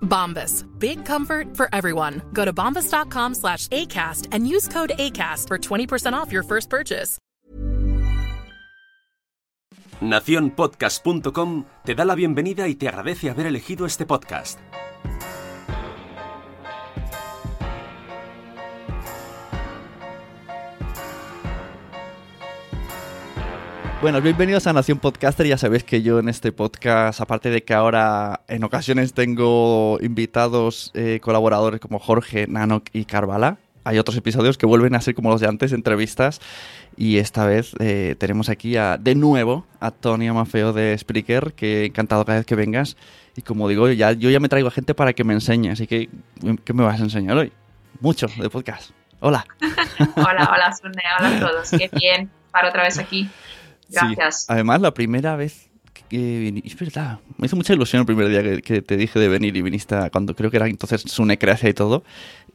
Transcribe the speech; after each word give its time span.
Bombas. 0.00 0.64
Big 0.78 1.04
comfort 1.04 1.56
for 1.56 1.68
everyone. 1.72 2.22
Go 2.32 2.44
to 2.44 2.52
bombas.com 2.52 3.34
slash 3.34 3.68
ACAST 3.68 4.28
and 4.32 4.46
use 4.46 4.68
code 4.68 4.92
ACAST 4.98 5.48
for 5.48 5.58
20% 5.58 6.12
off 6.12 6.32
your 6.32 6.42
first 6.42 6.68
purchase. 6.68 7.18
Naciónpodcast.com 10.00 11.64
te 11.84 11.94
da 11.94 12.04
la 12.06 12.14
bienvenida 12.14 12.68
y 12.68 12.74
te 12.74 12.88
agradece 12.88 13.28
haber 13.28 13.46
elegido 13.46 13.84
este 13.84 14.06
podcast. 14.06 14.58
Bueno, 24.00 24.22
bienvenidos 24.22 24.66
a 24.66 24.72
Nación 24.72 24.98
Podcaster. 24.98 25.46
Ya 25.46 25.58
sabéis 25.58 25.84
que 25.84 26.00
yo 26.00 26.18
en 26.20 26.30
este 26.30 26.52
podcast, 26.52 27.20
aparte 27.20 27.50
de 27.50 27.62
que 27.64 27.74
ahora 27.74 28.40
en 28.48 28.64
ocasiones 28.64 29.12
tengo 29.12 29.98
invitados 30.00 30.90
eh, 30.94 31.20
colaboradores 31.22 31.80
como 31.80 31.98
Jorge, 31.98 32.46
Nanok 32.48 32.86
y 32.94 33.04
Carvala, 33.04 33.58
hay 33.84 33.98
otros 33.98 34.16
episodios 34.16 34.56
que 34.56 34.64
vuelven 34.64 34.94
a 34.94 35.02
ser 35.02 35.14
como 35.14 35.28
los 35.28 35.42
de 35.42 35.48
antes, 35.48 35.72
entrevistas. 35.72 36.40
Y 36.96 37.18
esta 37.18 37.44
vez 37.44 37.74
eh, 37.78 38.14
tenemos 38.18 38.48
aquí 38.48 38.78
a, 38.78 38.96
de 38.96 39.14
nuevo 39.14 39.66
a 39.80 39.90
Tony 39.90 40.28
Amafeo 40.28 40.72
de 40.72 40.96
Spreaker, 40.96 41.52
que 41.52 41.84
encantado 41.84 42.24
cada 42.24 42.38
vez 42.38 42.46
que 42.46 42.54
vengas. 42.54 42.96
Y 43.36 43.42
como 43.42 43.68
digo, 43.68 43.86
ya, 43.90 44.12
yo 44.12 44.30
ya 44.30 44.40
me 44.40 44.48
traigo 44.48 44.68
a 44.68 44.70
gente 44.70 44.94
para 44.94 45.12
que 45.12 45.24
me 45.24 45.34
enseñe. 45.34 45.72
Así 45.72 45.86
que, 45.86 46.08
¿qué 46.64 46.72
me 46.72 46.84
vas 46.84 47.00
a 47.00 47.04
enseñar 47.04 47.36
hoy? 47.36 47.52
Mucho 48.00 48.28
de 48.28 48.48
podcast. 48.48 48.92
Hola. 49.20 49.44
Hola, 50.16 50.50
hola, 50.54 50.72
Sune, 50.72 51.02
hola 51.18 51.36
a 51.36 51.40
todos. 51.40 51.70
Qué 51.70 51.90
bien 51.92 52.30
estar 52.46 52.64
otra 52.64 52.82
vez 52.82 52.98
aquí. 52.98 53.28
Gracias. 53.92 54.40
Sí. 54.42 54.46
Además, 54.48 54.80
la 54.80 54.92
primera 54.94 55.36
vez 55.36 55.68
que 56.08 56.62
es 56.64 56.76
verdad, 56.78 57.20
me 57.36 57.46
hizo 57.46 57.54
mucha 57.56 57.72
ilusión 57.72 58.00
el 58.00 58.06
primer 58.06 58.28
día 58.28 58.42
que, 58.42 58.62
que 58.62 58.82
te 58.82 58.96
dije 58.96 59.20
de 59.20 59.28
venir 59.28 59.56
y 59.56 59.62
viniste 59.62 59.94
a- 59.94 60.10
cuando 60.10 60.34
creo 60.34 60.50
que 60.50 60.56
era 60.56 60.66
entonces 60.66 61.02
Sune 61.02 61.38
Creacia 61.38 61.68
y 61.68 61.74
todo, 61.74 62.02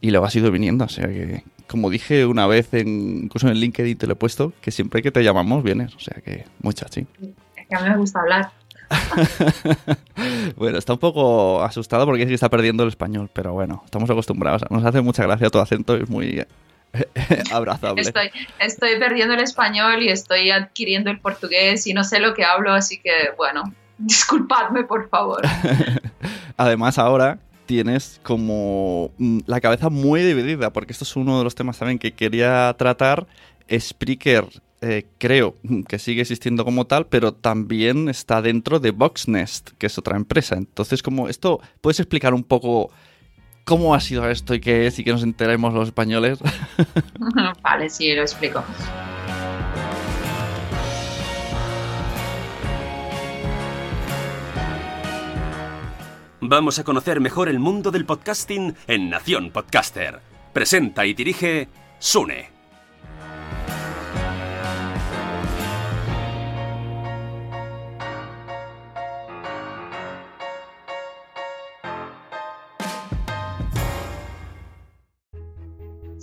y 0.01 0.12
luego 0.12 0.25
has 0.25 0.35
ido 0.35 0.51
viniendo, 0.51 0.84
o 0.84 0.90
sea 0.90 1.07
que, 1.07 1.44
como 1.68 1.90
dije 1.90 2.25
una 2.25 2.47
vez, 2.47 2.73
en, 2.73 3.23
incluso 3.23 3.47
en 3.47 3.53
el 3.53 3.62
LinkedIn 3.62 3.97
te 3.97 4.07
lo 4.07 4.13
he 4.13 4.16
puesto, 4.18 4.51
que 4.62 4.72
siempre 4.72 5.01
que 5.01 5.09
te 5.12 5.23
llamamos 5.23 5.63
vienes, 5.63 5.96
o 5.96 6.00
sea 6.01 6.22
que 6.22 6.44
muchas, 6.62 6.91
sí. 6.91 7.07
Es 7.56 7.67
que 7.67 7.75
a 7.75 7.79
mí 7.81 7.90
me 7.90 7.97
gusta 7.97 8.19
hablar. 8.19 8.52
bueno, 10.57 10.78
está 10.78 10.94
un 10.94 11.00
poco 11.00 11.62
asustado 11.63 12.06
porque 12.06 12.23
es 12.23 12.28
que 12.28 12.34
está 12.34 12.50
perdiendo 12.50 12.84
el 12.84 12.90
español, 12.90 13.29
pero 13.34 13.53
bueno, 13.53 13.81
estamos 13.85 14.09
acostumbrados, 14.09 14.63
nos 14.69 14.84
hace 14.84 15.02
mucha 15.02 15.23
gracia 15.23 15.50
tu 15.50 15.59
acento, 15.59 15.96
es 15.96 16.09
muy 16.09 16.44
abrazable. 17.51 18.01
Estoy, 18.01 18.31
estoy 18.59 19.00
perdiendo 19.00 19.33
el 19.33 19.41
español 19.41 20.03
y 20.03 20.09
estoy 20.09 20.51
adquiriendo 20.51 21.09
el 21.09 21.19
portugués 21.19 21.85
y 21.88 21.94
no 21.94 22.03
sé 22.03 22.19
lo 22.19 22.33
que 22.33 22.44
hablo, 22.44 22.73
así 22.73 22.97
que 23.00 23.31
bueno, 23.38 23.73
disculpadme 23.97 24.83
por 24.83 25.09
favor. 25.09 25.41
Además, 26.57 26.97
ahora 26.97 27.39
tienes 27.66 28.19
como 28.23 29.11
mm, 29.17 29.39
la 29.45 29.59
cabeza 29.61 29.89
muy 29.89 30.22
dividida, 30.22 30.72
porque 30.72 30.94
esto 30.94 31.03
es 31.03 31.16
uno 31.16 31.38
de 31.38 31.44
los 31.44 31.55
temas 31.55 31.78
también 31.78 32.00
que 32.00 32.13
quería 32.13 32.73
tratar. 32.78 33.28
Spreaker, 33.72 34.45
eh, 34.81 35.05
creo 35.17 35.55
que 35.88 35.97
sigue 35.97 36.22
existiendo 36.22 36.63
como 36.63 36.85
tal, 36.85 37.07
pero 37.07 37.34
también 37.34 38.07
está 38.07 38.41
dentro 38.41 38.79
de 38.79 38.91
Boxnest, 38.91 39.72
que 39.79 39.88
es 39.88 39.97
otra 39.97 40.16
empresa. 40.16 40.55
Entonces, 40.55 41.01
como 41.01 41.28
esto, 41.28 41.59
¿puedes 41.81 42.00
explicar 42.00 42.34
un 42.34 42.44
poco 42.44 42.91
cómo 43.66 43.96
ha 43.96 44.00
sido 44.00 44.30
esto 44.30 44.53
y 44.53 44.62
qué 44.62 44.88
es 44.88 44.98
y 45.00 45.03
que 45.03 45.12
nos 45.12 45.24
enteremos 45.24 45.74
los 45.74 45.90
españoles? 45.90 46.40
vale, 47.62 47.90
sí, 47.90 48.14
lo 48.14 48.22
explico. 48.22 48.64
Vamos 56.48 56.78
a 56.78 56.84
conocer 56.84 57.20
mejor 57.20 57.50
el 57.50 57.59
mundo 57.59 57.90
del 57.90 58.06
podcasting 58.06 58.76
en 58.88 59.09
Nación 59.09 59.50
Podcaster. 59.50 60.22
Presenta 60.53 61.06
y 61.08 61.16
dirige 61.16 61.68
Sune. 61.97 62.54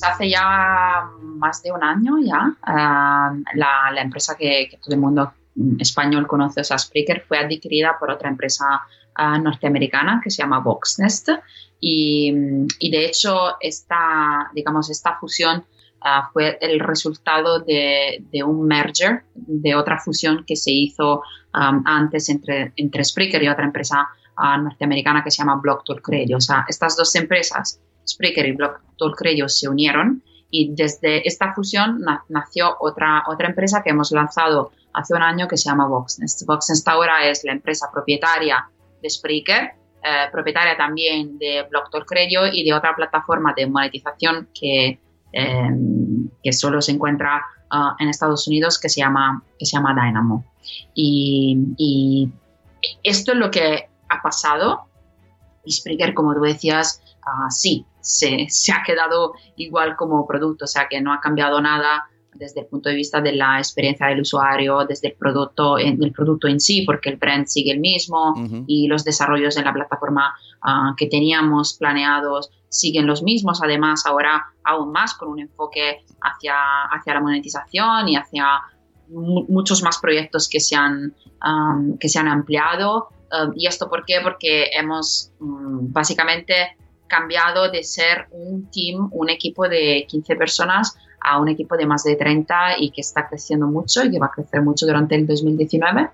Hace 0.02 0.28
ya 0.28 1.08
más 1.20 1.62
de 1.62 1.72
un 1.72 1.82
año 1.82 2.18
ya, 2.18 2.54
ah, 2.62 3.32
la, 3.54 4.00
empresa 4.00 4.36
que, 4.36 4.78
todo 4.82 4.94
el 4.94 5.00
mundo 5.00 5.32
mm, 5.54 5.80
español 5.80 6.26
conoce, 6.26 6.60
o 6.60 6.64
sea, 6.64 6.78
Spreaker, 6.78 7.24
fue 7.26 7.38
adquirida 7.38 7.96
por 7.98 8.10
otra 8.10 8.28
empresa 8.28 8.82
ah, 9.14 9.38
norteamericana 9.38 10.20
que 10.22 10.30
se 10.30 10.42
llama 10.42 10.60
Voxnest 10.60 11.28
y, 11.80 12.32
de 12.32 13.06
hecho 13.06 13.56
esta, 13.60 14.50
digamos, 14.54 14.90
esta 14.90 15.18
fusión 15.18 15.64
ah, 16.00 16.30
fue 16.32 16.58
el 16.60 16.80
resultado 16.80 17.60
de, 17.60 18.24
un 18.44 18.66
merger, 18.66 19.24
de 19.34 19.74
otra 19.74 19.98
fusión 19.98 20.44
que 20.46 20.56
se 20.56 20.70
hizo 20.70 21.22
am, 21.52 21.82
antes 21.86 22.28
entre, 22.28 22.72
entre 22.76 23.04
Spreaker 23.04 23.42
y 23.42 23.48
otra 23.48 23.64
empresa 23.64 24.08
norteamericana 24.36 25.22
que 25.22 25.30
se 25.30 25.38
llama 25.38 25.56
Block 25.56 25.84
Talk 25.84 26.08
Radio. 26.08 26.38
O 26.38 26.40
sea, 26.40 26.64
estas 26.68 26.96
dos 26.96 27.14
empresas, 27.14 27.80
Spreaker 28.06 28.46
y 28.46 28.52
Block 28.52 28.80
Talk 28.98 29.16
se 29.48 29.68
unieron 29.68 30.22
y 30.50 30.74
desde 30.74 31.26
esta 31.26 31.54
fusión 31.54 32.00
na- 32.00 32.24
nació 32.28 32.76
otra, 32.80 33.24
otra 33.26 33.48
empresa 33.48 33.82
que 33.82 33.90
hemos 33.90 34.12
lanzado 34.12 34.70
hace 34.92 35.14
un 35.14 35.22
año 35.22 35.48
que 35.48 35.56
se 35.56 35.68
llama 35.70 35.86
Voxnest. 35.88 36.42
Voxnest 36.46 36.86
ahora 36.88 37.26
es 37.26 37.42
la 37.44 37.52
empresa 37.52 37.88
propietaria 37.92 38.68
de 39.00 39.10
Spreaker, 39.10 39.72
eh, 40.04 40.28
propietaria 40.30 40.76
también 40.76 41.38
de 41.38 41.66
Block 41.70 41.90
Talk 41.90 42.06
y 42.52 42.64
de 42.64 42.74
otra 42.74 42.94
plataforma 42.94 43.54
de 43.56 43.66
monetización 43.66 44.48
que, 44.54 45.00
eh, 45.32 45.70
que 46.42 46.52
solo 46.52 46.82
se 46.82 46.92
encuentra 46.92 47.42
ah, 47.70 47.96
en 47.98 48.08
Estados 48.08 48.46
Unidos 48.46 48.78
que 48.78 48.88
se 48.88 49.00
llama, 49.00 49.42
que 49.58 49.64
se 49.64 49.76
llama 49.76 49.94
Dynamo. 49.94 50.44
Y, 50.94 51.56
y 51.78 52.30
esto 53.02 53.32
es 53.32 53.38
lo 53.38 53.50
que 53.50 53.88
ha 54.08 54.22
pasado. 54.22 54.82
Y 55.64 55.72
Spreaker, 55.72 56.12
como 56.12 56.34
tú 56.34 56.40
decías, 56.40 57.00
ah, 57.26 57.50
sí, 57.50 57.86
se, 58.00 58.46
se, 58.48 58.72
ha 58.72 58.82
quedado 58.84 59.34
igual 59.56 59.96
como 59.96 60.26
producto, 60.26 60.64
o 60.64 60.68
sea 60.68 60.88
que 60.88 61.00
no 61.00 61.12
ha 61.12 61.20
cambiado 61.20 61.60
nada 61.60 62.08
desde 62.34 62.60
el 62.60 62.66
punto 62.66 62.88
de 62.88 62.94
vista 62.94 63.20
de 63.20 63.32
la 63.32 63.58
experiencia 63.58 64.06
del 64.06 64.20
usuario, 64.20 64.84
desde 64.86 65.08
el 65.08 65.14
producto, 65.14 65.78
el 65.78 66.12
producto 66.12 66.48
en 66.48 66.60
sí, 66.60 66.82
porque 66.84 67.10
el 67.10 67.16
brand 67.16 67.46
sigue 67.46 67.72
el 67.72 67.80
mismo 67.80 68.34
y 68.66 68.88
los 68.88 69.04
desarrollos 69.04 69.56
en 69.56 69.64
la 69.64 69.72
plataforma 69.72 70.34
uh, 70.64 70.96
que 70.96 71.06
teníamos 71.06 71.74
planeados 71.74 72.50
siguen 72.68 73.06
los 73.06 73.22
mismos, 73.22 73.62
además 73.62 74.06
ahora 74.06 74.46
aún 74.64 74.92
más 74.92 75.14
con 75.14 75.28
un 75.28 75.40
enfoque 75.40 76.04
hacia, 76.22 76.54
hacia 76.90 77.14
la 77.14 77.20
monetización 77.20 78.08
y 78.08 78.16
hacia 78.16 78.46
muchos 79.08 79.82
más 79.82 79.98
proyectos 79.98 80.48
que 80.48 80.58
se 80.58 80.74
han, 80.74 81.14
um, 81.46 81.98
que 81.98 82.08
se 82.08 82.18
han 82.18 82.28
ampliado. 82.28 83.08
Uh, 83.30 83.52
¿Y 83.54 83.66
esto 83.66 83.90
por 83.90 84.06
qué? 84.06 84.20
Porque 84.22 84.70
hemos 84.72 85.32
um, 85.40 85.92
básicamente 85.92 86.76
cambiado 87.06 87.70
de 87.70 87.82
ser 87.84 88.26
un 88.30 88.70
team, 88.70 89.08
un 89.12 89.30
equipo 89.30 89.68
de 89.68 90.06
15 90.08 90.36
personas, 90.36 90.96
a 91.24 91.38
un 91.38 91.48
equipo 91.48 91.76
de 91.76 91.86
más 91.86 92.02
de 92.04 92.16
30 92.16 92.78
y 92.78 92.90
que 92.90 93.00
está 93.00 93.28
creciendo 93.28 93.66
mucho 93.66 94.02
y 94.02 94.10
que 94.10 94.18
va 94.18 94.26
a 94.26 94.30
crecer 94.30 94.62
mucho 94.62 94.86
durante 94.86 95.14
el 95.14 95.26
2019. 95.26 96.10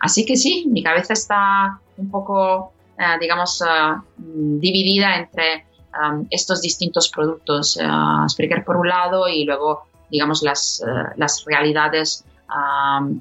Así 0.00 0.26
que 0.26 0.36
sí, 0.36 0.66
mi 0.70 0.82
cabeza 0.82 1.14
está 1.14 1.80
un 1.96 2.10
poco, 2.10 2.72
eh, 2.98 3.18
digamos, 3.20 3.62
eh, 3.62 3.94
dividida 4.16 5.16
entre 5.16 5.64
um, 5.94 6.26
estos 6.30 6.60
distintos 6.60 7.08
productos. 7.08 7.76
Uh, 7.76 8.28
Spreaker 8.28 8.64
por 8.64 8.76
un 8.76 8.88
lado 8.88 9.26
y 9.28 9.44
luego, 9.44 9.84
digamos, 10.10 10.42
las, 10.42 10.84
las 11.16 11.44
realidades 11.46 12.24
um, 12.48 13.20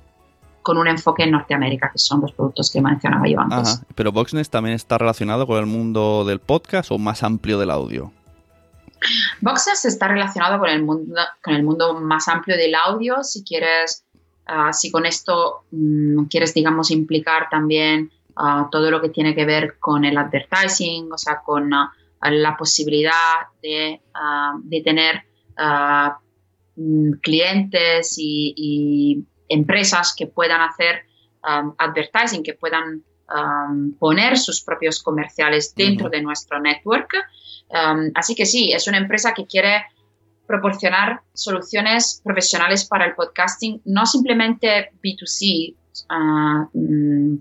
con 0.62 0.78
un 0.78 0.88
enfoque 0.88 1.24
en 1.24 1.32
Norteamérica, 1.32 1.90
que 1.92 1.98
son 1.98 2.22
los 2.22 2.32
productos 2.34 2.72
que 2.72 2.82
mencionaba 2.82 3.28
yo 3.28 3.40
antes. 3.40 3.82
Pero 3.96 4.12
Voxnest 4.12 4.52
también 4.52 4.76
está 4.76 4.98
relacionado 4.98 5.48
con 5.48 5.58
el 5.58 5.66
mundo 5.66 6.24
del 6.26 6.40
podcast 6.40 6.92
o 6.92 6.98
más 6.98 7.24
amplio 7.24 7.58
del 7.58 7.72
audio. 7.72 8.12
Voxnest 9.42 9.86
está 9.86 10.08
relacionado 10.08 10.60
con 10.60 10.70
el 10.70 10.84
mundo, 10.84 11.16
con 11.44 11.56
el 11.56 11.64
mundo 11.64 12.00
más 12.00 12.28
amplio 12.28 12.56
del 12.58 12.76
audio. 12.76 13.24
Si 13.24 13.44
quieres, 13.44 14.06
uh, 14.48 14.72
si 14.72 14.92
con 14.92 15.06
esto 15.06 15.64
um, 15.72 16.28
quieres, 16.28 16.54
digamos, 16.54 16.92
implicar 16.92 17.50
también 17.50 18.12
uh, 18.38 18.70
todo 18.70 18.92
lo 18.92 19.02
que 19.02 19.10
tiene 19.10 19.34
que 19.34 19.46
ver 19.46 19.80
con 19.80 20.06
el 20.06 20.18
advertising, 20.18 21.12
o 21.12 21.18
sea, 21.18 21.42
con 21.44 21.74
uh, 21.74 21.88
la 22.30 22.56
posibilidad 22.56 23.48
de, 23.64 24.00
de 24.64 24.82
tener 24.82 25.24
mm, 26.76 27.14
clientes 27.22 28.16
y, 28.20 28.54
y, 28.56 29.26
empresas 29.52 30.14
que 30.18 30.28
puedan 30.28 30.62
hacer 30.62 31.04
um, 31.44 31.74
advertising, 31.78 32.44
que 32.44 32.54
puedan 32.54 33.04
um, 33.30 33.94
poner 33.98 34.38
sus 34.38 34.62
propios 34.62 35.02
comerciales 35.02 35.74
dentro 35.76 36.08
uh 36.08 36.10
-huh. 36.10 36.14
de 36.14 36.22
nuestro 36.22 36.60
network. 36.60 37.14
Um, 37.70 38.12
así 38.16 38.36
que 38.36 38.46
sí, 38.46 38.72
es 38.72 38.88
una 38.88 38.98
empresa 38.98 39.34
que 39.34 39.46
quiere 39.46 39.86
proporcionar 40.46 41.22
soluciones 41.34 42.22
profesionales 42.24 42.86
para 42.86 43.06
el 43.06 43.16
podcasting, 43.16 43.82
no 43.86 44.06
simplemente 44.06 44.92
B2C, 45.02 45.76
uh, 46.10 46.68
mm, 46.74 47.40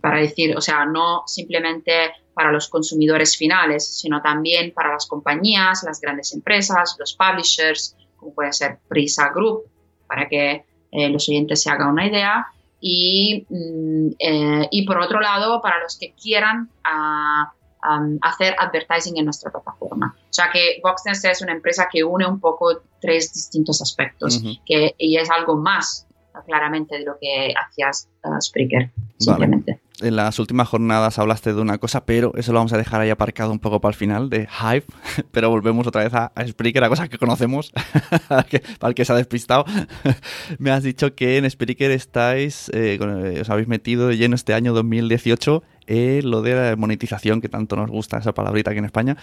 para 0.00 0.20
decir, 0.20 0.56
o 0.56 0.60
sea, 0.60 0.84
no 0.84 1.24
simplemente 1.26 2.12
para 2.34 2.52
los 2.52 2.68
consumidores 2.68 3.36
finales, 3.36 3.86
sino 3.86 4.22
también 4.22 4.72
para 4.72 4.92
las 4.92 5.06
compañías, 5.06 5.82
las 5.82 6.00
grandes 6.00 6.32
empresas, 6.32 6.96
los 6.98 7.14
publishers, 7.14 7.96
como 8.16 8.32
puede 8.32 8.52
ser 8.52 8.78
Prisa 8.88 9.30
Group, 9.34 9.64
para 10.06 10.28
que 10.28 10.64
eh, 10.92 11.08
los 11.08 11.28
oyentes 11.28 11.62
se 11.62 11.70
hagan 11.70 11.90
una 11.90 12.06
idea. 12.06 12.46
Y, 12.80 13.46
mm, 13.48 14.08
eh, 14.18 14.68
y 14.70 14.86
por 14.86 14.98
otro 14.98 15.20
lado, 15.20 15.60
para 15.60 15.82
los 15.82 15.98
que 15.98 16.12
quieran 16.14 16.70
uh, 16.84 17.44
um, 17.86 18.18
hacer 18.22 18.54
advertising 18.58 19.18
en 19.18 19.26
nuestra 19.26 19.50
plataforma. 19.50 20.14
O 20.18 20.32
sea 20.32 20.50
que 20.50 20.80
Voxnest 20.82 21.24
es 21.26 21.42
una 21.42 21.52
empresa 21.52 21.88
que 21.92 22.02
une 22.02 22.26
un 22.26 22.40
poco 22.40 22.80
tres 23.00 23.32
distintos 23.34 23.82
aspectos 23.82 24.38
uh 24.38 24.46
-huh. 24.46 24.60
que, 24.64 24.94
y 24.96 25.16
es 25.16 25.30
algo 25.30 25.56
más 25.56 26.06
claramente 26.46 26.98
de 26.98 27.04
lo 27.04 27.18
que 27.20 27.52
hacías 27.54 28.08
uh, 28.24 28.40
Spreaker, 28.40 28.90
simplemente. 29.18 29.72
Vale. 29.72 29.89
En 30.00 30.16
las 30.16 30.38
últimas 30.38 30.68
jornadas 30.68 31.18
hablaste 31.18 31.52
de 31.52 31.60
una 31.60 31.76
cosa, 31.78 32.06
pero 32.06 32.32
eso 32.34 32.52
lo 32.52 32.58
vamos 32.58 32.72
a 32.72 32.78
dejar 32.78 33.02
ahí 33.02 33.10
aparcado 33.10 33.52
un 33.52 33.58
poco 33.58 33.80
para 33.80 33.90
el 33.90 33.96
final, 33.96 34.30
de 34.30 34.48
Hive, 34.60 34.84
pero 35.30 35.50
volvemos 35.50 35.86
otra 35.86 36.04
vez 36.04 36.14
a, 36.14 36.32
a 36.34 36.46
Spreaker, 36.46 36.84
a 36.84 36.88
cosas 36.88 37.08
que 37.08 37.18
conocemos, 37.18 37.72
para 38.28 38.46
el 38.88 38.94
que 38.94 39.04
se 39.04 39.12
ha 39.12 39.16
despistado. 39.16 39.64
Me 40.58 40.70
has 40.70 40.82
dicho 40.82 41.14
que 41.14 41.36
en 41.36 41.50
Spreaker 41.50 41.90
estáis, 41.90 42.70
eh, 42.72 42.98
os 43.40 43.50
habéis 43.50 43.68
metido 43.68 44.08
de 44.08 44.16
lleno 44.16 44.34
este 44.34 44.54
año 44.54 44.72
2018 44.72 45.62
en 45.86 46.30
lo 46.30 46.40
de 46.40 46.54
la 46.54 46.76
monetización, 46.76 47.40
que 47.40 47.48
tanto 47.48 47.76
nos 47.76 47.90
gusta 47.90 48.18
esa 48.18 48.32
palabrita 48.32 48.70
aquí 48.70 48.78
en 48.78 48.86
España. 48.86 49.16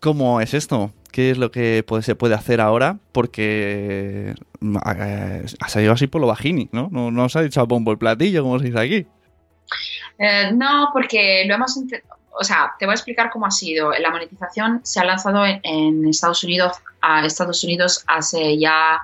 ¿Cómo 0.00 0.40
es 0.40 0.52
esto? 0.52 0.92
¿Qué 1.12 1.30
es 1.30 1.38
lo 1.38 1.52
que 1.52 1.84
puede, 1.86 2.02
se 2.02 2.16
puede 2.16 2.34
hacer 2.34 2.60
ahora? 2.60 2.98
Porque 3.12 4.34
eh, 4.60 5.46
ha 5.60 5.68
salido 5.68 5.92
así 5.92 6.08
por 6.08 6.20
lo 6.20 6.26
bajini, 6.26 6.68
¿no? 6.72 6.88
No, 6.90 7.10
no 7.10 7.24
os 7.24 7.36
ha 7.36 7.42
dicho 7.42 7.60
a 7.60 7.64
bombo 7.64 7.92
el 7.92 7.98
platillo, 7.98 8.42
como 8.42 8.58
se 8.58 8.66
dice 8.66 8.80
aquí. 8.80 9.06
Eh, 10.24 10.52
no, 10.52 10.90
porque 10.92 11.44
lo 11.48 11.54
hemos 11.56 11.76
o 12.34 12.44
sea, 12.44 12.74
te 12.78 12.86
voy 12.86 12.92
a 12.92 12.94
explicar 12.94 13.30
cómo 13.30 13.46
ha 13.46 13.50
sido. 13.50 13.90
La 13.92 14.10
monetización 14.10 14.80
se 14.84 15.00
ha 15.00 15.04
lanzado 15.04 15.44
en, 15.44 15.60
en 15.64 16.08
Estados 16.08 16.42
Unidos, 16.44 16.72
a 17.00 17.26
Estados 17.26 17.62
Unidos 17.64 18.04
hace 18.06 18.58
ya 18.58 19.00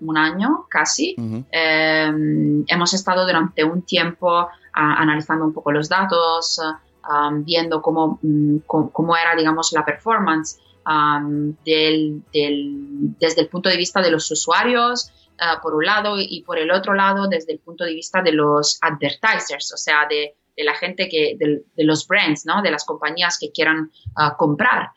un 0.00 0.18
año 0.18 0.66
casi. 0.68 1.14
Uh 1.18 1.22
-huh. 1.22 1.44
eh, 1.50 2.64
hemos 2.66 2.92
estado 2.94 3.26
durante 3.26 3.64
un 3.64 3.82
tiempo 3.82 4.28
a, 4.38 4.48
analizando 4.72 5.44
un 5.46 5.52
poco 5.52 5.72
los 5.72 5.88
datos, 5.88 6.60
um, 7.08 7.44
viendo 7.44 7.80
cómo, 7.80 8.20
cómo, 8.66 8.90
cómo, 8.90 9.16
era, 9.16 9.34
digamos, 9.34 9.72
la 9.72 9.84
performance 9.84 10.58
um, 10.86 11.54
del, 11.64 12.22
del, 12.32 13.16
desde 13.18 13.40
el 13.42 13.48
punto 13.48 13.68
de 13.68 13.76
vista 13.76 14.00
de 14.02 14.10
los 14.10 14.30
usuarios, 14.30 15.10
uh, 15.40 15.60
por 15.62 15.74
un 15.74 15.84
lado, 15.84 16.16
y 16.18 16.42
por 16.46 16.58
el 16.58 16.70
otro 16.70 16.94
lado, 16.94 17.26
desde 17.26 17.52
el 17.52 17.58
punto 17.58 17.84
de 17.84 17.94
vista 17.94 18.22
de 18.22 18.32
los 18.32 18.78
advertisers, 18.82 19.72
o 19.72 19.76
sea, 19.76 20.06
de, 20.08 20.34
de 20.56 20.64
la 20.64 20.74
gente 20.74 21.08
que, 21.08 21.36
de, 21.38 21.84
los 21.84 22.06
brands, 22.06 22.46
¿no? 22.46 22.62
De 22.62 22.70
las 22.70 22.84
compañías 22.84 23.38
que 23.38 23.50
quieran 23.50 23.90
uh, 24.16 24.36
comprar 24.36 24.90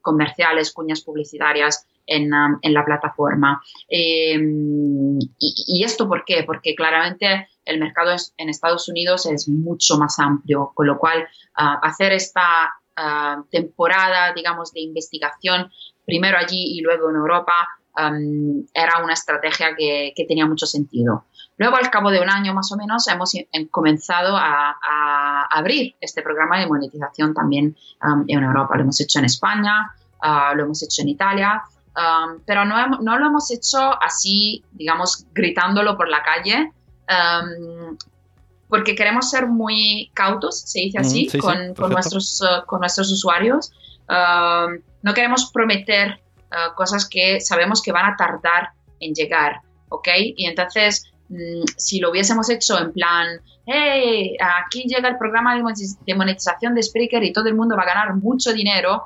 comerciales, 0.00 0.72
cuñas 0.72 1.02
publicitarias 1.02 1.86
en, 2.06 2.30
en 2.60 2.74
la 2.74 2.84
plataforma. 2.84 3.62
Eh, 3.88 4.36
y, 5.38 5.84
esto 5.84 6.08
por 6.08 6.24
qué? 6.24 6.42
Porque 6.44 6.74
claramente 6.74 7.48
el 7.64 7.78
mercado 7.78 8.14
en 8.36 8.48
Estados 8.48 8.88
Unidos 8.88 9.26
es 9.26 9.48
mucho 9.48 9.96
más 9.98 10.18
amplio, 10.18 10.72
con 10.74 10.86
lo 10.86 10.98
cual 10.98 11.22
uh, 11.22 11.78
hacer 11.82 12.12
esta 12.12 12.72
uh, 12.96 13.44
temporada, 13.50 14.32
digamos, 14.34 14.72
de 14.72 14.80
investigación, 14.80 15.70
primero 16.04 16.38
allí 16.38 16.76
y 16.76 16.80
luego 16.80 17.10
en 17.10 17.16
Europa, 17.16 17.68
era 18.74 19.04
una 19.04 19.12
estrategia 19.12 19.74
que, 19.76 20.14
tenía 20.26 20.46
mucho 20.46 20.64
sentido. 20.64 21.26
Luego, 21.58 21.76
al 21.76 21.90
cabo 21.90 22.10
de 22.10 22.20
un 22.20 22.30
año 22.30 22.54
más 22.54 22.72
o 22.72 22.76
menos, 22.76 23.06
hemos 23.08 23.32
comenzado 23.70 24.36
a, 24.36 24.76
a 24.82 25.46
abrir 25.50 25.94
este 26.00 26.22
programa 26.22 26.58
de 26.58 26.66
monetización 26.66 27.34
también 27.34 27.76
um, 28.02 28.24
en 28.26 28.42
Europa. 28.42 28.74
Lo 28.76 28.82
hemos 28.82 29.00
hecho 29.00 29.18
en 29.18 29.26
España, 29.26 29.94
uh, 30.22 30.56
lo 30.56 30.64
hemos 30.64 30.82
hecho 30.82 31.02
en 31.02 31.08
Italia, 31.08 31.62
um, 31.96 32.40
pero 32.46 32.64
no, 32.64 32.86
no, 32.88 33.18
lo 33.18 33.26
hemos 33.26 33.50
hecho 33.50 33.78
así, 34.02 34.64
digamos, 34.72 35.26
gritándolo 35.32 35.96
por 35.96 36.08
la 36.08 36.22
calle, 36.22 36.72
um, 37.08 37.96
porque 38.68 38.94
queremos 38.94 39.28
ser 39.28 39.46
muy 39.46 40.10
cautos, 40.14 40.60
se 40.60 40.80
dice 40.80 40.98
así, 40.98 41.26
mm, 41.26 41.30
sí, 41.30 41.38
con, 41.38 41.56
sí, 41.68 41.74
con, 41.74 41.92
nuestros, 41.92 42.40
uh, 42.40 42.64
con 42.66 42.80
nuestros 42.80 43.12
usuarios. 43.12 43.70
Uh, 44.08 44.80
no 45.02 45.14
queremos 45.14 45.50
prometer 45.52 46.18
uh, 46.50 46.74
cosas 46.74 47.06
que 47.08 47.40
sabemos 47.40 47.82
que 47.82 47.92
van 47.92 48.06
a 48.06 48.16
tardar 48.16 48.70
en 49.00 49.14
llegar, 49.14 49.60
¿ok? 49.90 50.08
Y 50.36 50.46
entonces, 50.46 51.11
si 51.76 52.00
lo 52.00 52.10
hubiésemos 52.10 52.50
hecho 52.50 52.78
en 52.78 52.92
plan, 52.92 53.26
hey, 53.66 54.36
aquí 54.40 54.84
llega 54.84 55.08
el 55.08 55.16
programa 55.16 55.54
de 55.54 56.14
monetización 56.14 56.74
de 56.74 56.82
Spreaker 56.82 57.22
y 57.22 57.32
todo 57.32 57.48
el 57.48 57.54
mundo 57.54 57.76
va 57.76 57.82
a 57.82 57.86
ganar 57.86 58.14
mucho 58.16 58.52
dinero, 58.52 59.04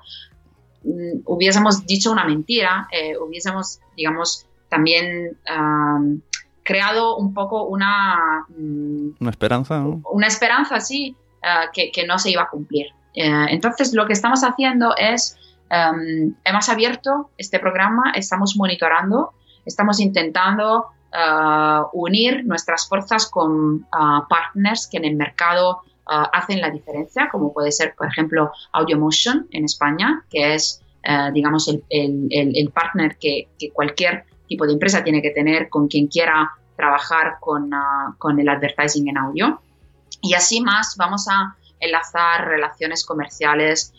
mm, 0.85 1.21
hubiésemos 1.25 1.87
dicho 1.87 2.11
una 2.11 2.25
mentira, 2.25 2.89
eh, 2.91 3.17
hubiésemos, 3.19 3.81
digamos, 3.97 4.47
también 4.69 5.37
um, 5.57 6.21
creado 6.63 7.17
un 7.17 7.33
poco 7.33 7.65
una... 7.65 8.45
Mm, 8.49 9.11
una 9.21 9.31
esperanza, 9.31 9.79
¿no? 9.79 10.03
Una 10.11 10.27
esperanza, 10.27 10.81
sí, 10.81 11.15
uh, 11.43 11.71
que, 11.73 11.93
que, 11.93 12.07
no 12.07 12.19
se 12.19 12.31
iba 12.31 12.43
a 12.43 12.49
cumplir. 12.49 12.87
Uh, 13.17 13.47
entonces, 13.49 13.95
lo 13.95 14.07
que 14.07 14.13
estamos 14.13 14.43
haciendo 14.43 14.95
es, 14.97 15.37
um, 15.71 16.35
hemos 16.45 16.69
abierto 16.69 17.31
este 17.39 17.61
programa, 17.61 18.13
estamos 18.15 18.57
monitorando, 18.57 19.33
estamos 19.65 20.01
intentando 20.01 20.87
unir 21.93 22.45
nuestras 22.45 22.89
fuerzas 22.89 23.27
con 23.31 23.87
partners 24.29 24.87
que 24.87 24.99
en 24.99 25.05
el 25.05 25.17
mercado 25.17 25.83
hacen 26.07 26.61
la 26.61 26.71
diferencia, 26.71 27.29
como 27.31 27.53
puede 27.53 27.73
ser, 27.73 27.95
por 27.97 28.07
ejemplo, 28.07 28.53
AudioMotion 28.73 29.49
en 29.51 29.65
España, 29.65 30.25
que 30.31 30.55
es, 30.55 30.83
digamos, 31.33 31.69
el, 31.69 32.71
partner 32.73 33.17
que, 33.19 33.49
cualquier 33.73 34.25
tipo 34.49 34.67
de 34.67 34.75
empresa 34.75 35.03
tiene 35.03 35.23
que 35.23 35.31
tener 35.31 35.69
con 35.69 35.89
quien 35.89 36.07
quiera 36.07 36.53
trabajar 36.77 37.39
con, 37.41 37.71
el 38.39 38.49
advertising 38.49 39.09
en 39.09 39.19
audio. 39.19 39.61
Y 40.23 40.35
así 40.35 40.61
más 40.61 40.97
vamos 40.97 41.27
a 41.29 41.57
enlazar 41.81 42.47
relaciones 42.47 43.05
comerciales 43.05 43.93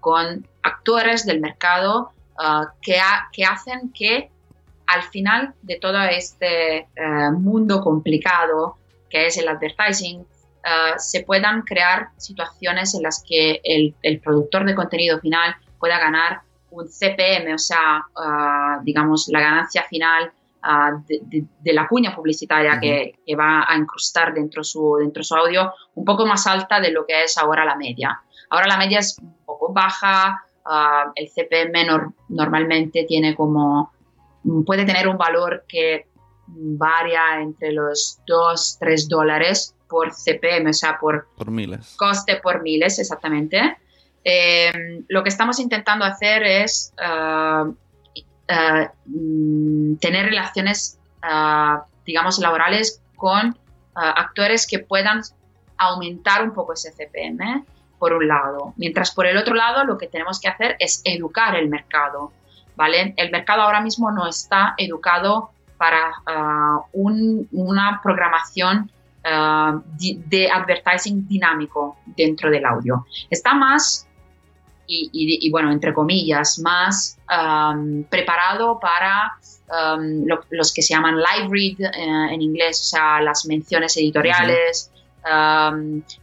con 0.00 0.46
actores 0.62 1.26
del 1.26 1.40
mercado 1.40 2.12
que, 2.80 2.98
hacen 3.46 3.92
que 3.92 4.30
al 4.92 5.02
final 5.02 5.54
de 5.62 5.76
todo 5.76 6.00
este 6.02 6.78
eh, 6.78 6.86
mundo 7.32 7.80
complicado 7.80 8.76
que 9.08 9.26
es 9.26 9.36
el 9.36 9.48
advertising, 9.48 10.24
ah, 10.64 10.94
se 10.96 11.22
puedan 11.22 11.62
crear 11.62 12.08
situaciones 12.16 12.94
en 12.94 13.02
las 13.02 13.22
que 13.26 13.60
el, 13.62 13.94
el, 14.02 14.20
productor 14.20 14.64
de 14.64 14.74
contenido 14.74 15.20
final 15.20 15.54
pueda 15.78 15.98
ganar 15.98 16.40
un 16.70 16.88
CPM, 16.88 17.54
o 17.54 17.58
sea, 17.58 18.06
digamos, 18.82 19.28
la 19.28 19.40
ganancia 19.40 19.82
final 19.82 20.32
de, 21.06 21.72
la 21.72 21.86
cuña 21.86 22.14
publicitaria 22.14 22.80
que, 22.80 23.14
va 23.38 23.64
a 23.68 23.76
incrustar 23.76 24.32
dentro 24.32 24.64
su, 24.64 24.96
dentro 24.98 25.22
su 25.22 25.34
audio 25.34 25.72
un 25.94 26.04
poco 26.04 26.24
más 26.24 26.46
alta 26.46 26.80
de 26.80 26.90
lo 26.90 27.04
que 27.04 27.24
es 27.24 27.36
ahora 27.36 27.64
la 27.64 27.76
media. 27.76 28.22
Ahora 28.48 28.66
la 28.66 28.78
media 28.78 29.00
es 29.00 29.18
un 29.18 29.36
poco 29.44 29.72
baja, 29.72 30.42
el 31.14 31.28
CPM 31.28 32.12
normalmente 32.28 33.04
tiene 33.04 33.34
como, 33.34 33.92
puede 34.66 34.84
tener 34.84 35.08
un 35.08 35.16
valor 35.16 35.64
que 35.68 36.06
varía 36.46 37.40
entre 37.40 37.72
los 37.72 38.18
2, 38.26 38.76
3 38.80 39.08
dólares 39.08 39.74
por 39.88 40.12
CPM, 40.12 40.70
o 40.70 40.72
sea, 40.72 40.98
por, 40.98 41.28
por 41.36 41.50
miles. 41.50 41.94
coste 41.96 42.36
por 42.36 42.62
miles, 42.62 42.98
exactamente. 42.98 43.76
Eh, 44.24 45.02
lo 45.08 45.22
que 45.22 45.28
estamos 45.28 45.58
intentando 45.58 46.04
hacer 46.04 46.42
es 46.44 46.94
eh, 48.48 48.88
mm, 49.06 49.96
tener 49.96 50.26
relaciones, 50.26 50.98
eh, 51.22 51.78
digamos, 52.04 52.38
laborales 52.38 53.02
con 53.16 53.48
eh, 53.48 53.54
actores 53.94 54.66
que 54.66 54.78
puedan 54.78 55.22
aumentar 55.76 56.42
un 56.42 56.52
poco 56.52 56.72
ese 56.72 56.92
CPM, 56.92 57.64
por 57.98 58.12
un 58.12 58.26
lado. 58.26 58.74
Mientras 58.76 59.12
por 59.12 59.26
el 59.26 59.36
otro 59.36 59.54
lado 59.54 59.84
lo 59.84 59.96
que 59.96 60.08
tenemos 60.08 60.40
que 60.40 60.48
hacer 60.48 60.76
es 60.78 61.02
educar 61.04 61.54
el 61.54 61.68
mercado, 61.68 62.32
¿vale? 62.76 63.14
El 63.16 63.30
mercado 63.30 63.62
ahora 63.62 63.80
mismo 63.80 64.10
no 64.10 64.28
está 64.28 64.74
educado 64.76 65.50
para 65.76 66.12
una 66.92 68.00
programación 68.02 68.90
de 69.24 70.50
advertising 70.50 71.26
dinámico 71.26 71.96
dentro 72.06 72.50
del 72.50 72.64
audio. 72.64 73.06
Está 73.30 73.54
más 73.54 74.06
y, 74.86 75.50
bueno, 75.50 75.70
entre 75.70 75.94
comillas, 75.94 76.58
más 76.58 77.18
preparado 78.10 78.78
para 78.78 79.32
los 80.50 80.72
que 80.72 80.82
se 80.82 80.94
llaman 80.94 81.16
live 81.16 81.48
read 81.50 81.80
eh, 81.94 82.34
en 82.34 82.42
inglés, 82.42 82.80
o 82.80 82.84
sea, 82.84 83.20
las 83.22 83.46
menciones 83.46 83.96
editoriales, 83.96 84.92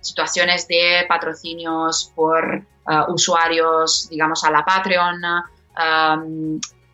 situaciones 0.01 0.68
de 0.68 1.06
patrocinios 1.08 2.12
por 2.15 2.63
usuarios, 3.08 4.08
digamos, 4.10 4.44
a 4.44 4.51
la 4.51 4.63
Patreon. 4.63 5.22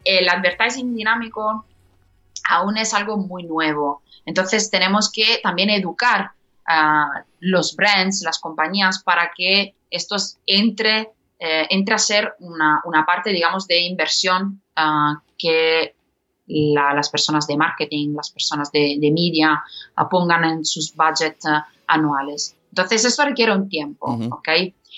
El 0.04 0.30
advertising 0.30 0.96
dinámico 0.96 1.66
aún 2.48 2.78
es 2.78 2.94
algo 2.94 3.18
muy 3.18 3.44
nuevo. 3.44 4.02
Entonces 4.26 4.70
tenemos 4.70 5.12
que 5.12 5.40
también 5.42 5.70
educar 5.70 6.32
a 6.68 7.24
los 7.40 7.76
brands, 7.76 8.22
las 8.24 8.40
compañías, 8.40 9.04
para 9.04 9.32
que 9.36 9.76
estos 9.90 10.38
entre 10.46 11.12
eh, 11.40 11.68
a 11.92 11.98
ser 11.98 12.34
una, 12.40 13.06
parte, 13.06 13.32
digamos, 13.32 13.68
de 13.68 13.82
inversión 13.82 14.62
ah, 14.76 15.22
que 15.38 15.96
las 16.48 17.10
personas 17.10 17.48
de 17.48 17.58
marketing, 17.58 18.16
las 18.16 18.32
personas 18.32 18.72
de, 18.72 18.98
media 19.02 19.64
ah, 19.96 20.10
pongan 20.10 20.44
en 20.44 20.66
sus 20.66 20.96
budgets 20.96 21.46
ah, 21.46 21.68
anuales. 21.88 22.56
Entonces, 22.70 23.06
eso 23.06 23.24
requiere 23.24 23.54
un 23.54 23.70
tiempo, 23.70 24.08
¿ok? 24.32 24.50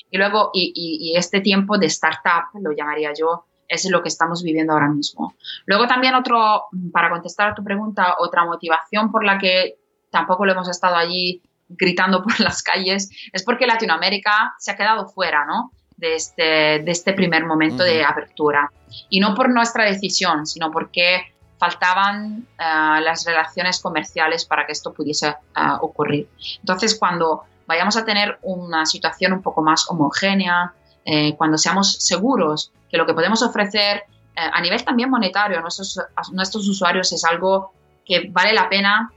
Y 0.09 0.17
luego, 0.17 0.51
y, 0.53 1.13
este 1.15 1.41
tiempo 1.41 1.77
de 1.77 1.87
startup, 1.87 2.49
lo 2.59 2.71
llamaría 2.71 3.13
yo, 3.13 3.45
es 3.67 3.89
lo 3.89 4.01
que 4.01 4.09
estamos 4.09 4.43
viviendo 4.43 4.73
ahora 4.73 4.89
mismo. 4.89 5.33
Luego 5.65 5.87
también 5.87 6.15
otro, 6.15 6.65
para 6.91 7.09
contestar 7.09 7.49
a 7.49 7.55
tu 7.55 7.63
pregunta, 7.63 8.15
otra 8.19 8.45
motivación 8.45 9.11
por 9.11 9.23
la 9.23 9.37
que 9.37 9.75
tampoco 10.09 10.45
lo 10.45 10.53
hemos 10.53 10.69
estado 10.69 10.95
allí 10.95 11.41
gritando 11.69 12.23
por 12.23 12.39
las 12.39 12.63
calles, 12.63 13.09
es 13.31 13.43
porque 13.43 13.67
Latinoamérica 13.67 14.55
se 14.57 14.71
ha 14.71 14.77
quedado 14.77 15.07
fuera, 15.07 15.45
¿no? 15.45 15.71
de 15.97 16.15
este, 16.15 16.43
de 16.43 16.91
este 16.91 17.13
primer 17.13 17.45
momento 17.45 17.83
de 17.83 18.05
apertura. 18.05 18.71
Y 19.09 19.19
no 19.19 19.33
por 19.33 19.49
nuestra 19.49 19.83
decisión, 19.83 20.45
sino 20.45 20.71
porque 20.71 21.33
faltaban 21.57 22.47
eh, 22.57 23.01
las 23.01 23.25
relaciones 23.25 23.81
comerciales 23.81 24.45
para 24.45 24.65
que 24.65 24.71
esto 24.71 24.93
pudiese 24.93 25.29
eh, 25.29 25.35
ocurrir. 25.81 26.29
Entonces, 26.59 26.97
cuando 26.97 27.43
vayamos 27.65 27.97
a 27.97 28.05
tener 28.05 28.37
una 28.43 28.85
situación 28.85 29.33
un 29.33 29.41
poco 29.41 29.61
más 29.61 29.89
homogénea, 29.89 30.73
eh, 31.07 31.35
cuando 31.37 31.57
seamos 31.57 31.93
seguros 32.03 32.71
que 32.91 32.97
lo 32.97 33.05
que 33.05 33.13
podemos 33.13 33.41
ofrecer 33.41 34.03
a 34.35 34.61
nivel 34.61 34.83
también 34.85 35.09
monetario 35.09 35.57
a 35.57 35.61
nuestros, 35.61 36.67
usuarios 36.67 37.11
es 37.11 37.25
algo 37.25 37.73
que 38.05 38.29
vale 38.29 38.53
la 38.53 38.69
pena 38.69 39.11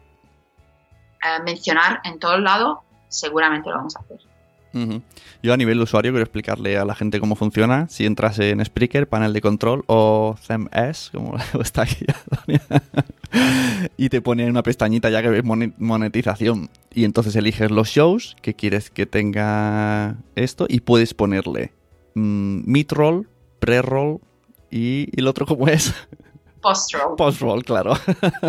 mencionar 1.45 2.01
en 2.05 2.19
todo 2.19 2.37
el 2.37 2.45
lado, 2.45 2.83
seguramente 3.09 3.69
lo 3.69 3.77
vamos 3.77 3.97
a 3.97 4.01
hacer. 4.01 4.19
Yo 5.43 5.53
a 5.53 5.57
nivel 5.57 5.81
usuario 5.81 6.13
quiero 6.13 6.23
explicarle 6.23 6.79
a 6.79 6.85
la 6.85 6.95
gente 6.95 7.19
cómo 7.19 7.35
funciona. 7.35 7.89
Si 7.89 8.07
entras 8.07 8.39
en 8.39 8.65
Spreaker, 8.65 9.09
panel 9.09 9.33
de 9.33 9.41
control 9.41 9.85
o 9.87 10.37
CMS, 10.47 11.11
como 11.13 11.37
está 11.61 11.83
aquí, 11.83 12.05
y 13.97 14.09
te 14.09 14.21
pone 14.21 14.49
una 14.49 14.63
pestañita 14.63 15.11
ya 15.11 15.23
que 15.23 15.29
ves 15.29 15.45
monetización. 15.45 16.71
Y 16.93 17.05
entonces 17.05 17.35
eliges 17.37 17.71
los 17.71 17.89
shows 17.89 18.37
que 18.43 18.55
quieres 18.55 18.91
que 18.91 19.07
tenga 19.07 20.17
esto 20.37 20.67
y 20.69 20.81
puedes 20.81 21.15
ponerle 21.15 21.73
mm, 22.15 22.63
mid-roll, 22.65 23.29
pre-roll 23.59 24.21
y, 24.71 25.09
y 25.13 25.21
el 25.21 25.27
otro 25.27 25.47
cómo 25.47 25.69
es. 25.69 25.95
Post-roll. 26.61 27.17
Post-roll, 27.17 27.65
claro. 27.65 27.95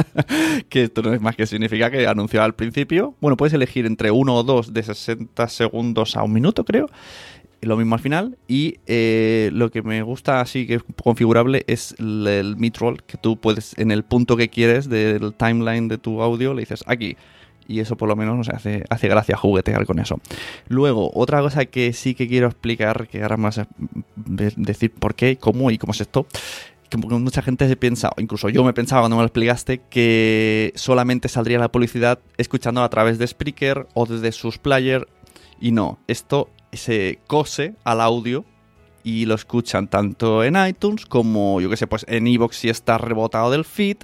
que 0.69 0.83
esto 0.83 1.01
no 1.01 1.13
es 1.13 1.21
más 1.21 1.35
que 1.35 1.45
significa 1.47 1.89
que 1.89 2.07
anunció 2.07 2.43
al 2.43 2.55
principio. 2.55 3.15
Bueno, 3.21 3.37
puedes 3.37 3.53
elegir 3.53 3.85
entre 3.85 4.11
uno 4.11 4.35
o 4.35 4.43
dos 4.43 4.73
de 4.73 4.83
60 4.83 5.47
segundos 5.47 6.17
a 6.17 6.23
un 6.23 6.33
minuto, 6.33 6.65
creo. 6.65 6.89
Lo 7.61 7.77
mismo 7.77 7.95
al 7.95 8.01
final. 8.01 8.37
Y 8.47 8.79
eh, 8.85 9.49
lo 9.53 9.71
que 9.71 9.81
me 9.81 10.01
gusta 10.01 10.41
así 10.41 10.67
que 10.67 10.75
es 10.75 10.83
configurable 11.01 11.63
es 11.67 11.95
el, 11.99 12.27
el 12.27 12.57
mid-roll, 12.57 13.01
que 13.03 13.17
tú 13.17 13.37
puedes, 13.37 13.77
en 13.77 13.91
el 13.91 14.03
punto 14.03 14.35
que 14.35 14.49
quieres 14.49 14.89
del 14.89 15.33
timeline 15.33 15.87
de 15.87 15.97
tu 15.97 16.21
audio, 16.21 16.53
le 16.53 16.61
dices 16.61 16.83
aquí 16.87 17.15
y 17.67 17.79
eso 17.79 17.95
por 17.95 18.09
lo 18.09 18.15
menos 18.15 18.37
nos 18.37 18.49
hace, 18.49 18.83
hace 18.89 19.07
gracia 19.07 19.37
juguetear 19.37 19.85
con 19.85 19.99
eso. 19.99 20.19
Luego, 20.67 21.11
otra 21.13 21.41
cosa 21.41 21.65
que 21.65 21.93
sí 21.93 22.15
que 22.15 22.27
quiero 22.27 22.47
explicar, 22.47 23.07
que 23.07 23.21
ahora 23.23 23.37
más 23.37 23.61
decir 24.15 24.91
por 24.91 25.15
qué, 25.15 25.37
cómo 25.37 25.71
y 25.71 25.77
cómo 25.77 25.93
es 25.93 26.01
esto, 26.01 26.25
que 26.89 26.97
mucha 26.97 27.41
gente 27.41 27.69
se 27.69 27.77
piensa, 27.77 28.11
incluso 28.17 28.49
yo 28.49 28.65
me 28.65 28.73
pensaba 28.73 29.03
cuando 29.03 29.15
me 29.15 29.21
lo 29.21 29.27
explicaste, 29.27 29.79
que 29.89 30.73
solamente 30.75 31.29
saldría 31.29 31.57
la 31.57 31.71
publicidad 31.71 32.19
escuchando 32.37 32.83
a 32.83 32.89
través 32.89 33.17
de 33.17 33.27
Spreaker 33.27 33.87
o 33.93 34.05
desde 34.05 34.33
sus 34.33 34.57
players. 34.57 35.05
Y 35.61 35.71
no, 35.71 35.99
esto 36.07 36.49
se 36.73 37.19
cose 37.27 37.75
al 37.85 38.01
audio 38.01 38.43
y 39.03 39.25
lo 39.25 39.35
escuchan 39.35 39.87
tanto 39.87 40.43
en 40.43 40.55
iTunes 40.67 41.05
como, 41.05 41.61
yo 41.61 41.69
que 41.69 41.77
sé, 41.77 41.87
pues 41.87 42.05
en 42.09 42.27
Evox 42.27 42.57
si 42.57 42.69
está 42.69 42.97
rebotado 42.97 43.51
del 43.51 43.63
feed. 43.63 43.97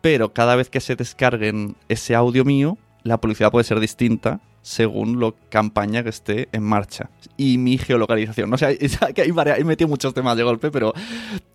Pero 0.00 0.32
cada 0.32 0.56
vez 0.56 0.70
que 0.70 0.80
se 0.80 0.96
descarguen 0.96 1.76
ese 1.88 2.14
audio 2.14 2.44
mío, 2.44 2.78
la 3.04 3.20
publicidad 3.20 3.50
puede 3.50 3.64
ser 3.64 3.78
distinta 3.80 4.40
según 4.62 5.20
la 5.20 5.32
campaña 5.50 6.02
que 6.02 6.08
esté 6.08 6.48
en 6.52 6.62
marcha. 6.62 7.10
Y 7.36 7.58
mi 7.58 7.76
geolocalización. 7.76 8.48
No 8.50 8.56
sé, 8.56 8.78
que 9.14 9.22
hay 9.22 9.30
varias, 9.30 9.58
he 9.58 9.64
metido 9.64 9.88
muchos 9.88 10.12
temas 10.14 10.36
de 10.36 10.42
golpe, 10.42 10.70
pero 10.70 10.92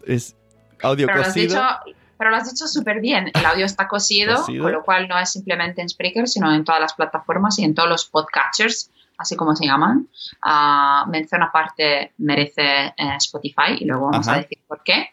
es 0.06 0.36
audio 0.82 1.08
pero 1.08 1.24
cosido. 1.24 1.56
Lo 1.56 1.62
has 1.62 1.86
dicho, 1.86 1.96
pero 2.18 2.30
lo 2.30 2.36
has 2.36 2.52
dicho 2.52 2.68
súper 2.68 3.02
bien. 3.02 3.32
El 3.34 3.46
audio 3.46 3.66
está 3.66 3.88
cosido, 3.88 4.46
con 4.46 4.72
lo 4.72 4.84
cual 4.84 5.08
no 5.08 5.18
es 5.18 5.32
simplemente 5.32 5.82
en 5.82 5.90
Spreaker, 5.90 6.28
sino 6.28 6.54
en 6.54 6.64
todas 6.64 6.80
las 6.80 6.94
plataformas 6.94 7.58
y 7.58 7.64
en 7.64 7.74
todos 7.74 7.90
los 7.90 8.06
podcatchers, 8.06 8.92
así 9.18 9.36
como 9.36 9.56
se 9.56 9.66
llaman. 9.66 10.08
Uh, 10.46 11.10
mención 11.10 11.42
aparte 11.42 12.14
merece 12.20 12.94
eh, 12.96 13.16
Spotify 13.18 13.76
y 13.80 13.86
luego 13.86 14.12
vamos 14.12 14.28
a 14.28 14.38
decir 14.38 14.60
por 14.68 14.84
qué. 14.84 15.10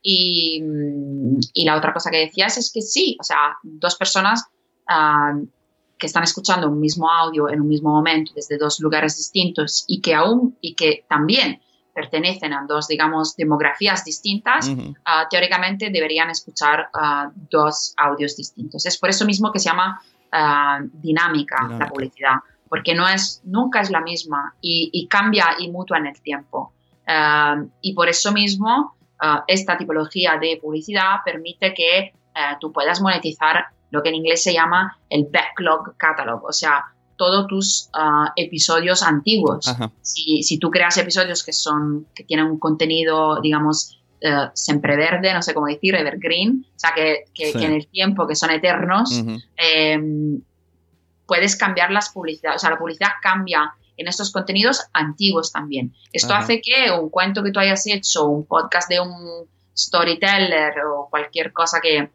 Y, 0.00 0.62
y, 1.54 1.64
la 1.64 1.76
otra 1.76 1.92
cosa 1.92 2.10
que 2.10 2.18
decías 2.18 2.58
es 2.58 2.70
que 2.72 2.82
sí, 2.82 3.16
o 3.18 3.24
sea, 3.24 3.56
dos 3.62 3.96
personas 3.96 4.46
uh, 4.88 5.46
que 6.04 6.08
están 6.08 6.24
escuchando 6.24 6.68
un 6.68 6.80
mismo 6.80 7.10
audio 7.10 7.48
en 7.48 7.62
un 7.62 7.68
mismo 7.68 7.88
momento 7.88 8.32
desde 8.34 8.58
dos 8.58 8.78
lugares 8.78 9.16
distintos 9.16 9.86
y 9.88 10.02
que 10.02 10.14
aún 10.14 10.54
y 10.60 10.74
que 10.74 11.06
también 11.08 11.62
pertenecen 11.94 12.52
a 12.52 12.66
dos, 12.68 12.88
digamos, 12.88 13.34
demografías 13.36 14.04
distintas, 14.04 14.70
ah, 15.06 15.26
teóricamente 15.30 15.88
deberían 15.88 16.28
escuchar 16.28 16.90
ah, 16.92 17.30
dos 17.50 17.94
audios 17.96 18.36
distintos. 18.36 18.84
Es 18.84 18.98
por 18.98 19.08
eso 19.08 19.24
mismo 19.24 19.50
que 19.50 19.60
se 19.60 19.70
llama 19.70 20.02
ah, 20.30 20.80
dinámica, 20.92 21.68
la 21.78 21.88
publicidad, 21.88 22.36
porque 22.68 22.94
no 22.94 23.08
es, 23.08 23.40
nunca 23.44 23.80
es 23.80 23.90
la 23.90 24.02
misma 24.02 24.54
y, 24.60 25.06
cambia 25.08 25.56
y 25.58 25.70
mutua 25.70 25.96
en 25.96 26.08
el 26.08 26.20
tiempo. 26.20 26.74
y 27.80 27.94
por 27.94 28.08
eso 28.10 28.30
mismo 28.32 28.94
esta 29.46 29.78
tipología 29.78 30.36
de 30.38 30.58
publicidad 30.60 31.20
permite 31.24 31.72
que 31.72 32.12
tú 32.60 32.72
puedas 32.72 33.00
monetizar 33.00 33.73
lo 33.94 34.02
que 34.02 34.10
en 34.10 34.16
inglés 34.16 34.42
se 34.42 34.52
llama 34.52 34.98
el 35.08 35.26
backlog 35.32 35.96
catalog, 35.96 36.44
o 36.44 36.52
sea, 36.52 36.84
todos 37.16 37.46
tus 37.46 37.88
ah, 37.94 38.32
episodios 38.36 39.02
antiguos. 39.04 39.64
Si, 40.02 40.42
si 40.42 40.58
tú 40.58 40.70
creas 40.70 40.98
episodios 40.98 41.44
que 41.44 41.52
son 41.52 42.06
que 42.14 42.24
tienen 42.24 42.46
un 42.46 42.58
contenido, 42.58 43.40
digamos, 43.40 44.00
eh, 44.20 44.48
siempre 44.54 44.96
verde, 44.96 45.32
no 45.32 45.40
sé 45.40 45.54
cómo 45.54 45.66
decir, 45.68 45.94
evergreen, 45.94 46.66
o 46.74 46.78
sea, 46.78 46.92
que, 46.94 47.24
que- 47.32 47.52
Sí. 47.52 47.58
que 47.58 47.64
en 47.66 47.72
el 47.74 47.86
tiempo, 47.86 48.26
que 48.26 48.34
son 48.34 48.50
eternos, 48.50 49.22
eh, 49.56 49.96
puedes 51.26 51.56
cambiar 51.56 51.90
las 51.92 52.10
publicidades, 52.10 52.56
o 52.56 52.60
sea, 52.60 52.70
la 52.70 52.78
publicidad 52.78 53.10
cambia 53.22 53.72
en 53.96 54.08
estos 54.08 54.32
contenidos 54.32 54.82
antiguos 54.92 55.52
también. 55.52 55.94
Esto 56.12 56.34
Ajá. 56.34 56.42
hace 56.42 56.60
que 56.60 56.90
un 56.90 57.10
cuento 57.10 57.44
que 57.44 57.52
tú 57.52 57.60
hayas 57.60 57.86
hecho, 57.86 58.26
un 58.26 58.44
podcast 58.44 58.88
de 58.90 58.98
un 59.00 59.46
storyteller 59.76 60.74
o 60.90 61.08
cualquier 61.10 61.52
cosa 61.52 61.80
que 61.80 62.10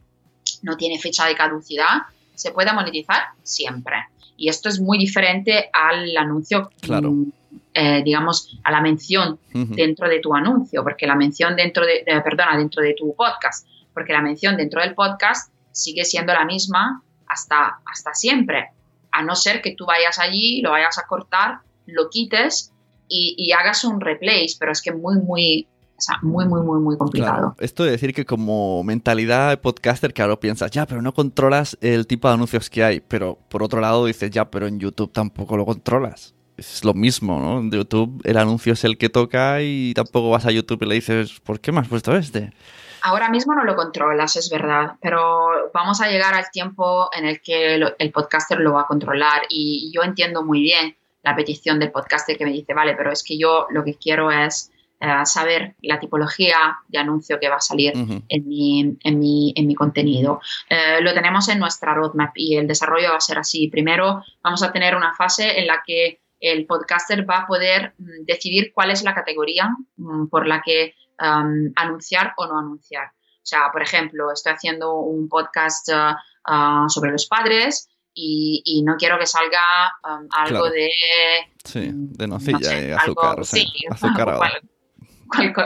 no 0.62 0.78
tiene 0.78 1.00
fecha 1.00 1.26
de 1.26 1.36
caducidad, 1.36 2.04
se 2.36 2.52
pueda 2.52 2.74
monetizar 2.74 3.24
siempre. 3.44 3.96
Y 4.38 4.50
esto 4.50 4.70
es 4.70 4.80
muy 4.80 4.98
diferente 4.98 5.70
al 5.74 6.16
anuncio, 6.16 6.70
Claro. 6.82 7.12
mm, 7.12 7.32
eh, 7.74 8.02
digamos, 8.04 8.58
a 8.64 8.72
la 8.72 8.82
mención 8.82 9.40
dentro 9.54 10.08
de 10.10 10.20
tu 10.20 10.34
anuncio, 10.34 10.84
porque 10.84 11.06
la 11.08 11.16
mención 11.16 11.56
dentro 11.56 11.86
de, 11.86 12.04
eh, 12.06 12.22
perdona, 12.24 12.58
dentro 12.58 12.82
de 12.82 12.94
tu 12.94 13.16
podcast, 13.16 13.68
porque 13.94 14.14
la 14.14 14.22
mención 14.22 14.56
dentro 14.58 14.82
del 14.82 14.96
podcast 14.96 15.52
sigue 15.72 16.04
siendo 16.06 16.34
la 16.34 16.46
misma 16.46 17.04
hasta, 17.28 17.80
hasta 17.86 18.14
siempre, 18.14 18.70
a 19.12 19.22
no 19.24 19.36
ser 19.36 19.62
que 19.62 19.76
tú 19.76 19.86
vayas 19.86 20.20
allí, 20.20 20.62
lo 20.62 20.72
vayas 20.72 20.98
a 20.98 21.06
cortar, 21.08 21.60
lo 21.86 22.10
quites 22.10 22.72
y, 23.08 23.36
y 23.38 23.52
hagas 23.52 23.84
un 23.84 24.00
replace, 24.02 24.56
pero 24.60 24.72
es 24.72 24.82
que 24.82 24.92
muy, 24.92 25.18
muy, 25.20 25.68
o 26.00 26.02
sea, 26.02 26.18
muy, 26.24 26.46
muy, 26.48 26.62
muy, 26.62 26.80
muy 26.80 26.98
complicado. 26.98 27.36
Claro. 27.38 27.56
Esto 27.60 27.84
de 27.84 27.92
decir 27.92 28.14
que 28.14 28.26
como 28.26 28.84
mentalidad 28.84 29.50
de 29.50 29.58
podcaster, 29.58 30.14
claro, 30.14 30.40
piensas, 30.40 30.72
ya, 30.72 30.86
pero 30.86 31.02
no 31.02 31.14
controlas 31.14 31.78
el 31.82 32.08
tipo 32.08 32.28
de 32.28 32.34
anuncios 32.34 32.70
que 32.70 32.84
hay. 32.84 33.00
Pero 33.02 33.38
por 33.50 33.62
otro 33.64 33.80
lado 33.82 34.06
dices, 34.06 34.32
ya, 34.32 34.50
pero 34.50 34.68
en 34.68 34.80
YouTube 34.80 35.12
tampoco 35.12 35.58
lo 35.58 35.66
controlas. 35.66 36.34
Es 36.58 36.84
lo 36.84 36.94
mismo, 36.94 37.40
¿no? 37.40 37.60
En 37.60 37.72
YouTube 37.72 38.22
el 38.26 38.38
anuncio 38.38 38.74
es 38.74 38.84
el 38.84 38.98
que 38.98 39.10
toca 39.10 39.62
y 39.62 39.94
tampoco 39.94 40.30
vas 40.30 40.46
a 40.46 40.52
YouTube 40.52 40.82
y 40.84 40.86
le 40.88 40.96
dices, 40.96 41.40
¿por 41.42 41.60
qué 41.60 41.72
me 41.72 41.80
has 41.80 41.88
puesto 41.88 42.16
este? 42.16 42.52
Ahora 43.02 43.30
mismo 43.30 43.56
no 43.56 43.64
lo 43.64 43.78
controlas, 43.78 44.36
es 44.36 44.50
verdad, 44.50 44.96
pero 45.02 45.72
vamos 45.74 46.02
a 46.02 46.10
llegar 46.10 46.34
al 46.34 46.52
tiempo 46.52 47.10
en 47.18 47.26
el 47.26 47.40
que 47.42 47.78
lo- 47.78 47.94
el 47.98 48.12
podcaster 48.12 48.60
lo 48.60 48.74
va 48.74 48.82
a 48.82 48.88
controlar 48.88 49.44
y 49.50 49.90
yo 49.96 50.04
entiendo 50.04 50.44
muy 50.44 50.60
bien 50.62 50.98
la 51.24 51.34
petición 51.34 51.80
del 51.80 51.92
podcaster 51.92 52.38
que 52.38 52.44
me 52.46 52.52
dice, 52.52 52.74
vale, 52.74 52.96
pero 52.98 53.12
es 53.14 53.24
que 53.24 53.38
yo 53.38 53.68
lo 53.70 53.86
que 53.86 53.94
quiero 53.94 54.32
es 54.32 54.70
eh, 55.00 55.26
saber 55.26 55.76
la 55.82 56.00
tipología 56.00 56.78
de 56.88 56.98
anuncio 56.98 57.40
que 57.40 57.50
va 57.50 57.56
a 57.58 57.62
salir 57.62 57.94
en 57.96 58.48
mi, 58.48 58.98
en 59.04 59.20
mi, 59.20 59.54
en 59.56 59.68
mi 59.68 59.76
contenido. 59.76 60.42
Eh, 60.70 61.00
lo 61.02 61.14
tenemos 61.14 61.48
en 61.50 61.60
nuestra 61.60 61.94
roadmap 61.94 62.32
y 62.36 62.58
el 62.58 62.68
desarrollo 62.68 63.12
va 63.12 63.18
a 63.18 63.22
ser 63.22 63.38
así. 63.38 63.68
Primero 63.70 64.24
vamos 64.44 64.62
a 64.64 64.72
tener 64.72 64.96
una 64.96 65.14
fase 65.14 65.60
en 65.60 65.68
la 65.68 65.82
que 65.86 66.22
el 66.42 66.66
podcaster 66.66 67.30
va 67.30 67.40
a 67.40 67.48
poder 67.48 67.94
mm, 67.98 68.26
decidir 68.26 68.72
cuál 68.74 68.92
es 68.92 69.04
la 69.04 69.14
categoría 69.16 69.70
mm, 69.98 70.28
por 70.28 70.48
la 70.48 70.62
que 70.62 70.94
um, 71.22 71.72
anunciar 71.76 72.34
o 72.38 72.48
no 72.48 72.58
anunciar. 72.60 73.08
O 73.08 73.46
sea, 73.50 73.70
por 73.72 73.82
ejemplo, 73.82 74.32
estoy 74.32 74.54
haciendo 74.54 74.96
un 75.00 75.28
podcast 75.28 75.90
uh, 75.90 76.52
uh, 76.54 76.90
sobre 76.90 77.12
los 77.12 77.26
padres 77.26 77.90
y, 78.14 78.62
y 78.66 78.84
no 78.84 78.96
quiero 78.98 79.18
que 79.18 79.26
salga 79.26 79.60
um, 80.04 80.28
algo 80.32 80.60
Claro. 80.62 80.70
de 80.72 80.90
Sí, 81.64 81.90
de 81.94 82.28
no 82.28 82.36
nocilla 82.36 82.60
sé, 82.60 82.88
y 82.88 82.92
algo- 82.92 83.22
azúcar. 83.24 83.46
sí, 83.46 83.62
sí, 83.62 83.86
azucarado. 83.90 84.42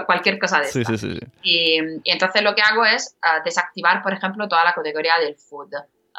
cualquier 0.05 0.39
cosa 0.39 0.59
de 0.59 0.65
esta. 0.67 0.83
sí, 0.85 0.97
sí, 0.97 1.13
sí. 1.13 1.19
Y, 1.41 1.77
y 2.03 2.11
entonces 2.11 2.41
lo 2.43 2.53
que 2.55 2.61
hago 2.61 2.85
es 2.85 3.15
ah, 3.21 3.39
desactivar, 3.43 4.01
por 4.03 4.13
ejemplo, 4.13 4.47
toda 4.47 4.63
la 4.63 4.73
categoría 4.73 5.13
del 5.19 5.35
food. 5.35 5.69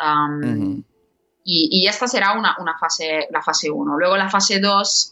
Um, 0.04 0.82
y, 1.44 1.68
y 1.70 1.86
esta 1.86 2.06
será 2.08 2.32
una, 2.32 2.56
una 2.58 2.76
fase, 2.78 3.28
la 3.30 3.42
fase 3.42 3.70
1. 3.70 3.98
Luego 3.98 4.16
la 4.16 4.28
fase 4.30 4.60
2 4.60 5.10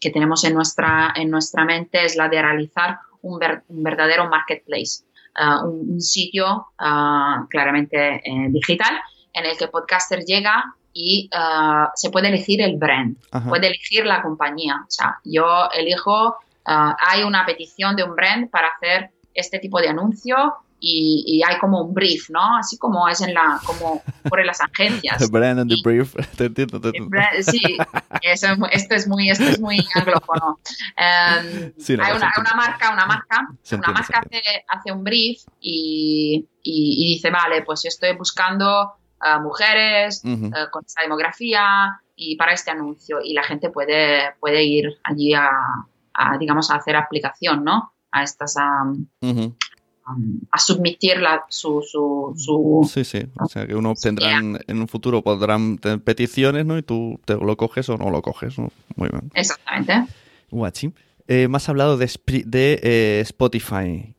que 0.00 0.10
tenemos 0.10 0.44
en 0.44 0.54
nuestra, 0.54 1.12
en 1.16 1.30
nuestra 1.30 1.64
mente 1.64 2.04
es 2.04 2.16
la 2.16 2.28
de 2.28 2.42
realizar 2.42 2.98
un, 3.22 3.38
ver- 3.38 3.62
un 3.68 3.82
verdadero 3.82 4.28
marketplace, 4.28 5.04
ah, 5.36 5.62
un, 5.64 5.92
un 5.94 6.00
sitio 6.00 6.66
ah, 6.78 7.46
claramente 7.50 8.16
eh, 8.16 8.46
digital 8.50 8.98
en 9.32 9.44
el 9.46 9.56
que 9.56 9.64
el 9.64 9.70
podcaster 9.70 10.20
llega 10.24 10.64
y 10.92 11.28
ah, 11.32 11.90
se 11.94 12.10
puede 12.10 12.28
elegir 12.28 12.60
el 12.60 12.76
brand, 12.76 13.16
Ajá. 13.30 13.48
puede 13.48 13.68
elegir 13.68 14.04
la 14.06 14.22
compañía. 14.22 14.74
O 14.86 14.90
sea, 14.90 15.18
yo 15.24 15.68
elijo, 15.72 16.36
ah, 16.68 16.96
hay 17.08 17.22
una 17.24 17.44
petición 17.44 17.96
de 17.96 18.04
un 18.04 18.14
brand 18.14 18.48
para 18.50 18.68
hacer 18.68 19.10
este 19.34 19.58
tipo 19.58 19.80
de 19.80 19.88
anuncio 19.88 20.36
y, 20.80 21.24
y 21.26 21.42
hay 21.42 21.58
como 21.58 21.82
un 21.82 21.92
brief, 21.92 22.30
¿no? 22.30 22.56
Así 22.56 22.78
como 22.78 23.08
es 23.08 23.20
en 23.20 23.34
la, 23.34 23.60
como 23.66 24.00
por 24.28 24.44
las 24.44 24.60
agencias. 24.60 25.28
Brand 25.32 25.58
and 25.58 25.70
the 25.70 25.76
Brief. 25.82 26.14
Te 26.36 26.44
entiendo, 26.46 26.80
te 26.80 26.88
entiendo. 26.88 27.10
Brand- 27.10 27.42
Sí, 27.42 27.76
eso 28.22 28.46
esto 28.70 28.94
es 28.94 29.08
muy, 29.08 29.28
esto 29.28 29.44
es 29.48 29.58
muy 29.60 29.84
anglófono. 29.96 30.60
Em, 30.96 31.72
Sí, 31.78 31.96
no, 31.96 32.04
hay 32.04 32.12
una, 32.16 32.26
entiende. 32.26 32.40
una 32.40 32.54
marca, 32.54 32.92
una 32.92 33.06
marca, 33.06 33.48
Se 33.62 33.74
una 33.74 33.88
entiende, 33.88 34.00
marca 34.12 34.18
hace, 34.24 34.64
hace 34.68 34.92
un 34.92 35.02
brief 35.02 35.40
y, 35.60 36.46
y- 36.62 36.94
y 37.04 37.14
dice, 37.14 37.30
vale, 37.30 37.62
pues 37.62 37.82
yo 37.82 37.88
estoy 37.88 38.14
buscando 38.16 38.92
a 39.20 39.38
mujeres 39.40 40.22
Ujú. 40.24 40.46
eh, 40.46 40.66
con 40.70 40.84
esta 40.86 41.02
demografía 41.02 42.00
y 42.14 42.36
para 42.36 42.52
este 42.52 42.70
anuncio 42.70 43.18
y 43.22 43.32
la 43.34 43.42
gente 43.42 43.68
puede, 43.70 44.32
puede 44.38 44.62
ir 44.62 44.84
allí 45.02 45.34
a, 45.34 45.50
a, 46.18 46.36
digamos, 46.38 46.70
a 46.70 46.76
hacer 46.76 46.96
aplicación, 46.96 47.64
¿no? 47.64 47.92
A 48.10 48.22
estas, 48.22 48.56
a, 48.56 48.84
a 50.50 50.58
submitir 50.58 51.18
la, 51.18 51.44
su, 51.50 51.82
su, 51.82 52.32
su, 52.36 52.88
Sí, 52.90 53.04
sí. 53.04 53.26
O 53.38 53.46
sea, 53.46 53.66
que 53.66 53.74
uno 53.74 53.94
tendrán, 53.94 54.58
en 54.66 54.80
un 54.80 54.88
futuro 54.88 55.22
podrán 55.22 55.76
tener 55.78 56.02
peticiones, 56.02 56.64
¿no? 56.64 56.78
Y 56.78 56.82
tú 56.82 57.20
te 57.26 57.34
lo 57.34 57.56
coges 57.56 57.88
o 57.90 57.96
no 57.98 58.10
lo 58.10 58.22
coges, 58.22 58.58
¿no? 58.58 58.70
Muy 58.96 59.08
bien. 59.10 59.30
Exactamente. 59.34 60.06
Guachi. 60.50 60.92
Eh, 61.26 61.46
me 61.48 61.58
has 61.58 61.68
hablado 61.68 61.98
de, 61.98 62.10
de 62.46 62.80
eh, 62.82 63.20
Spotify. 63.20 64.14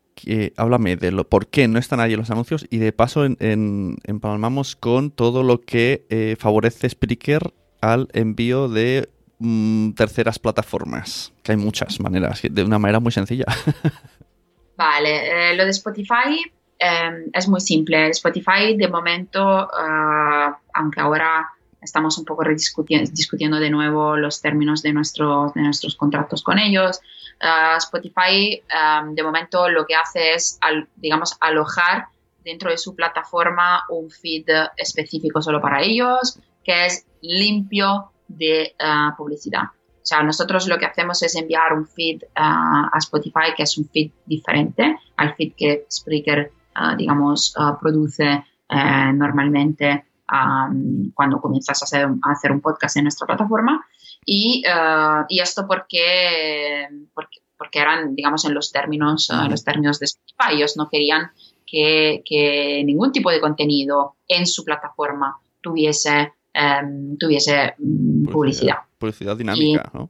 Háblame 0.58 0.96
de 0.98 1.12
lo, 1.12 1.28
por 1.28 1.48
qué 1.48 1.68
no 1.70 1.80
están 1.80 2.02
ahí 2.02 2.16
los 2.16 2.30
anuncios 2.30 2.68
y 2.70 2.78
de 2.78 2.92
paso 2.92 3.24
en, 3.26 3.38
en- 3.40 3.96
empalmamos 4.04 4.76
con 4.76 5.12
todo 5.12 5.44
lo 5.44 5.62
que 5.62 6.06
eh, 6.10 6.36
favorece 6.38 6.90
Spreaker 6.90 7.54
al 7.82 8.10
envío 8.12 8.68
de 8.68 9.10
mm, 9.40 9.92
terceras 9.92 10.40
plataformas. 10.40 11.34
Que 11.44 11.54
hay 11.54 11.58
muchas 11.58 12.00
maneras, 12.00 12.42
de 12.44 12.64
una 12.64 12.80
manera 12.80 13.00
muy 13.00 13.12
sencilla. 13.12 13.46
Vale, 14.78 15.52
eh, 15.52 15.56
lo 15.56 15.66
de 15.66 15.72
Spotify 15.72 16.42
eh, 16.80 17.30
es 17.34 17.48
muy 17.48 17.60
simple. 17.60 18.10
Spotify 18.10 18.76
de 18.78 18.88
momento, 18.88 19.64
eh, 19.64 20.52
aunque 20.74 21.02
ahora 21.02 21.50
estamos 21.82 22.18
un 22.18 22.26
poco 22.26 22.44
discutiendo 22.46 23.60
de 23.60 23.70
nuevo 23.70 24.18
los 24.18 24.42
términos 24.42 24.82
de 24.82 24.94
nuestros, 24.94 25.54
de 25.54 25.62
nuestros 25.62 25.96
contratos 25.96 26.44
con 26.44 26.60
ellos, 26.60 27.00
eh, 27.40 27.76
Spotify 27.78 28.54
eh, 28.54 28.64
de 29.12 29.24
momento 29.24 29.70
lo 29.70 29.86
que 29.86 29.96
hace 29.96 30.34
es, 30.34 30.60
digamos, 30.96 31.36
alojar 31.40 32.08
dentro 32.44 32.70
de 32.70 32.78
su 32.78 32.96
plataforma 32.96 33.84
un 33.90 34.10
feed 34.10 34.46
específico 34.78 35.42
solo 35.42 35.62
para 35.62 35.82
ellos, 35.82 36.40
que 36.64 36.86
es 36.86 37.06
limpio 37.22 38.12
de 38.30 38.62
eh, 38.62 38.76
publicidad. 39.18 39.64
O 39.64 40.06
sea, 40.10 40.24
nosotros 40.24 40.68
lo 40.68 40.78
que 40.78 40.86
hacemos 40.86 41.22
es 41.22 41.36
enviar 41.36 41.74
un 41.74 41.86
feed 41.86 42.24
ah, 42.36 42.90
a 42.92 42.98
Spotify 43.00 43.54
que 43.56 43.64
es 43.64 43.78
un 43.78 43.90
feed 43.90 44.12
diferente 44.26 44.98
al 45.18 45.36
feed 45.36 45.54
que 45.58 45.86
Spreaker, 45.92 46.52
ah, 46.76 46.96
digamos, 46.96 47.54
produce 47.82 48.46
eh, 48.70 49.14
normalmente 49.14 50.06
am, 50.28 51.12
cuando 51.14 51.42
comienzas 51.42 51.82
a 51.82 51.86
hacer, 51.86 52.06
a 52.06 52.32
hacer 52.32 52.52
un 52.52 52.62
podcast 52.62 52.98
en 52.98 53.04
nuestra 53.04 53.28
plataforma. 53.28 53.86
Y, 54.26 54.64
y 55.30 55.40
esto 55.40 55.66
porque, 55.66 56.88
porque, 57.16 57.40
porque 57.58 57.80
eran, 57.80 58.16
digamos, 58.16 58.46
en 58.46 58.54
los 58.54 58.72
términos, 58.72 59.30
los 59.50 59.64
términos 59.64 59.98
de 60.00 60.06
Spotify. 60.06 60.56
Ellos 60.56 60.78
no 60.78 60.88
querían 60.88 61.32
que, 61.66 62.22
que 62.26 62.84
ningún 62.86 63.12
tipo 63.12 63.32
de 63.32 63.42
contenido 63.42 64.18
en 64.28 64.46
su 64.46 64.64
plataforma 64.64 65.40
tuviese, 65.62 66.34
em, 66.54 67.18
tuviese 67.18 67.74
mm, 67.78 68.30
publicidad. 68.32 68.78
Publicidad 68.98 69.38
dinámica, 69.38 69.90
¿no? 69.94 70.10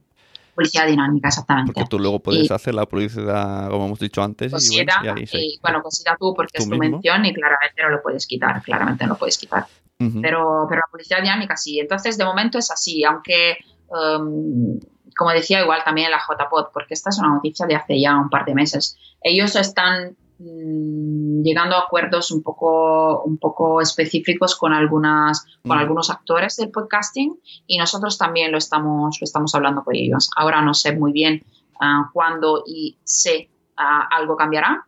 Publicidad 0.54 0.86
dinámica, 0.86 1.28
exactamente. 1.28 1.72
Porque 1.72 1.88
tú 1.88 1.98
luego 1.98 2.20
puedes 2.20 2.50
Y- 2.50 2.52
hacer 2.52 2.74
la 2.74 2.86
publicidad, 2.86 3.70
como 3.70 3.86
hemos 3.86 3.98
dicho 4.00 4.22
antes, 4.22 4.52
y, 4.70 4.76
bueno, 4.76 4.92
y 5.04 5.08
ahí 5.08 5.58
bueno, 5.62 5.82
tú 6.18 6.34
porque 6.34 6.58
Tú 6.58 6.62
es 6.64 6.68
tu 6.68 6.76
mismo. 6.76 6.96
mención 6.96 7.24
y 7.24 7.32
claramente 7.32 7.82
no 7.82 7.88
lo 7.90 8.02
puedes 8.02 8.26
quitar, 8.26 8.60
claramente 8.62 9.04
no 9.04 9.10
lo 9.14 9.18
puedes 9.18 9.38
quitar. 9.38 9.66
Pero, 9.98 10.66
pero 10.68 10.80
la 10.80 10.90
publicidad 10.90 11.20
dinámica 11.20 11.56
sí. 11.58 11.78
Entonces, 11.78 12.16
de 12.16 12.24
momento 12.24 12.56
es 12.58 12.70
así, 12.70 13.04
aunque, 13.04 13.58
um, 13.88 14.78
como 15.16 15.30
decía 15.30 15.60
igual 15.60 15.82
también 15.84 16.10
la 16.10 16.18
JPod, 16.18 16.68
porque 16.72 16.94
esta 16.94 17.10
es 17.10 17.18
una 17.18 17.28
noticia 17.34 17.66
de 17.66 17.74
hace 17.76 18.00
ya 18.00 18.16
un 18.16 18.30
par 18.30 18.46
de 18.46 18.54
meses, 18.54 18.96
ellos 19.22 19.54
están 19.56 20.16
mm, 20.40 21.42
llegando 21.42 21.76
a 21.76 21.80
acuerdos 21.80 22.30
un 22.32 22.42
poco, 22.42 23.22
un 23.22 23.38
poco 23.38 23.80
específicos 23.80 24.56
con, 24.56 24.72
algunas, 24.72 25.44
con 25.62 25.76
Mm. 25.76 25.80
algunos 25.80 26.10
actores 26.10 26.56
del 26.56 26.70
podcasting 26.70 27.38
y 27.66 27.78
nosotros 27.78 28.18
también 28.18 28.50
lo 28.50 28.58
estamos, 28.58 29.18
lo 29.20 29.24
estamos 29.24 29.54
hablando 29.54 29.84
con 29.84 29.94
ellos. 29.94 30.30
Ahora 30.36 30.62
no 30.62 30.74
sé 30.74 30.96
muy 30.96 31.12
bien 31.12 31.42
ah, 31.80 32.10
cuándo 32.12 32.64
y 32.66 32.98
sé 33.04 33.50
ah, 33.76 34.08
algo 34.10 34.36
cambiará, 34.36 34.86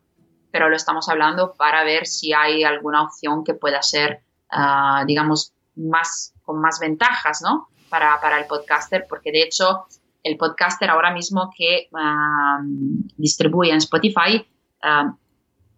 pero 0.50 0.68
lo 0.68 0.76
estamos 0.76 1.08
hablando 1.08 1.54
para 1.54 1.84
ver 1.84 2.06
si 2.06 2.32
hay 2.32 2.64
alguna 2.64 3.02
opción 3.02 3.44
que 3.44 3.54
pueda 3.54 3.82
ser, 3.82 4.22
ah, 4.50 5.04
digamos, 5.06 5.52
más 5.76 6.34
con 6.42 6.60
más 6.60 6.80
ventajas, 6.80 7.40
¿no? 7.42 7.68
Para, 7.88 8.20
para 8.20 8.38
el 8.38 8.46
podcaster, 8.46 9.06
porque 9.08 9.32
de 9.32 9.42
hecho 9.42 9.84
el 10.22 10.36
podcaster 10.36 10.88
ahora 10.88 11.12
mismo 11.12 11.50
que 11.56 11.88
um, 11.92 13.02
distribuye 13.16 13.70
en 13.70 13.78
Spotify 13.78 14.46
um, 14.82 15.16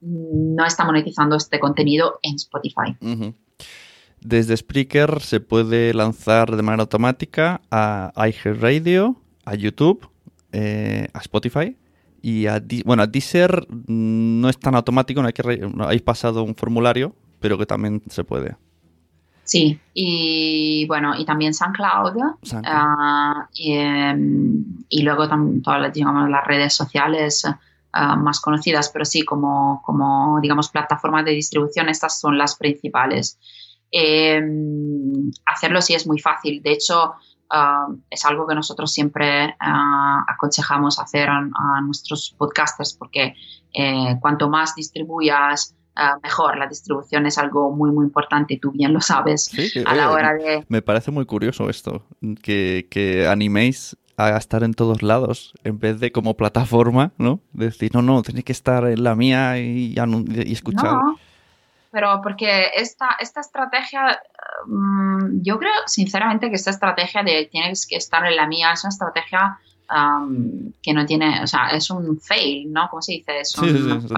no 0.01 0.65
está 0.65 0.85
monetizando 0.85 1.37
este 1.37 1.59
contenido 1.59 2.19
en 2.23 2.37
Spotify. 2.37 2.97
Desde 4.21 4.57
Spreaker 4.57 5.21
se 5.21 5.41
puede 5.41 5.93
lanzar 5.93 6.57
de 6.57 6.63
manera 6.63 6.83
automática 6.83 7.61
a 7.71 8.13
iHeartRadio, 8.17 9.17
a 9.45 9.55
YouTube, 9.55 10.09
eh, 10.53 11.09
a 11.13 11.19
Spotify 11.19 11.77
y 12.23 12.47
a, 12.47 12.63
bueno, 12.87 13.03
a 13.03 13.07
Deezer 13.07 13.67
no 13.87 14.49
es 14.49 14.59
tan 14.59 14.75
automático, 14.75 15.21
no 15.21 15.27
hay 15.27 15.35
que 15.35 15.59
no, 15.75 15.87
hay 15.87 15.99
pasado 15.99 16.43
un 16.43 16.55
formulario, 16.55 17.15
pero 17.39 17.59
que 17.59 17.67
también 17.67 18.03
se 18.09 18.25
puede. 18.25 18.57
Sí, 19.43 19.79
y 19.93 20.87
bueno, 20.89 21.15
y 21.19 21.27
también 21.27 21.53
SoundCloud. 21.53 22.17
Uh, 22.17 23.43
y, 23.53 25.03
luego 25.03 25.29
todas 25.63 25.83
las, 25.83 25.93
digamos, 25.93 26.31
las 26.31 26.47
redes 26.47 26.73
sociales 26.73 27.45
uh, 27.95 28.17
más 28.17 28.41
conocidas, 28.41 28.91
pero 28.91 29.05
sí, 29.05 29.25
como, 29.25 29.83
como, 29.85 30.39
digamos, 30.41 30.69
plataformas 30.71 31.25
de 31.25 31.33
distribución, 31.33 31.89
estas 31.89 32.21
son 32.21 32.39
las 32.39 32.57
principales. 32.57 33.39
Eh, 33.91 34.43
hacerlo 35.47 35.81
sí 35.81 35.95
es 35.95 36.07
muy 36.07 36.19
fácil. 36.19 36.63
De 36.63 36.73
hecho, 36.73 37.15
uh, 37.51 37.97
es 38.11 38.25
algo 38.25 38.47
que 38.47 38.55
nosotros 38.55 38.93
siempre 38.93 39.57
aconsejamos 39.59 40.99
hacer 40.99 41.29
a, 41.29 41.39
a, 41.39 41.81
nuestros 41.83 42.35
podcasters, 42.37 42.95
porque 42.95 43.35
eh, 43.73 44.17
cuanto 44.21 44.49
más 44.49 44.75
distribuyas, 44.75 45.77
Ah, 45.97 46.19
mejor. 46.23 46.59
La 46.59 46.67
distribución 46.67 47.27
es 47.27 47.39
algo 47.39 47.71
muy, 47.71 47.93
muy 47.93 48.05
importante 48.05 48.55
y 48.55 48.59
tú 48.59 48.73
bien 48.73 48.93
lo 48.93 49.01
sabes 49.01 49.51
a 49.87 49.95
la 49.95 50.11
hora 50.11 50.35
de... 50.35 50.65
Me 50.69 50.83
parece 50.83 51.11
muy 51.11 51.25
curioso 51.25 51.71
esto, 51.71 52.05
que, 52.43 53.29
animéis 53.31 53.97
a 54.17 54.37
estar 54.37 54.63
en 54.63 54.75
todos 54.75 55.03
lados 55.03 55.55
en 55.65 55.79
vez 55.79 56.01
de 56.01 56.13
como 56.13 56.35
plataforma, 56.35 57.13
¿no? 57.19 57.41
Decir, 57.53 57.91
no, 57.95 58.03
no, 58.03 58.23
tenéis 58.23 58.45
que 58.45 58.53
estar 58.53 58.87
en 58.87 59.03
la 59.03 59.15
mía 59.15 59.59
y, 59.59 59.95
y 59.95 60.53
escuchar. 60.53 60.93
No, 60.93 61.19
pero 61.95 62.21
porque 62.23 62.71
esta, 62.75 63.17
esta 63.21 63.41
estrategia, 63.41 64.21
mm, 64.67 65.43
yo 65.43 65.59
creo 65.59 65.73
sinceramente 65.87 66.49
que 66.49 66.57
esta 66.57 66.71
estrategia 66.71 67.23
de 67.23 67.49
tienes 67.51 67.87
que 67.87 67.97
estar 67.97 68.27
en 68.27 68.35
la 68.35 68.49
mía 68.49 68.73
es 68.73 68.83
una 68.83 68.91
estrategia 68.91 69.59
que 70.83 70.93
no 70.93 71.07
tiene, 71.07 71.43
o 71.43 71.47
sea, 71.47 71.69
es 71.69 71.91
un 71.91 72.19
fail, 72.19 72.73
¿no? 72.73 72.89
¿Cómo 72.91 73.01
se 73.01 73.13
dice? 73.13 73.41
Es 73.41 73.57
un, 73.57 74.09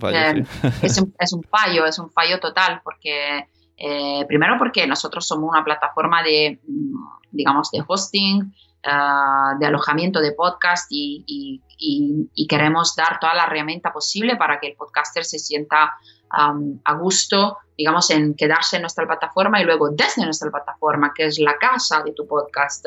fallo, 0.00 0.16
eh, 0.16 0.44
es, 0.80 0.98
un, 1.32 1.42
fallo, 1.42 1.84
es 1.84 1.98
un 1.98 2.10
fallo 2.10 2.40
total, 2.40 2.80
porque 2.82 3.46
eh, 3.76 4.24
primero 4.26 4.56
porque 4.58 4.86
nosotros 4.86 5.26
somos 5.26 5.50
una 5.50 5.64
plataforma 5.64 6.22
de, 6.22 6.60
mm, 6.66 6.96
digamos, 7.32 7.70
de 7.72 7.82
hosting, 7.86 8.54
ah, 8.84 9.54
de 9.58 9.66
alojamiento 9.66 10.20
de 10.20 10.32
podcast 10.32 10.86
y, 10.90 11.62
queremos 12.48 12.96
dar 12.96 13.20
toda 13.20 13.34
la 13.34 13.44
herramienta 13.44 13.92
posible 13.92 14.36
para 14.36 14.58
que 14.58 14.68
el 14.68 14.76
podcaster 14.76 15.24
se 15.24 15.38
sienta 15.38 15.96
a 16.30 16.94
gusto, 16.94 17.58
digamos, 17.76 18.10
en 18.10 18.34
quedarse 18.34 18.76
en 18.76 18.82
nuestra 18.82 19.06
plataforma 19.06 19.60
y 19.60 19.64
luego 19.64 19.90
desde 19.90 20.24
nuestra 20.24 20.50
plataforma, 20.50 21.12
que 21.14 21.26
es 21.26 21.38
la 21.38 21.56
casa 21.58 22.02
de 22.02 22.12
tu 22.12 22.26
podcast, 22.26 22.86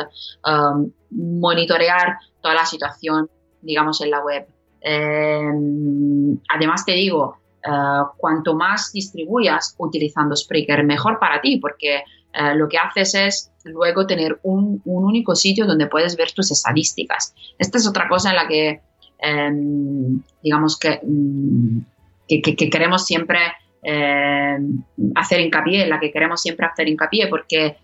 monitorear 1.12 2.18
toda 2.42 2.56
la 2.56 2.66
situación, 2.66 3.30
digamos, 3.62 4.02
en 4.02 4.12
la 4.12 4.24
web. 4.24 4.48
Em, 4.82 6.40
además, 6.50 6.84
te 6.84 6.94
digo, 6.94 7.38
eh, 7.64 8.04
cuanto 8.18 8.56
más 8.56 8.92
distribuyas 8.92 9.76
utilizando 9.78 10.36
Spreaker, 10.36 10.84
mejor 10.84 11.20
para 11.20 11.40
ti, 11.40 11.58
porque 11.58 12.04
eh, 12.34 12.56
lo 12.56 12.68
que 12.70 12.78
haces 12.78 13.16
es 13.16 13.52
luego 13.64 14.08
tener 14.08 14.40
un, 14.44 14.82
único 14.86 15.36
sitio 15.36 15.66
donde 15.66 15.88
puedes 15.88 16.16
ver 16.16 16.32
tus 16.32 16.52
estadísticas. 16.52 17.34
Esta 17.58 17.78
es 17.78 17.88
otra 17.88 18.08
cosa 18.08 18.30
en 18.30 18.36
la 18.36 18.48
que, 18.48 18.82
em, 19.20 20.22
digamos, 20.42 20.80
mm, 21.04 21.80
que, 22.28 22.42
que, 22.42 22.70
queremos 22.70 23.06
siempre 23.06 23.40
em, 23.84 24.84
hacer 25.16 25.40
hincapié, 25.42 25.84
en 25.84 25.90
la 25.90 26.00
que 26.00 26.12
queremos 26.12 26.42
siempre 26.42 26.68
hacer 26.68 26.88
hincapié, 26.88 27.28
porque 27.28 27.78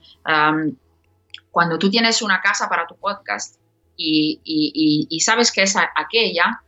cuando 1.49 1.79
tú 1.79 1.89
tienes 1.89 2.21
una 2.21 2.39
casa 2.39 2.69
para 2.69 2.85
tu 2.85 2.95
podcast, 2.97 3.57
y, 3.97 5.19
sabes 5.21 5.51
que 5.51 5.63
es 5.63 5.75
aquella 5.75 6.61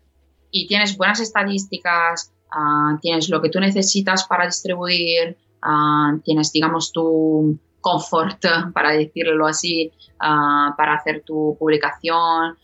y 0.51 0.67
tienes 0.67 0.97
buenas 0.97 1.19
estadísticas, 1.19 2.33
ah, 2.51 2.97
tienes 3.01 3.29
lo 3.29 3.41
que 3.41 3.49
tú 3.49 3.59
necesitas 3.59 4.25
para 4.25 4.45
distribuir, 4.45 5.37
ah, 5.61 6.17
tienes, 6.23 6.51
digamos, 6.51 6.91
tu 6.91 7.59
confort, 7.81 8.43
para 8.73 8.91
decirlo 8.91 9.47
así, 9.47 9.91
ah, 10.19 10.73
para 10.77 10.95
hacer 10.95 11.23
tu 11.25 11.55
publicación, 11.59 12.57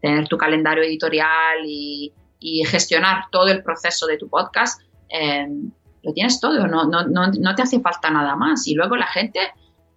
tener 0.00 0.28
tu 0.28 0.38
calendario 0.38 0.82
editorial 0.82 1.64
y, 1.64 2.12
gestionar 2.66 3.24
todo 3.32 3.48
el 3.48 3.62
proceso 3.62 4.06
de 4.06 4.16
tu 4.16 4.28
podcast. 4.28 4.80
Em, 5.08 5.70
lo 6.02 6.12
tienes 6.12 6.38
todo, 6.40 6.68
no, 6.68 6.84
no, 6.84 7.02
no, 7.04 7.54
te 7.54 7.62
hace 7.62 7.80
falta 7.80 8.10
nada 8.10 8.36
más. 8.36 8.66
Y 8.68 8.74
luego 8.74 8.96
la 8.96 9.08
gente 9.08 9.40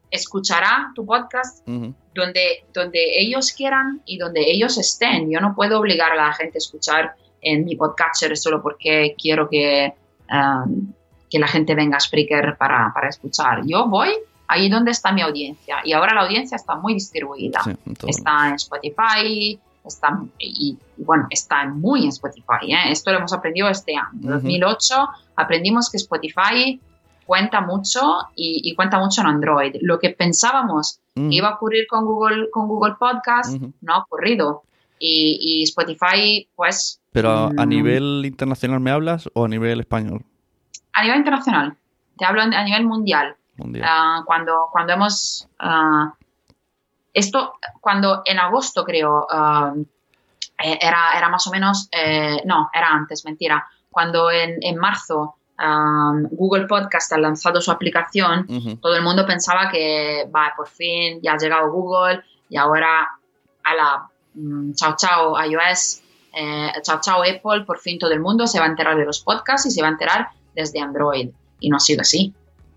escuchará 0.09 0.91
tu 0.95 1.05
podcast 1.05 1.65
donde, 1.67 2.65
donde 2.73 3.19
ellos 3.19 3.53
quieran 3.53 4.01
y 4.05 4.17
donde 4.17 4.41
ellos 4.51 4.77
estén. 4.77 5.29
Yo 5.31 5.39
no 5.39 5.53
puedo 5.55 5.79
obligar 5.79 6.11
a 6.13 6.15
la 6.15 6.33
gente 6.33 6.57
a 6.57 6.59
escuchar 6.59 7.15
en 7.41 7.65
mi 7.65 7.75
podcatcher 7.75 8.35
solo 8.37 8.61
porque 8.61 9.15
quiero 9.21 9.49
que, 9.49 9.93
um, 10.29 10.93
que 11.31 11.39
la 11.39 11.47
gente 11.47 11.73
venga 11.73 11.97
a 11.97 11.99
Spreaker 11.99 12.57
para, 12.57 12.91
para, 12.93 13.07
escuchar. 13.07 13.61
Yo 13.65 13.87
voy 13.87 14.09
ahí 14.47 14.69
donde 14.69 14.91
está 14.91 15.13
mi 15.13 15.21
audiencia 15.21 15.77
y 15.85 15.93
ahora 15.93 16.13
la 16.13 16.21
audiencia 16.23 16.57
está 16.57 16.75
muy 16.75 16.93
distribuida. 16.93 17.61
está 18.05 18.49
en 18.49 18.55
Spotify, 18.55 19.59
está, 19.85 20.21
y, 20.37 20.77
bueno, 20.97 21.27
está 21.29 21.65
muy 21.67 22.03
en 22.03 22.09
Spotify. 22.09 22.73
¿eh? 22.73 22.91
Esto 22.91 23.11
lo 23.11 23.19
hemos 23.19 23.33
aprendido 23.33 23.69
este 23.69 23.95
año. 23.95 24.19
En 24.21 24.29
2008 24.29 24.95
aprendimos 25.37 25.89
que 25.89 25.97
Spotify 25.97 26.79
cuenta 27.25 27.61
mucho 27.61 28.01
y, 28.35 28.75
cuenta 28.75 28.99
mucho 28.99 29.21
en 29.21 29.27
Android. 29.27 29.75
Lo 29.81 29.99
que 29.99 30.09
pensábamos 30.09 30.99
que 31.15 31.27
iba 31.29 31.47
a 31.47 31.55
ocurrir 31.55 31.87
con 31.87 32.05
Google, 32.05 32.49
con 32.51 32.67
Google 32.67 32.95
Podcast 32.99 33.57
no 33.79 33.93
ha 33.93 33.99
ocurrido. 33.99 34.63
Y, 34.99 35.63
Spotify, 35.63 36.47
pues... 36.55 36.99
Pero 37.11 37.31
a 37.31 37.49
mm, 37.49 37.69
nivel 37.69 38.23
internacional 38.25 38.79
me 38.79 38.91
hablas 38.91 39.29
o 39.33 39.45
a 39.45 39.47
nivel 39.47 39.79
español? 39.79 40.25
A 40.93 41.03
nivel 41.03 41.17
internacional. 41.17 41.75
Te 42.17 42.25
hablo 42.25 42.41
a 42.41 42.63
nivel 42.63 42.85
mundial. 42.85 43.35
Ah, 43.83 44.23
cuando, 44.25 44.67
cuando 44.71 44.93
hemos... 44.93 45.47
Ah, 45.59 46.13
esto, 47.13 47.55
cuando 47.79 48.21
en 48.25 48.39
agosto 48.39 48.85
creo, 48.85 49.27
eh, 50.63 50.79
era, 50.81 51.17
era 51.17 51.29
más 51.29 51.45
o 51.47 51.51
menos... 51.51 51.87
Eh, 51.91 52.41
no, 52.45 52.69
era 52.73 52.89
antes, 52.89 53.25
mentira. 53.25 53.67
Cuando 53.89 54.31
en, 54.31 54.57
en 54.61 54.77
marzo 54.77 55.35
Google 56.31 56.65
Podcast 56.67 57.13
ha 57.13 57.17
lanzado 57.17 57.61
su 57.61 57.71
aplicación, 57.71 58.47
todo 58.81 58.95
el 58.95 59.03
mundo 59.03 59.25
pensaba 59.25 59.69
que, 59.69 60.27
va, 60.33 60.53
por 60.55 60.67
fin 60.67 61.19
ya 61.21 61.33
ha 61.33 61.37
llegado 61.37 61.71
Google 61.71 62.23
y 62.49 62.57
ahora 62.57 63.07
a 63.63 63.75
la 63.75 64.09
mm, 64.33 64.73
chao 64.73 64.95
chao 64.97 65.43
iOS, 65.43 66.01
eh, 66.33 66.71
chao 66.81 66.99
chao 67.01 67.21
Apple, 67.21 67.65
por 67.65 67.79
fin 67.79 67.99
todo 67.99 68.11
el 68.11 68.19
mundo 68.19 68.47
se 68.47 68.59
va 68.59 68.65
a 68.65 68.69
enterar 68.69 68.97
de 68.97 69.05
los 69.05 69.21
podcasts 69.21 69.67
y 69.67 69.71
se 69.71 69.81
va 69.81 69.89
a 69.89 69.91
enterar 69.91 70.29
desde 70.55 70.79
Android. 70.79 71.29
Y 71.59 71.69
no 71.69 71.77
ha 71.77 71.79
sido 71.79 72.01
así, 72.01 72.33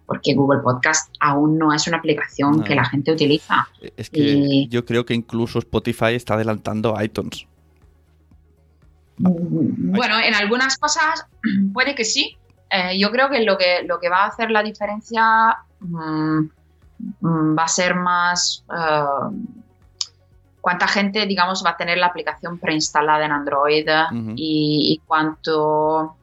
porque 0.07 0.35
Google 0.35 0.61
Podcast 0.63 1.15
aún 1.21 1.59
no 1.59 1.73
es 1.73 1.87
una 1.87 1.99
aplicación 1.99 2.63
que 2.63 2.75
la 2.75 2.85
gente 2.85 3.13
utiliza. 3.13 3.69
Es 3.97 4.11
que 4.11 4.67
yo 4.69 4.85
creo 4.85 5.07
que 5.07 5.15
incluso 5.15 5.59
Spotify 5.59 6.15
está 6.15 6.35
adelantando 6.35 6.97
a 6.97 7.05
iTunes. 7.05 7.47
Mm, 9.19 9.93
bueno, 9.93 10.19
en 10.19 10.35
algunas 10.35 10.77
cosas 10.77 11.27
puede 11.73 11.95
que 11.95 12.05
sí, 12.05 12.37
eh, 12.71 12.99
yo 12.99 13.11
creo 13.11 13.31
que 13.31 13.43
lo, 13.45 13.57
que 13.57 13.83
lo 13.85 13.99
que 14.01 14.09
va 14.09 14.25
a 14.25 14.27
hacer 14.27 14.51
la 14.51 14.63
diferencia 14.63 15.57
mm, 15.81 16.39
mm, 17.21 17.59
va 17.59 17.63
a 17.63 17.69
ser 17.69 17.95
más 17.95 18.65
eh, 18.77 19.37
cuánta 20.61 20.89
gente, 20.89 21.27
digamos, 21.27 21.65
va 21.65 21.71
a 21.71 21.77
tener 21.77 21.99
la 21.99 22.07
aplicación 22.07 22.59
preinstalada 22.59 23.25
en 23.25 23.33
Android 23.33 23.87
y, 24.35 25.01
cuánto... 25.07 26.17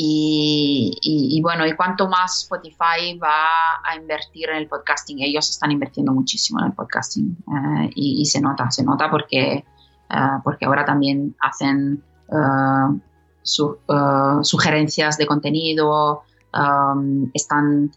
Y, 0.00 1.40
bueno, 1.42 1.66
y 1.66 1.74
cuánto 1.74 2.08
más 2.08 2.42
Spotify 2.44 3.18
va 3.20 3.48
a 3.84 3.96
invertir 3.96 4.48
en 4.48 4.58
el 4.58 4.68
podcasting. 4.68 5.20
Ellos 5.22 5.50
están 5.50 5.72
invirtiendo 5.72 6.12
muchísimo 6.12 6.60
en 6.60 6.66
el 6.66 6.72
podcasting 6.72 7.36
eh, 7.48 7.90
y, 7.96 8.24
se 8.26 8.40
nota, 8.40 8.70
se 8.70 8.84
nota 8.84 9.10
porque, 9.10 9.64
porque 10.44 10.66
ahora 10.66 10.84
también 10.84 11.34
hacen 11.40 12.04
Uh, 13.60 14.44
sugerencias 14.44 15.16
de 15.16 15.26
contenido, 15.26 16.22
um, 16.52 17.30
están 17.32 17.90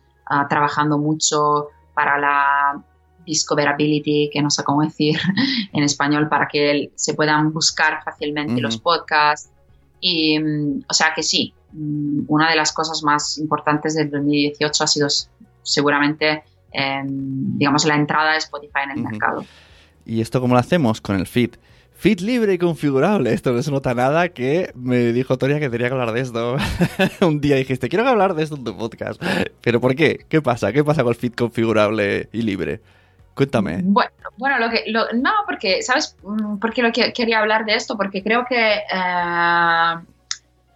trabajando 0.47 0.97
mucho 0.97 1.67
para 1.93 2.17
la 2.17 2.81
discoverability, 3.25 4.29
que 4.31 4.41
no 4.41 4.49
sé 4.49 4.63
cómo 4.63 4.81
decir 4.81 5.19
en 5.73 5.83
español, 5.83 6.29
para 6.29 6.47
que 6.47 6.91
se 6.95 7.13
puedan 7.15 7.51
buscar 7.51 8.01
fácilmente 8.03 8.61
los 8.61 8.77
podcasts. 8.77 9.51
Y, 9.99 10.39
um, 10.39 10.81
o 10.89 10.93
sea 10.93 11.13
que 11.13 11.21
sí, 11.21 11.53
una 11.73 12.49
de 12.49 12.55
las 12.55 12.71
cosas 12.71 13.03
más 13.03 13.37
importantes 13.37 13.95
del 13.95 14.09
2018 14.09 14.83
ha 14.83 14.87
sido 14.87 15.07
seguramente, 15.63 16.43
em, 16.71 17.57
digamos, 17.57 17.85
la 17.85 17.95
entrada 17.95 18.33
de 18.33 18.37
Spotify 18.37 18.81
en 18.85 18.91
el 18.91 19.03
mercado. 19.03 19.45
¿Y 20.05 20.21
esto 20.21 20.41
cómo 20.41 20.55
lo 20.55 20.59
hacemos? 20.59 21.01
Con 21.01 21.15
el 21.15 21.27
feed. 21.27 21.51
Feed 21.93 22.21
libre 22.21 22.53
y 22.53 22.57
configurable. 22.57 23.31
Esto 23.31 23.51
no 23.51 23.61
se 23.61 23.69
nota 23.69 23.93
nada 23.93 24.29
que 24.29 24.71
me 24.73 25.13
dijo 25.13 25.37
Toria 25.37 25.59
que 25.59 25.69
tenía 25.69 25.87
que 25.87 25.93
hablar 25.93 26.13
de 26.13 26.21
esto. 26.21 26.57
Un 27.21 27.39
día 27.39 27.57
dijiste, 27.57 27.89
quiero 27.89 28.07
hablar 28.07 28.33
de 28.33 28.41
esto 28.43 28.55
en 28.55 28.63
tu 28.63 28.75
podcast. 28.75 29.21
¿Pero 29.61 29.79
por 29.79 29.95
qué? 29.95 30.25
¿Qué 30.27 30.41
pasa? 30.41 30.73
¿Qué 30.73 30.83
pasa 30.83 31.03
con 31.03 31.13
el 31.13 31.19
feed 31.19 31.33
configurable 31.33 32.27
y 32.33 32.41
libre? 32.41 32.81
Cuéntame. 33.35 33.81
Bueno, 33.83 34.11
bueno 34.37 34.57
lo 34.57 34.69
que, 34.69 34.91
no, 34.91 35.31
porque, 35.45 35.83
¿sabes 35.83 36.17
mm, 36.23 36.57
por 36.57 36.73
qué 36.73 36.81
lo 36.81 36.91
que, 36.91 37.13
quería 37.13 37.39
hablar 37.39 37.65
de 37.65 37.75
esto? 37.75 37.95
Porque 37.95 38.23
creo 38.23 38.45
que 38.49 38.77
eh, 38.77 39.93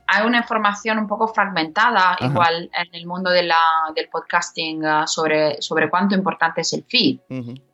hay 0.07 0.25
una 0.25 0.37
información 0.37 0.99
un 0.99 1.07
poco 1.07 1.27
fragmentada, 1.27 2.17
igual 2.21 2.69
en 2.73 2.93
el 2.93 3.07
mundo 3.07 3.31
de 3.31 3.43
la, 3.43 3.61
del 3.95 4.07
podcasting, 4.09 4.85
uh, 4.85 5.07
sobre, 5.07 5.61
sobre 5.61 5.89
cuánto 5.89 6.15
importante 6.15 6.61
es 6.61 6.73
el 6.73 6.83
feed 6.83 7.19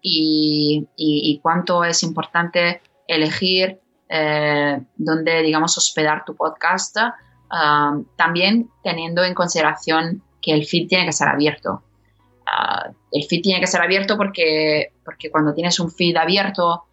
y, 0.02 0.88
y, 0.96 1.40
cuánto 1.42 1.84
es 1.84 2.04
importante 2.04 2.82
elegir 3.08 3.80
eh, 4.08 4.82
dónde, 4.96 5.42
digamos, 5.42 5.78
hospedar 5.78 6.24
tu 6.26 6.36
podcast, 6.36 6.98
uh, 6.98 8.04
también 8.16 8.70
teniendo 8.84 9.24
en 9.24 9.34
consideración 9.34 10.24
que 10.42 10.54
el 10.54 10.66
feed 10.66 10.88
tiene 10.88 11.06
que 11.06 11.14
ser 11.14 11.28
abierto. 11.28 11.84
Uh, 12.46 12.94
el 13.12 13.26
feed 13.26 13.42
tiene 13.42 13.60
que 13.60 13.68
ser 13.68 13.82
abierto 13.82 14.16
porque, 14.16 14.94
porque 15.04 15.30
cuando 15.30 15.54
tienes 15.54 15.80
un 15.80 15.92
feed 15.92 16.16
abierto, 16.16 16.86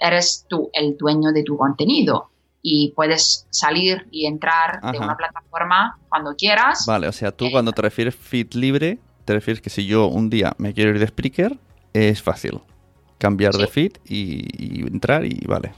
eres 0.00 0.46
tú 0.48 0.68
el 0.72 0.96
dueño 0.96 1.30
de 1.30 1.44
tu 1.44 1.56
contenido 1.56 2.31
y 2.62 2.92
puedes 2.94 3.46
salir 3.50 4.06
y 4.10 4.26
entrar 4.26 4.80
de 4.80 4.98
una 4.98 5.16
plataforma 5.16 5.98
cuando 6.08 6.34
quieras. 6.36 6.86
Vale, 6.86 7.08
o 7.08 7.12
sea, 7.12 7.32
tú 7.32 7.50
cuando 7.50 7.72
te 7.72 7.82
refieres 7.82 8.14
feed 8.14 8.54
libre, 8.54 8.98
te 9.24 9.34
refieres 9.34 9.60
que 9.60 9.68
si 9.68 9.84
yo 9.84 10.06
un 10.06 10.30
día 10.30 10.54
me 10.58 10.72
quiero 10.72 10.90
ir 10.90 11.00
de 11.00 11.08
Spreaker, 11.08 11.58
es 11.92 12.22
fácil 12.22 12.60
cambiar 13.18 13.52
de 13.52 13.66
feed 13.66 13.92
y, 14.04 14.86
entrar 14.86 15.24
y 15.24 15.44
vale. 15.46 15.72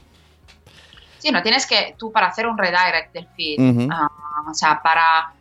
Sí, 1.17 1.31
no 1.31 1.41
tienes 1.41 1.65
que, 1.65 1.95
tú 1.97 2.11
para 2.11 2.27
hacer 2.27 2.47
un 2.47 2.57
redirect 2.57 3.13
del 3.13 3.27
feed, 3.35 3.89
ah, 3.91 4.07
o 4.49 4.53
sea, 4.53 4.79
para 4.81 5.33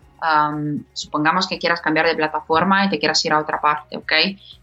supongamos 0.92 1.46
que 1.46 1.58
quieras 1.58 1.80
cambiar 1.80 2.06
de 2.06 2.14
plataforma 2.14 2.84
y 2.84 2.88
te 2.88 2.98
quieras 2.98 3.24
ir 3.24 3.32
a 3.32 3.38
otra 3.38 3.60
parte, 3.60 3.96
¿ok? 3.96 4.12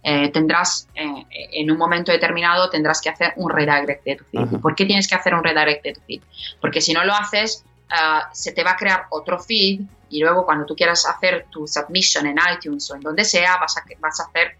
Eh, 0.03 0.29
tendrás, 0.29 0.87
eh, 0.95 1.25
en 1.29 1.69
un 1.69 1.77
momento 1.77 2.11
determinado, 2.11 2.69
tendrás 2.69 3.01
que 3.01 3.09
hacer 3.09 3.33
un 3.35 3.49
redirect 3.49 4.03
de 4.03 4.15
tu 4.15 4.23
feed. 4.25 4.59
¿Por 4.61 4.75
qué 4.75 4.85
tienes 4.85 5.07
que 5.07 5.15
hacer 5.15 5.33
un 5.33 5.43
redirect 5.43 5.83
de 5.83 5.93
tu 5.93 6.01
feed? 6.01 6.21
Porque 6.59 6.81
si 6.81 6.93
no 6.93 7.03
lo 7.03 7.13
haces, 7.13 7.63
ah, 7.89 8.29
se 8.33 8.53
te 8.53 8.63
va 8.63 8.71
a 8.71 8.75
crear 8.75 9.05
otro 9.09 9.39
feed 9.39 9.81
y 10.09 10.19
luego 10.21 10.45
cuando 10.45 10.65
tú 10.65 10.75
quieras 10.75 11.05
hacer 11.05 11.45
tu 11.49 11.67
submission 11.67 12.25
en 12.25 12.37
iTunes 12.53 12.89
o 12.91 12.95
en 12.95 13.01
donde 13.01 13.23
sea, 13.23 13.57
vas 13.57 13.77
a, 13.77 13.83
vas 13.99 14.19
a 14.19 14.23
hacer 14.23 14.57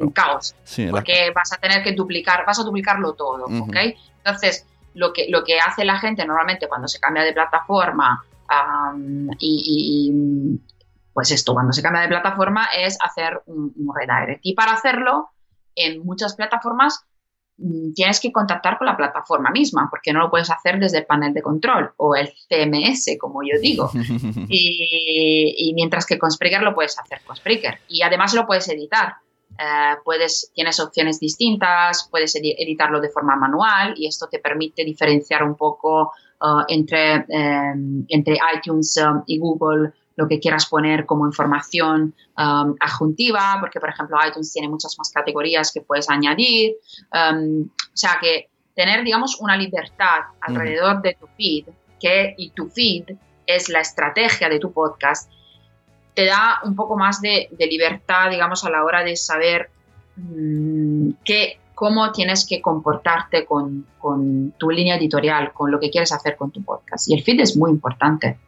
un 0.00 0.10
caos. 0.10 0.54
porque 0.90 1.30
vas 1.34 1.52
a 1.52 1.56
tener 1.56 1.82
que 1.82 1.92
duplicar, 1.92 2.44
vas 2.46 2.58
a 2.58 2.62
duplicarlo 2.62 3.14
todo, 3.14 3.46
¿ok? 3.46 3.76
Entonces, 4.18 4.66
lo 4.94 5.12
que, 5.12 5.26
lo 5.28 5.44
que 5.44 5.58
hace 5.58 5.84
la 5.84 5.98
gente 5.98 6.24
normalmente 6.24 6.68
cuando 6.68 6.88
se 6.88 7.00
cambia 7.00 7.24
de 7.24 7.32
plataforma 7.32 8.24
y, 9.38 10.60
pues 11.12 11.30
esto, 11.30 11.54
cuando 11.54 11.72
se 11.72 11.82
cambia 11.82 12.02
de 12.02 12.08
plataforma 12.08 12.66
es 12.76 12.98
hacer 13.00 13.42
un, 13.46 13.72
redirect. 13.94 14.40
Y 14.42 14.54
para 14.54 14.72
hacerlo, 14.72 15.30
en 15.76 16.04
muchas 16.04 16.34
plataformas 16.34 17.04
mm, 17.56 17.92
tienes 17.94 18.20
que 18.20 18.32
contactar 18.32 18.78
con 18.78 18.86
la 18.86 18.96
plataforma 18.96 19.50
misma, 19.50 19.88
porque 19.90 20.12
no 20.12 20.20
lo 20.20 20.30
puedes 20.30 20.50
hacer 20.50 20.78
desde 20.78 20.98
el 20.98 21.06
panel 21.06 21.32
de 21.32 21.42
control 21.42 21.92
o 21.96 22.16
el 22.16 22.28
CMS, 22.48 23.16
como 23.18 23.42
yo 23.42 23.60
digo. 23.60 23.90
y, 24.48 25.72
mientras 25.74 26.04
que 26.06 26.18
con 26.18 26.30
Spreaker 26.30 26.62
lo 26.62 26.74
puedes 26.74 26.98
hacer 26.98 27.20
con 27.24 27.36
Spreaker. 27.36 27.78
Y 27.88 28.02
además 28.02 28.34
lo 28.34 28.46
puedes 28.46 28.68
editar. 28.68 29.14
Eh, 29.56 29.96
puedes, 30.04 30.50
tienes 30.52 30.80
opciones 30.80 31.20
distintas, 31.20 32.08
puedes 32.10 32.34
editarlo 32.34 33.00
de 33.00 33.08
forma 33.08 33.36
manual 33.36 33.94
y 33.96 34.08
esto 34.08 34.26
te 34.26 34.40
permite 34.40 34.84
diferenciar 34.84 35.44
un 35.44 35.54
poco 35.54 36.10
uh, 36.40 36.64
entre, 36.68 37.24
em, 37.28 38.04
entre 38.08 38.38
iTunes 38.56 38.96
um, 38.96 39.22
y 39.26 39.38
Google 39.38 39.92
lo 40.16 40.28
que 40.28 40.38
quieras 40.38 40.66
poner 40.66 41.06
como 41.06 41.26
información 41.26 42.14
um, 42.38 42.74
adjuntiva, 42.78 43.56
porque 43.60 43.80
por 43.80 43.88
ejemplo 43.88 44.16
iTunes 44.26 44.52
tiene 44.52 44.68
muchas 44.68 44.96
más 44.96 45.10
categorías 45.10 45.72
que 45.72 45.80
puedes 45.80 46.08
añadir. 46.08 46.76
Um, 47.12 47.62
o 47.64 47.96
sea 47.96 48.18
que 48.20 48.48
tener, 48.74 49.04
digamos, 49.04 49.40
una 49.40 49.56
libertad 49.56 50.22
alrededor 50.40 51.02
de 51.02 51.16
tu 51.18 51.26
feed, 51.36 51.66
que 52.00 52.34
y 52.36 52.50
tu 52.50 52.68
feed 52.68 53.16
es 53.46 53.68
la 53.68 53.80
estrategia 53.80 54.48
de 54.48 54.58
tu 54.58 54.72
podcast, 54.72 55.30
te 56.14 56.26
da 56.26 56.60
un 56.64 56.74
poco 56.76 56.96
más 56.96 57.20
de, 57.20 57.48
libertad, 57.58 58.30
digamos, 58.30 58.64
a 58.64 58.70
la 58.70 58.84
hora 58.84 59.02
de 59.02 59.16
saber 59.16 59.70
mm, 60.16 61.10
cómo 61.74 62.12
tienes 62.12 62.46
que 62.46 62.60
comportarte 62.60 63.44
con, 63.46 63.86
tu 64.58 64.70
línea 64.70 64.96
editorial, 64.96 65.52
con 65.52 65.70
lo 65.70 65.80
que 65.80 65.90
quieres 65.90 66.12
hacer 66.12 66.36
con 66.36 66.50
tu 66.50 66.62
podcast. 66.62 67.08
Y 67.08 67.14
el 67.14 67.22
feed 67.22 67.40
es 67.40 67.56
muy 67.56 67.70
importante. 67.70 68.38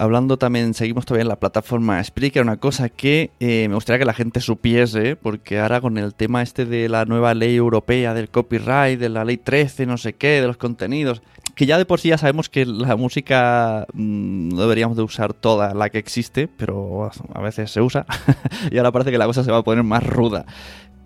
Hablando 0.00 0.36
también, 0.36 0.74
seguimos 0.74 1.06
todavía 1.06 1.22
en 1.22 1.28
la 1.28 1.40
plataforma 1.40 2.02
Spreaker, 2.02 2.42
una 2.42 2.58
cosa 2.58 2.88
que 2.88 3.32
eh, 3.40 3.66
me 3.68 3.74
gustaría 3.74 3.98
que 3.98 4.04
la 4.04 4.14
gente 4.14 4.40
supiese, 4.40 5.16
porque 5.16 5.58
ahora 5.58 5.80
con 5.80 5.98
el 5.98 6.14
tema 6.14 6.40
este 6.40 6.66
de 6.66 6.88
la 6.88 7.04
nueva 7.04 7.34
ley 7.34 7.56
europea 7.56 8.14
del 8.14 8.28
copyright, 8.28 9.00
de 9.00 9.08
la 9.08 9.24
ley 9.24 9.38
13, 9.38 9.86
no 9.86 9.98
sé 9.98 10.12
qué, 10.12 10.40
de 10.40 10.46
los 10.46 10.56
contenidos, 10.56 11.20
que 11.56 11.66
ya 11.66 11.76
de 11.76 11.84
por 11.84 11.98
sí 11.98 12.10
ya 12.10 12.18
sabemos 12.18 12.48
que 12.48 12.64
la 12.64 12.94
música 12.94 13.88
mm, 13.92 14.50
no 14.50 14.60
deberíamos 14.60 14.96
de 14.96 15.02
usar 15.02 15.34
toda 15.34 15.74
la 15.74 15.90
que 15.90 15.98
existe, 15.98 16.46
pero 16.46 17.10
a 17.34 17.42
veces 17.42 17.72
se 17.72 17.80
usa 17.80 18.06
y 18.70 18.78
ahora 18.78 18.92
parece 18.92 19.10
que 19.10 19.18
la 19.18 19.26
cosa 19.26 19.42
se 19.42 19.50
va 19.50 19.58
a 19.58 19.64
poner 19.64 19.82
más 19.82 20.06
ruda. 20.06 20.46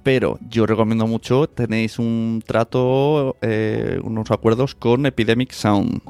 Pero 0.02 0.38
yo 0.48 0.66
recomiendo 0.66 1.06
mucho, 1.06 1.48
tenéis 1.48 1.98
un 1.98 2.42
trato, 2.44 3.36
eh, 3.40 4.00
unos 4.02 4.30
acuerdos 4.30 4.74
con 4.74 5.06
Epidemic 5.06 5.52
Sound. 5.52 6.00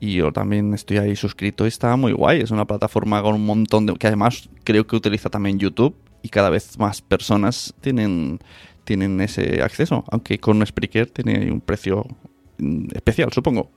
Y 0.00 0.14
yo 0.14 0.32
también 0.32 0.74
estoy 0.74 0.98
ahí 0.98 1.16
suscrito 1.16 1.64
y 1.64 1.68
está 1.68 1.94
muy 1.96 2.12
guay. 2.12 2.40
Es 2.40 2.50
una 2.50 2.66
plataforma 2.66 3.20
con 3.22 3.34
un 3.34 3.44
montón 3.44 3.86
de... 3.86 3.94
que 3.94 4.06
además 4.06 4.48
creo 4.64 4.86
que 4.86 4.96
utiliza 4.96 5.28
también 5.28 5.58
YouTube 5.58 5.94
y 6.22 6.28
cada 6.28 6.50
vez 6.50 6.78
más 6.78 7.02
personas 7.02 7.74
tienen, 7.80 8.38
tienen 8.84 9.20
ese 9.20 9.60
acceso. 9.62 10.04
Aunque 10.10 10.38
con 10.38 10.64
Spreaker 10.64 11.10
tiene 11.10 11.50
un 11.50 11.60
precio 11.60 12.06
Mm, 12.58 12.88
especial, 12.94 13.32
supongo. 13.32 13.70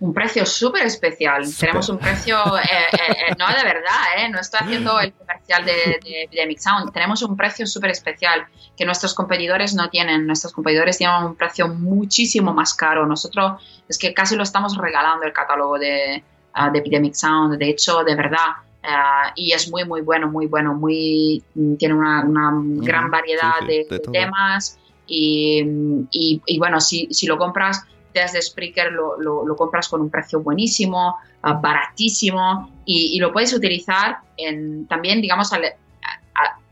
Un 0.00 0.12
precio 0.12 0.44
súper 0.46 0.86
especial. 0.86 1.44
Tenemos 1.58 1.88
un 1.88 1.98
precio, 1.98 2.36
eh, 2.58 2.62
eh, 2.92 3.12
eh, 3.28 3.34
no 3.38 3.46
de 3.46 3.62
verdad, 3.64 4.28
no 4.30 4.40
estoy 4.40 4.60
haciendo 4.62 4.98
el 5.00 5.12
comercial 5.12 5.64
de, 5.64 6.00
Epidemic 6.24 6.58
Sound. 6.58 6.92
Tenemos 6.92 7.22
un 7.22 7.36
precio 7.36 7.66
súper 7.66 7.90
especial 7.90 8.46
que 8.76 8.84
nuestros 8.84 9.14
competidores 9.14 9.74
no 9.74 9.90
tienen. 9.90 10.26
Nuestros 10.26 10.52
competidores 10.52 10.98
tienen 10.98 11.24
un 11.24 11.36
precio 11.36 11.68
muchísimo 11.68 12.52
más 12.52 12.74
caro. 12.74 13.06
Nosotros 13.06 13.62
es 13.88 13.98
que 13.98 14.14
casi 14.14 14.36
lo 14.36 14.42
estamos 14.42 14.76
regalando 14.76 15.24
el 15.24 15.32
catálogo 15.32 15.78
de, 15.78 16.22
uh, 16.56 16.76
Epidemic 16.76 17.14
Sound. 17.14 17.58
De 17.58 17.68
hecho, 17.68 18.02
de 18.04 18.14
verdad, 18.14 18.48
uh, 18.82 19.32
y 19.36 19.52
es 19.52 19.70
muy, 19.70 19.84
muy 19.84 20.00
bueno, 20.00 20.28
muy 20.28 20.46
bueno, 20.46 20.74
muy 20.74 21.42
tiene 21.78 21.94
una, 21.94 22.24
gran 22.24 23.10
variedad 23.10 23.60
de, 23.66 24.00
temas 24.12 24.78
y, 25.06 25.62
y, 26.10 26.58
bueno, 26.58 26.80
si, 26.80 27.08
si, 27.10 27.26
lo 27.26 27.36
compras 27.36 27.84
desde 28.12 28.42
Spreaker 28.42 28.92
lo, 28.92 29.16
lo, 29.18 29.56
compras 29.56 29.88
con 29.88 30.00
un 30.00 30.10
precio 30.10 30.40
buenísimo, 30.40 31.16
ah, 31.42 31.54
baratísimo 31.54 32.70
y, 32.84 33.18
lo 33.18 33.32
puedes 33.32 33.52
utilizar 33.52 34.18
en, 34.36 34.86
también, 34.86 35.20
digamos, 35.20 35.50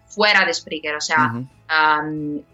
fuera 0.07 0.45
de 0.45 0.53
Spreaker. 0.55 0.97
O 0.97 1.01
sea, 1.01 1.33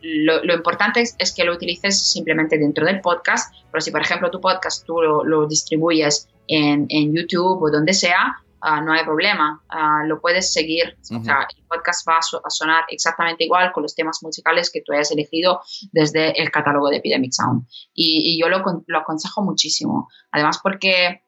lo, 0.02 0.54
importante 0.54 1.02
es, 1.02 1.34
que 1.34 1.44
lo 1.44 1.54
utilices 1.54 2.00
simplemente 2.00 2.58
dentro 2.58 2.86
del 2.86 3.00
podcast, 3.00 3.54
pero 3.70 3.80
si, 3.80 3.90
por 3.90 4.02
ejemplo, 4.02 4.30
tu 4.30 4.40
podcast 4.40 4.84
tú 4.86 5.00
lo, 5.00 5.46
distribuyes 5.46 6.28
en, 6.48 6.86
en, 6.88 7.14
YouTube 7.14 7.62
o 7.62 7.70
donde 7.70 7.94
sea, 7.94 8.36
Ah, 8.68 8.80
no 8.80 8.92
hay 8.92 9.04
problema, 9.04 9.62
ah, 9.68 10.02
lo 10.06 10.20
puedes 10.20 10.52
seguir. 10.52 10.98
O 11.16 11.22
sea, 11.22 11.46
el 11.56 11.64
podcast 11.66 12.08
va 12.08 12.18
a, 12.18 12.50
sonar 12.50 12.82
exactamente 12.88 13.44
igual 13.44 13.70
con 13.70 13.84
los 13.84 13.94
temas 13.94 14.18
musicales 14.24 14.72
que 14.72 14.82
tú 14.84 14.92
hayas 14.92 15.12
elegido 15.12 15.60
desde 15.92 16.42
el 16.42 16.50
catálogo 16.50 16.88
de 16.88 16.96
Epidemic 16.96 17.30
Sound. 17.30 17.64
Y, 17.94 18.36
yo 18.42 18.48
lo, 18.48 18.64
lo, 18.88 18.98
aconsejo 18.98 19.40
muchísimo. 19.42 20.08
Además, 20.32 20.58
porque 20.60 21.22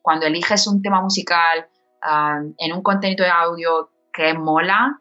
cuando 0.00 0.24
eliges 0.24 0.66
un 0.66 0.80
tema 0.80 1.02
musical 1.02 1.68
ah, 2.00 2.40
en 2.56 2.72
un 2.72 2.82
contenido 2.82 3.26
de 3.26 3.30
audio 3.30 3.90
que 4.10 4.32
mola, 4.32 4.98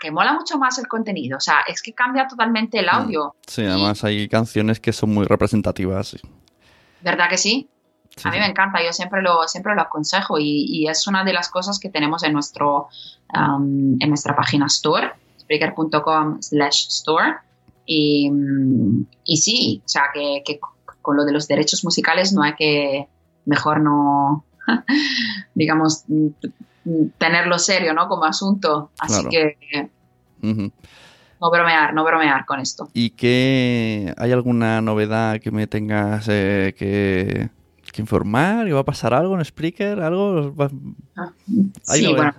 que 0.00 0.10
mola 0.10 0.32
mucho 0.32 0.58
más 0.58 0.80
el 0.80 0.88
contenido. 0.88 1.36
O 1.36 1.40
sea, 1.40 1.60
es 1.68 1.80
que 1.80 1.92
cambia 1.92 2.26
totalmente 2.26 2.80
el 2.80 2.86
mm. 2.86 2.90
audio. 2.90 3.36
Sí, 3.46 3.64
además 3.64 4.02
hay 4.02 4.28
canciones 4.28 4.80
que 4.80 4.92
son 4.92 5.14
muy 5.14 5.26
representativas. 5.26 6.16
¿Verdad 7.02 7.28
que 7.30 7.38
sí? 7.38 7.70
A 8.24 8.30
mí 8.30 8.38
me 8.38 8.46
encanta, 8.46 8.82
yo 8.84 8.92
siempre 8.92 9.22
lo, 9.22 9.46
siempre 9.46 9.74
lo 9.74 9.82
aconsejo 9.82 10.38
y, 10.38 10.86
es 10.88 11.06
una 11.06 11.24
de 11.24 11.32
las 11.32 11.48
cosas 11.48 11.78
que 11.78 11.88
tenemos 11.88 12.22
en, 12.22 12.32
nuestro, 12.32 12.88
um, 13.34 13.96
en 14.00 14.08
nuestra 14.08 14.34
página 14.34 14.66
store, 14.66 15.12
spreaker.com 15.40 16.40
slash 16.40 16.86
store. 16.88 17.36
Y, 17.86 18.30
y, 19.24 19.36
sí, 19.38 19.82
o 19.84 19.88
sea, 19.88 20.04
que, 20.12 20.42
con 21.00 21.16
lo 21.16 21.24
de 21.24 21.32
los 21.32 21.48
derechos 21.48 21.84
musicales 21.84 22.32
no 22.32 22.42
hay 22.42 22.54
que, 22.54 23.08
mejor 23.46 23.80
no, 23.80 24.44
digamos, 25.54 26.04
tenerlo 27.18 27.58
serio, 27.58 27.94
¿no? 27.94 28.08
Como 28.08 28.24
asunto. 28.24 28.90
Así 28.98 29.26
que 29.28 29.56
no 31.40 31.50
bromear, 31.50 31.94
no 31.94 32.04
bromear 32.04 32.44
con 32.46 32.60
esto. 32.60 32.88
¿Y 32.92 33.10
qué 33.10 34.12
hay 34.16 34.32
alguna 34.32 34.80
novedad 34.80 35.40
que 35.40 35.50
me 35.50 35.66
tengas 35.66 36.26
eh, 36.28 36.74
que, 36.76 37.48
informar? 37.98 38.68
¿Y 38.68 38.72
va 38.72 38.80
a 38.80 38.84
pasar 38.84 39.14
algo 39.14 39.34
en 39.36 39.44
Spreaker? 39.44 40.00
¿Algo? 40.00 40.54
Ah, 41.16 41.32
sí, 41.82 42.12
bueno, 42.14 42.32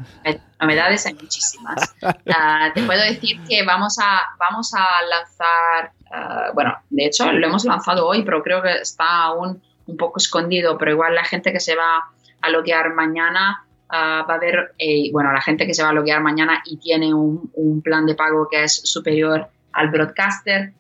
novedades 0.60 1.06
hay 1.06 1.14
muchísimas. 1.14 1.96
Ah, 2.34 2.72
te 2.74 2.84
puedo 2.84 3.02
decir 3.02 3.40
que 3.48 3.64
vamos 3.66 3.98
a, 4.00 4.22
vamos 4.38 4.74
a 4.74 4.86
lanzar, 5.06 5.92
ah, 6.12 6.52
bueno, 6.54 6.74
de 6.90 7.06
hecho 7.06 7.32
lo 7.32 7.46
hemos 7.46 7.66
lanzado 7.66 8.08
hoy, 8.08 8.24
pero 8.24 8.44
creo 8.44 8.62
que 8.62 8.72
está 8.82 9.24
aún 9.24 9.62
un 9.86 9.98
poco 9.98 10.18
escondido, 10.18 10.78
pero 10.78 10.92
igual 10.92 11.16
la 11.16 11.24
gente 11.24 11.52
que 11.52 11.60
se 11.60 11.76
va 11.76 12.10
a 12.42 12.50
loguear 12.50 12.94
mañana 12.94 13.66
va 13.92 14.20
a 14.20 14.34
haber, 14.36 14.76
eh, 14.78 15.10
bueno, 15.12 15.32
la 15.34 15.42
gente 15.42 15.66
que 15.66 15.74
se 15.74 15.84
va 15.84 15.90
a 15.90 15.94
loguear 15.94 16.22
mañana 16.22 16.62
y 16.66 16.78
tiene 16.78 17.14
un, 17.14 17.52
un 17.56 17.82
plan 17.82 18.06
de 18.06 18.16
pago 18.16 18.48
que 18.50 18.64
es 18.64 18.82
superior 18.84 19.50
al 19.74 19.90
broadcaster, 19.90 20.74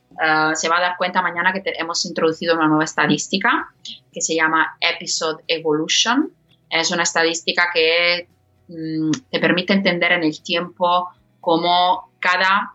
se 0.54 0.68
va 0.68 0.78
a 0.78 0.82
dar 0.82 0.98
cuenta 0.98 1.22
mañana 1.22 1.54
que 1.54 1.62
hemos 1.78 2.06
introducido 2.06 2.56
una 2.56 2.68
nueva 2.68 2.84
estadística 2.84 3.70
que 4.12 4.22
se 4.22 4.36
llama 4.36 4.78
Episode 4.82 5.44
Evolution. 5.48 6.34
Es 6.70 6.92
una 6.92 7.04
estadística 7.04 7.70
que 7.74 8.28
mm, 8.68 9.12
te 9.32 9.40
permite 9.40 9.74
entender 9.74 10.12
en 10.12 10.24
el 10.24 10.42
tiempo 10.44 11.10
cómo 11.40 12.12
cada, 12.20 12.74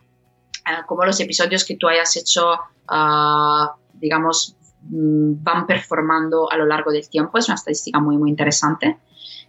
uh, 0.66 0.86
cómo 0.86 1.04
los 1.04 1.20
episodios 1.20 1.64
que 1.64 1.76
tú 1.76 1.86
hayas 1.86 2.16
hecho, 2.16 2.58
digamos, 3.92 4.56
mm, 4.82 5.42
van 5.42 5.66
performando 5.66 6.50
a 6.50 6.56
lo 6.56 6.64
largo 6.64 6.92
del 6.92 7.08
tiempo. 7.08 7.36
Es 7.38 7.48
una 7.48 7.56
estadística 7.56 8.00
muy, 8.00 8.16
muy 8.16 8.30
interesante. 8.30 8.98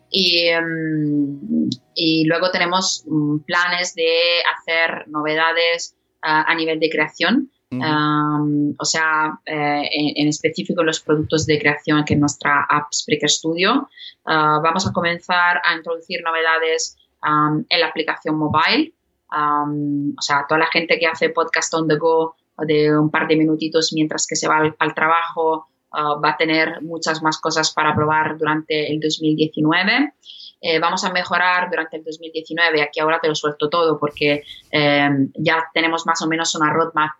Y, 0.10 0.48
em, 0.48 1.70
y 1.96 2.26
luego 2.26 2.52
tenemos 2.52 3.04
mm, 3.08 3.40
planes 3.40 3.96
de 3.96 4.42
hacer 4.58 5.08
novedades 5.08 5.96
a 6.28 6.56
nivel 6.56 6.80
de 6.80 6.90
creación. 6.90 7.52
O 7.72 8.86
sea, 8.86 9.40
eh, 9.46 9.90
en, 9.92 10.28
específico 10.28 10.84
los 10.84 11.00
productos 11.00 11.46
de 11.46 11.60
creación 11.60 12.06
que 12.06 12.14
en 12.14 12.22
nuestra 12.22 12.66
app 12.70 12.94
Spreaker 12.94 13.30
Studio. 13.30 13.90
Ah, 14.26 14.60
vamos 14.64 14.88
a 14.88 14.94
comenzar 14.94 15.62
a 15.64 15.76
introducir 15.76 16.22
novedades 16.24 16.98
en 17.24 17.80
la 17.80 17.88
aplicación 17.88 18.38
mobile. 18.38 18.94
o 19.32 20.22
sea, 20.22 20.46
toda 20.48 20.60
la 20.60 20.68
gente 20.68 21.00
que 21.00 21.08
hace 21.08 21.30
podcast 21.30 21.74
on 21.74 21.88
the 21.88 21.98
go 21.98 22.36
de 22.60 22.98
un 22.98 23.10
par 23.10 23.28
de 23.28 23.36
minutitos 23.36 23.92
mientras 23.94 24.28
que 24.28 24.36
se 24.36 24.48
va 24.48 24.74
al 24.78 24.94
trabajo 24.94 25.68
Ah, 25.98 26.16
va 26.22 26.32
a 26.32 26.38
tener 26.38 26.82
muchas 26.82 27.22
más 27.24 27.40
cosas 27.40 27.72
para 27.72 27.96
probar 27.96 28.38
durante 28.38 28.92
el 28.92 29.00
2019. 29.00 30.14
Eh, 30.60 30.80
vamos 30.80 31.06
a 31.06 31.12
mejorar 31.12 31.70
durante 31.70 31.98
el 31.98 32.04
2019, 32.04 32.82
aquí 32.82 33.00
ahora 33.00 33.20
te 33.22 33.28
lo 33.28 33.36
suelto 33.36 33.70
todo 33.70 33.98
porque 33.98 34.44
eh, 34.72 35.10
ya 35.36 35.70
tenemos 35.74 36.06
más 36.06 36.22
o 36.22 36.28
menos 36.28 36.54
una 36.56 36.74
roadmap 36.74 37.12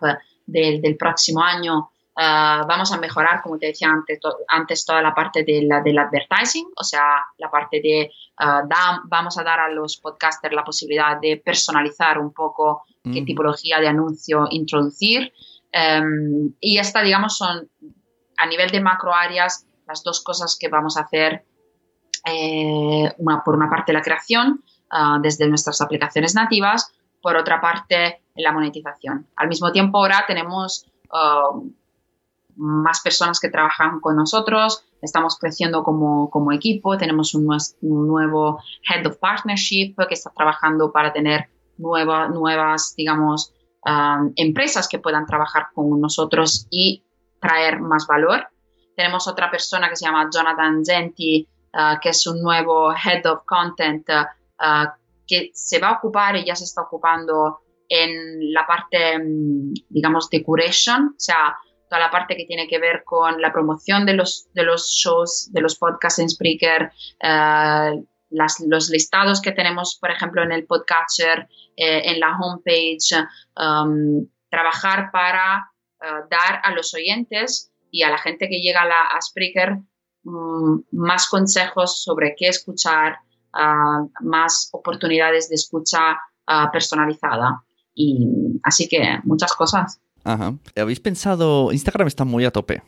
del, 0.46 0.80
del 0.80 0.96
próximo 0.96 1.42
año. 1.42 1.90
Ah, 2.18 2.64
vamos 2.66 2.90
a 2.92 2.98
mejorar, 2.98 3.42
como 3.42 3.58
te 3.58 3.66
decía 3.66 3.88
antes, 3.90 4.18
antes 4.48 4.86
toda 4.86 5.02
la 5.02 5.14
parte 5.14 5.44
del 5.44 5.70
advertising, 5.70 6.66
o 6.74 6.82
sea, 6.82 7.02
la 7.36 7.50
parte 7.50 7.78
de, 7.82 8.10
uh, 8.40 8.66
vamos 9.04 9.36
a 9.36 9.44
dar 9.44 9.60
a 9.60 9.68
los 9.68 9.98
podcasters 9.98 10.54
la 10.54 10.64
posibilidad 10.64 11.20
de 11.20 11.36
personalizar 11.36 12.18
un 12.18 12.32
poco 12.32 12.84
qué 13.12 13.22
tipología 13.22 13.80
de 13.80 13.88
anuncio 13.88 14.46
introducir. 14.50 15.32
Em, 15.70 16.54
y 16.58 16.78
esta, 16.78 17.02
digamos, 17.02 17.36
son 17.36 17.68
a 18.38 18.46
nivel 18.46 18.70
de 18.70 18.80
macro 18.80 19.14
áreas, 19.14 19.66
las 19.86 20.02
dos 20.02 20.24
cosas 20.24 20.56
que 20.58 20.68
vamos 20.68 20.96
a 20.96 21.02
hacer, 21.02 21.44
eh, 22.24 23.12
una, 23.18 23.44
por 23.44 23.54
una 23.54 23.68
parte 23.68 23.92
la 23.92 24.00
creación 24.00 24.64
ah, 24.90 25.18
desde 25.20 25.46
nuestras 25.46 25.80
aplicaciones 25.82 26.34
nativas, 26.34 26.92
por 27.20 27.36
otra 27.36 27.60
parte 27.60 28.22
la 28.36 28.52
monetización. 28.52 29.26
Al 29.36 29.48
mismo 29.48 29.72
tiempo 29.72 29.98
ahora 29.98 30.24
tenemos 30.26 30.86
ah, 31.12 31.50
más 32.56 33.00
personas 33.00 33.38
que 33.40 33.48
trabajan 33.48 34.00
con 34.00 34.16
nosotros, 34.16 34.84
estamos 35.02 35.38
creciendo 35.38 35.82
como, 35.82 36.30
como 36.30 36.52
equipo, 36.52 36.96
tenemos 36.96 37.34
un, 37.34 37.48
nuevo 37.82 38.60
Head 38.88 39.06
of 39.06 39.18
Partnership 39.18 39.94
que 40.08 40.14
está 40.14 40.30
trabajando 40.30 40.90
para 40.90 41.12
tener 41.12 41.50
nueva, 41.76 42.28
nuevas, 42.28 42.94
digamos, 42.96 43.52
ah, 43.84 44.24
empresas 44.36 44.88
que 44.88 44.98
puedan 44.98 45.26
trabajar 45.26 45.68
con 45.74 46.00
nosotros 46.00 46.66
y 46.70 47.02
traer 47.40 47.80
más 47.80 48.06
valor. 48.06 48.48
Tenemos 48.96 49.28
otra 49.28 49.50
persona 49.50 49.88
que 49.88 49.96
se 49.96 50.06
llama 50.06 50.28
Jonathan 50.32 50.82
Genti, 50.84 51.46
uh, 51.74 52.00
que 52.00 52.10
es 52.10 52.26
un 52.26 52.40
nuevo 52.40 52.92
Head 52.92 53.26
of 53.26 53.44
Content 53.44 54.08
uh, 54.08 54.88
que 55.26 55.50
se 55.54 55.78
va 55.78 55.88
a 55.88 55.92
ocupar 55.98 56.36
y 56.36 56.44
ya 56.44 56.56
se 56.56 56.64
está 56.64 56.82
ocupando 56.82 57.60
en 57.88 58.52
la 58.52 58.66
parte, 58.66 59.18
mm, 59.18 59.74
digamos, 59.88 60.28
de 60.30 60.42
curation, 60.42 61.08
o 61.08 61.20
sea, 61.20 61.56
toda 61.88 62.00
la 62.00 62.10
parte 62.10 62.36
que 62.36 62.46
tiene 62.46 62.66
que 62.68 62.78
ver 62.78 63.04
con 63.04 63.40
la 63.40 63.52
promoción 63.52 64.06
de 64.06 64.14
los, 64.14 64.48
de 64.54 64.64
los 64.64 64.88
shows, 64.90 65.50
de 65.52 65.60
los 65.60 65.76
podcasts 65.76 66.18
en 66.18 66.28
Spreaker, 66.28 66.90
las, 68.30 68.60
los 68.66 68.90
listados 68.90 69.40
que 69.40 69.52
tenemos, 69.52 69.96
por 70.00 70.10
ejemplo, 70.10 70.42
en 70.42 70.52
el 70.52 70.66
podcatcher, 70.66 71.48
eh, 71.76 72.02
en 72.04 72.20
la 72.20 72.36
homepage, 72.36 73.14
um, 73.56 74.26
trabajar 74.50 75.10
para 75.12 75.70
eh, 76.02 76.06
dar 76.30 76.60
a 76.62 76.72
los 76.72 76.92
oyentes 76.94 77.70
y 77.90 78.02
a 78.02 78.10
la 78.10 78.18
gente 78.18 78.48
que 78.48 78.60
llega 78.60 78.82
a, 78.82 79.20
Spreaker 79.20 79.78
mm, 80.24 80.80
más 80.92 81.28
consejos 81.28 82.02
sobre 82.02 82.34
qué 82.36 82.48
escuchar, 82.48 83.18
ah, 83.52 84.04
más 84.20 84.68
oportunidades 84.72 85.48
de 85.48 85.54
escucha 85.54 86.18
ah, 86.46 86.70
personalizada. 86.72 87.62
Y 87.96 88.60
así 88.62 88.86
que 88.86 89.02
muchas 89.24 89.52
cosas. 89.54 89.98
Ajá. 90.22 90.54
¿Habéis 90.76 91.00
pensado? 91.00 91.72
Instagram 91.72 92.06
está 92.06 92.24
muy 92.24 92.44
a 92.44 92.52
tope. 92.52 92.82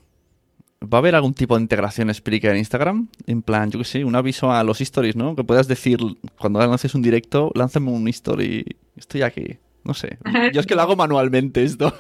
¿Va 0.83 0.99
a 0.99 1.01
haber 1.01 1.17
algún 1.17 1.35
tipo 1.35 1.57
de 1.57 1.63
integración 1.63 2.15
Spreaker 2.15 2.53
en 2.53 2.59
Instagram? 2.59 3.09
En 3.27 3.43
plan, 3.43 3.71
yo 3.71 3.81
qué 3.81 3.85
sé, 3.85 4.05
un 4.05 4.15
aviso 4.15 4.53
a 4.53 4.63
los 4.63 4.81
stories, 4.81 5.17
¿no? 5.17 5.35
Que 5.35 5.43
puedas 5.43 5.67
decir, 5.67 5.99
cuando 6.39 6.61
lances 6.61 6.95
un 6.95 7.03
directo, 7.03 7.51
lánzame 7.55 7.91
un 7.91 8.07
story, 8.09 8.65
estoy 8.97 9.23
aquí. 9.23 9.59
No 9.83 9.95
sé. 9.95 10.19
Yo 10.53 10.61
es 10.61 10.67
que 10.67 10.75
lo 10.75 10.83
hago 10.83 10.95
manualmente 10.95 11.65
esto. 11.65 11.93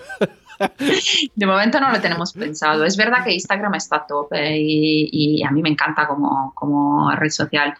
De 1.34 1.46
momento 1.46 1.80
no 1.80 1.90
lo 1.90 2.00
tenemos 2.00 2.32
pensado. 2.32 2.84
Es 2.84 2.96
verdad 2.96 3.24
que 3.24 3.32
Instagram 3.32 3.74
está 3.74 3.96
a 3.96 4.06
tope 4.06 4.58
y, 4.58 5.42
a 5.42 5.50
mí 5.50 5.62
me 5.62 5.70
encanta 5.70 6.06
como, 6.06 7.10
red 7.16 7.30
social. 7.30 7.74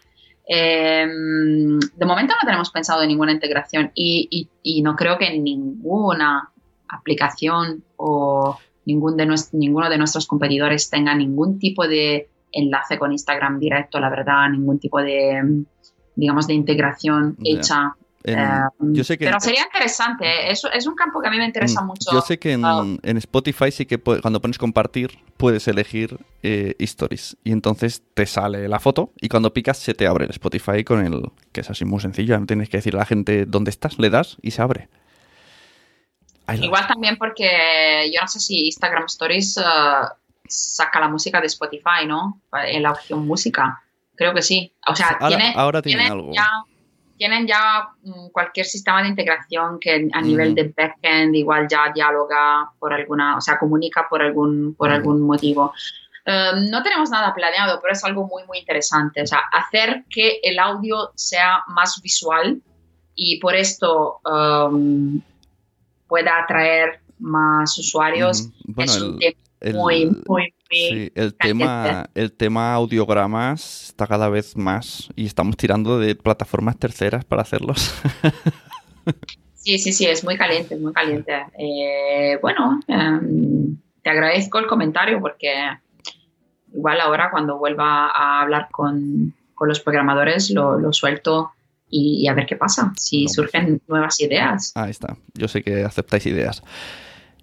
Em, 0.51 1.79
de 1.79 2.07
momento 2.07 2.33
no 2.33 2.47
tenemos 2.47 2.71
pensado 2.71 3.03
en 3.03 3.09
ninguna 3.09 3.33
integración 3.33 3.93
y, 3.95 4.49
no 4.83 4.97
creo 4.97 5.19
que 5.19 5.39
ninguna 5.39 6.51
aplicación 6.89 7.85
o 7.97 8.59
ningún 8.87 9.19
de 9.19 9.29
ninguno 9.53 9.91
de 9.91 9.99
nuestros 9.99 10.27
competidores 10.27 10.89
tenga 10.89 11.15
ningún 11.15 11.59
tipo 11.59 11.87
de 11.87 12.31
enlace 12.51 12.99
con 12.99 13.13
Instagram 13.13 13.59
directo, 13.59 14.01
la 14.01 14.09
verdad, 14.09 14.49
ningún 14.49 14.79
tipo 14.79 15.03
de, 15.03 15.65
digamos, 16.17 16.47
de 16.47 16.55
integración 16.55 17.37
hecha 17.45 17.95
Em, 18.29 18.95
pero 19.19 19.41
sería 19.41 19.63
interesante, 19.63 20.27
¿eh? 20.27 20.51
es, 20.51 20.63
es, 20.75 20.87
un 20.87 20.95
campo 20.95 21.21
que 21.21 21.29
a 21.29 21.31
mí 21.31 21.39
me 21.39 21.47
interesa 21.47 21.81
mm, 21.81 21.87
mucho. 21.87 22.13
Yo 22.13 22.21
sé 22.21 22.39
que 22.39 22.53
en, 22.53 22.65
ah. 22.65 22.85
Spotify 23.03 23.71
sí 23.71 23.87
que 23.87 23.99
cuando 23.99 24.43
pones 24.43 24.59
compartir 24.59 25.19
puedes 25.39 25.67
elegir 25.67 26.19
eh, 26.43 26.75
stories 26.79 27.39
y 27.43 27.53
entonces 27.53 28.03
te 28.13 28.27
sale 28.27 28.69
la 28.69 28.81
foto 28.81 29.13
y 29.21 29.29
cuando 29.29 29.55
picas 29.55 29.79
se 29.79 29.95
te 29.95 30.07
abre 30.07 30.27
el 30.27 30.31
Spotify 30.31 30.85
con 30.85 31.07
el 31.07 31.23
que 31.53 31.63
es 31.63 31.71
así 31.71 31.87
muy 31.87 32.01
sencillo, 32.01 32.39
no 32.39 32.45
tienes 32.45 32.69
que 32.69 32.77
decir 32.77 32.95
a 32.97 32.99
la 32.99 33.07
gente 33.07 33.47
dónde 33.47 33.71
estás, 33.71 33.99
le 33.99 34.11
das 34.11 34.37
y 34.43 34.51
se 34.51 34.61
abre. 34.61 34.89
Igual 36.55 36.87
también 36.87 37.17
porque 37.17 38.11
yo 38.15 38.21
no 38.21 38.29
sé 38.29 38.41
si 38.41 38.67
Instagram 38.67 39.05
Stories 39.07 39.57
uh, 39.59 40.07
saca 40.47 41.01
la 41.01 41.09
música 41.09 41.41
de 41.41 41.47
Spotify, 41.47 42.07
¿no? 42.07 42.43
En 42.67 42.83
la 42.83 42.93
opción 42.93 43.27
música. 43.27 43.83
Creo 44.17 44.35
que 44.35 44.43
sí. 44.43 44.73
O 44.87 44.97
sea, 44.97 45.19
tiene, 45.29 45.53
ahora 45.55 45.83
tiene, 45.83 46.07
algo 46.09 46.33
tienen 47.19 47.47
ya 47.47 47.89
mm, 48.03 48.29
cualquier 48.29 48.65
sistema 48.65 49.03
de 49.03 49.09
integración 49.09 49.79
que 49.79 50.09
a 50.13 50.21
nivel 50.23 50.55
de 50.55 50.73
backend 50.75 51.35
igual 51.35 51.67
ya 51.69 51.93
dialoga 51.95 52.71
por 52.79 52.95
alguna, 52.95 53.37
o 53.37 53.41
sea, 53.41 53.59
comunica 53.59 54.07
por 54.09 54.23
algún, 54.23 54.75
por 54.75 54.91
algún 54.91 55.21
motivo. 55.23 55.75
Em, 56.25 56.71
no 56.71 56.83
tenemos 56.83 57.11
nada 57.11 57.35
planeado, 57.35 57.81
pero 57.83 57.93
es 57.93 58.05
algo 58.05 58.27
muy, 58.27 58.45
muy 58.45 58.59
interesante. 58.59 59.23
O 59.23 59.27
sea, 59.27 59.41
hacer 59.53 60.05
que 60.09 60.41
el 60.43 60.59
audio 60.59 61.11
sea 61.15 61.65
más 61.67 62.01
visual 62.01 62.63
y 63.15 63.41
por 63.41 63.55
esto 63.55 64.21
um, 64.25 65.21
pueda 66.07 66.43
atraer 66.43 67.01
más 67.19 67.77
usuarios 67.79 68.49
es 68.77 69.01
un 69.01 69.19
tema 69.19 69.48
muy, 69.61 70.11
muy, 70.27 70.55
Sí, 70.71 71.11
el 71.15 71.35
tema, 71.35 72.11
el 72.15 72.33
tema 72.33 72.75
audiogramas 72.75 73.85
está 73.85 74.07
cada 74.07 74.29
vez 74.29 74.55
más 74.57 75.09
y 75.17 75.25
estamos 75.25 75.57
tirando 75.57 75.99
de 75.99 76.15
plataformas 76.15 76.79
terceras 76.79 77.25
para 77.25 77.41
hacerlos. 77.41 77.95
sí, 79.55 79.79
sí, 79.79 79.93
sí, 79.93 80.05
es 80.05 80.25
muy 80.25 80.37
caliente, 80.37 80.77
muy 80.77 80.93
caliente. 80.93 81.47
Eh, 81.59 82.39
bueno, 82.43 82.81
em, 82.87 83.79
te 84.03 84.11
agradezco 84.11 84.59
el 84.59 84.67
comentario 84.67 85.21
porque 85.21 85.55
igual 86.75 87.01
ahora 87.01 87.31
cuando 87.31 87.57
vuelva 87.57 88.11
a 88.11 88.43
hablar 88.43 88.69
con, 88.71 89.35
con 89.55 89.69
los 89.69 89.81
programadores 89.81 90.51
lo, 90.51 90.79
lo 90.79 90.93
suelto 90.93 91.53
y, 91.89 92.25
y 92.25 92.29
a 92.29 92.35
ver 92.35 92.45
qué 92.45 92.57
pasa, 92.57 92.93
si 92.99 93.25
No, 93.25 93.31
surgen 93.31 93.81
nuevas 93.89 94.21
ideas. 94.21 94.73
Ahí 94.75 94.91
está. 94.91 95.17
Yo 95.33 95.49
sé 95.49 95.63
que 95.63 95.83
aceptáis 95.83 96.27
ideas. 96.27 96.63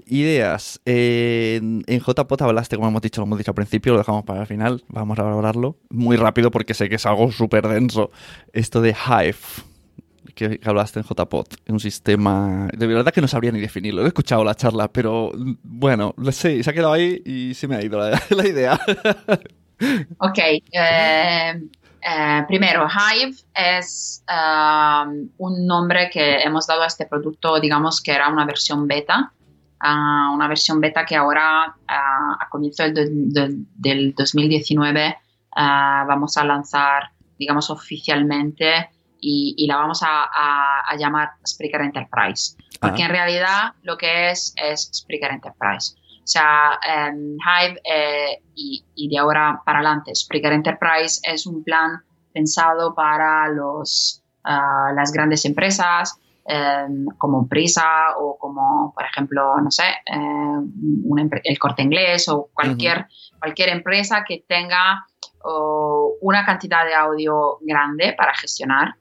Ideas. 0.07 0.81
Eh, 0.85 1.59
en, 1.61 1.99
JPOT 1.99 2.41
hablaste, 2.41 2.75
como 2.75 2.87
hemos 2.87 3.01
dicho, 3.01 3.21
lo 3.21 3.25
hemos 3.27 3.37
dicho 3.37 3.51
al 3.51 3.55
principio, 3.55 3.93
lo 3.93 3.99
dejamos 3.99 4.23
para 4.23 4.41
el 4.41 4.47
final. 4.47 4.83
Vamos 4.87 5.17
a 5.19 5.23
valorarlo 5.23 5.77
muy 5.89 6.15
rápido 6.15 6.51
porque 6.51 6.73
sé 6.73 6.89
que 6.89 6.95
es 6.95 7.05
algo 7.05 7.31
súper 7.31 7.67
denso. 7.67 8.11
Esto 8.53 8.81
de 8.81 8.95
Hive, 9.07 9.35
que, 10.35 10.59
hablaste 10.63 10.99
en 10.99 11.05
JPOT, 11.05 11.55
un 11.69 11.79
sistema. 11.79 12.67
De 12.75 12.85
verdad 12.87 13.11
que 13.11 13.21
no 13.21 13.27
sabría 13.27 13.51
ni 13.51 13.59
definirlo. 13.59 14.03
He 14.03 14.07
escuchado 14.07 14.43
la 14.43 14.55
charla, 14.55 14.87
pero 14.89 15.31
mm, 15.35 15.53
bueno, 15.63 16.13
sé, 16.31 16.61
se 16.63 16.69
ha 16.69 16.73
quedado 16.73 16.93
ahí 16.93 17.21
y 17.25 17.53
se 17.55 17.67
me 17.67 17.75
ha 17.75 17.83
ido 17.83 17.97
la, 17.97 18.21
la 18.29 18.47
idea. 18.47 18.79
Ok, 20.19 20.37
eh, 20.37 21.61
eh, 22.07 22.43
primero, 22.47 22.87
Hive 22.87 23.35
es 23.55 24.23
um, 24.29 25.27
un 25.37 25.65
nombre 25.65 26.09
que 26.11 26.37
hemos 26.43 26.67
dado 26.67 26.83
a 26.83 26.87
este 26.87 27.07
producto, 27.07 27.59
digamos 27.59 28.01
que 28.01 28.11
era 28.11 28.29
una 28.29 28.45
versión 28.45 28.87
beta, 28.87 29.33
una 29.93 30.47
versión 30.47 30.79
beta 30.81 31.05
que 31.05 31.15
ahora 31.15 31.75
ah, 31.87 32.37
a 32.39 32.49
comienzo 32.49 32.83
del, 32.83 32.93
do- 32.93 33.41
do- 33.47 33.53
del 33.75 34.13
2019 34.15 35.17
ah, 35.55 36.05
vamos 36.07 36.37
a 36.37 36.43
lanzar, 36.43 37.11
digamos, 37.37 37.69
oficialmente 37.69 38.89
y, 39.19 39.55
y 39.57 39.67
la 39.67 39.77
vamos 39.77 40.03
a, 40.03 40.23
a- 40.23 40.81
a 40.87 40.95
llamar 40.97 41.31
Spreaker 41.45 41.81
Enterprise, 41.81 42.55
porque 42.79 43.01
en 43.03 43.09
realidad 43.09 43.73
lo 43.83 43.97
que 43.97 44.29
es 44.29 44.53
es 44.55 44.89
Spreaker 44.93 45.31
Enterprise. 45.31 45.95
O 46.23 46.27
sea, 46.27 46.79
em, 46.87 47.37
Hive 47.37 47.79
eh, 47.83 48.41
y, 48.55 48.83
y 48.95 49.09
de 49.09 49.17
ahora 49.19 49.61
para 49.65 49.79
adelante, 49.79 50.13
Spreaker 50.15 50.53
Enterprise 50.53 51.21
es 51.23 51.45
un 51.45 51.63
plan 51.63 52.01
pensado 52.33 52.93
para 52.95 53.47
los, 53.49 54.21
ah, 54.43 54.91
las 54.95 55.11
grandes 55.11 55.45
empresas 55.45 56.19
em, 56.45 57.05
como 57.17 57.47
Prisa 57.47 57.83
o 58.19 58.37
como, 58.37 58.93
por 58.93 59.03
ejemplo, 59.03 59.41
no 59.61 59.71
sé, 59.71 59.83
eh, 60.05 60.61
empre- 61.17 61.41
el 61.43 61.57
corte 61.57 61.81
inglés 61.83 62.29
o 62.29 62.49
cualquier, 62.53 63.07
cualquier 63.39 63.69
empresa 63.69 64.23
que 64.27 64.45
tenga 64.47 65.05
oh, 65.43 66.13
una 66.21 66.45
cantidad 66.45 66.85
de 66.85 66.93
audio 66.93 67.57
grande 67.61 68.13
para 68.17 68.33
gestionar, 68.35 68.95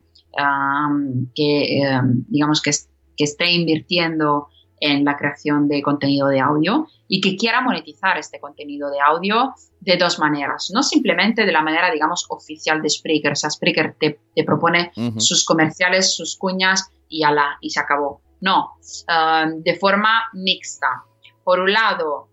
que 1.35 1.81
em, 1.83 2.25
digamos 2.29 2.61
que, 2.61 2.71
que 3.17 3.25
esté 3.25 3.51
invirtiendo 3.53 4.49
en 4.81 5.05
la 5.05 5.17
creación 5.17 5.69
de 5.69 5.81
contenido 5.83 6.29
de 6.29 6.41
audio 6.41 6.87
y 7.15 7.21
que 7.21 7.37
quiera 7.37 7.61
monetizar 7.61 8.19
este 8.19 8.41
contenido 8.41 8.91
de 8.91 8.99
audio 9.01 9.55
de 9.79 9.97
dos 9.97 10.19
maneras, 10.19 10.71
no 10.75 10.83
simplemente 10.83 11.47
de 11.47 11.53
la 11.53 11.63
manera, 11.63 11.89
digamos, 11.93 12.27
oficial 12.29 12.83
de 12.83 12.91
Spreaker. 12.91 13.33
O 13.33 13.37
sea, 13.37 13.51
Spreaker 13.51 13.95
te, 14.01 14.19
te 14.35 14.43
propone 14.43 14.91
sus 15.19 15.45
comerciales, 15.45 16.17
sus 16.17 16.37
cuñas 16.37 16.91
y 17.09 17.23
ala, 17.23 17.57
y 17.61 17.71
se 17.71 17.79
acabó. 17.79 18.21
No, 18.41 18.73
um, 19.09 19.63
de 19.63 19.75
forma 19.77 20.25
mixta. 20.33 21.05
Por 21.45 21.61
un 21.61 21.73
lado, 21.73 22.31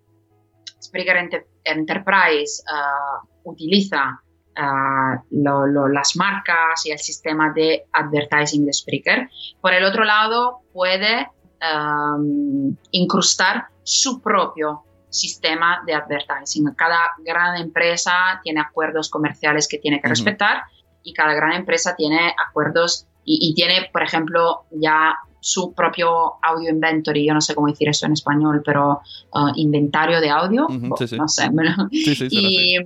Spreaker 0.82 1.18
Enter- 1.18 1.48
Enterprise 1.64 2.64
uh, 2.66 3.28
utiliza 3.52 4.20
uh, 4.58 5.22
lo- 5.30 5.68
lo- 5.68 5.90
las 5.90 6.16
marcas 6.16 6.86
y 6.88 6.92
el 6.92 6.98
sistema 7.00 7.54
de 7.54 7.86
advertising 7.94 8.66
de 8.66 8.74
Spreaker. 8.74 9.30
Por 9.62 9.74
el 9.74 9.84
otro 9.84 10.06
lado, 10.06 10.62
puede 10.74 11.30
um, 11.62 12.76
incrustar 12.92 13.68
su 13.84 14.22
propio 14.22 14.84
sistema 15.10 15.84
de 15.86 15.94
advertising. 15.94 16.74
Cada 16.76 17.00
gran 17.20 17.58
empresa 17.58 18.40
tiene 18.44 18.62
acuerdos 18.62 19.10
comerciales 19.10 19.68
que 19.68 19.78
tiene 19.78 20.02
que 20.02 20.08
respetar 20.08 20.64
y 21.04 21.14
cada 21.14 21.34
gran 21.34 21.54
empresa 21.54 21.96
tiene 21.96 22.34
acuerdos 22.48 23.08
y, 23.26 23.40
y 23.42 23.54
tiene, 23.54 23.90
por 23.92 24.04
ejemplo, 24.04 24.64
ya 24.72 25.16
su 25.42 25.74
propio 25.74 26.34
audio 26.42 26.70
inventory, 26.70 27.28
yo 27.28 27.34
no 27.34 27.42
sé 27.42 27.56
cómo 27.56 27.68
decir 27.68 27.90
eso 27.90 28.06
en 28.06 28.14
español, 28.14 28.62
pero 28.64 29.02
uh, 29.34 29.52
inventario 29.56 30.22
de 30.22 30.30
audio, 30.30 30.68
sí, 30.98 31.08
sí. 31.08 31.18
no 31.18 31.28
sé, 31.28 31.50
bueno, 31.52 31.90
Sí, 31.92 32.28
y, 32.30 32.78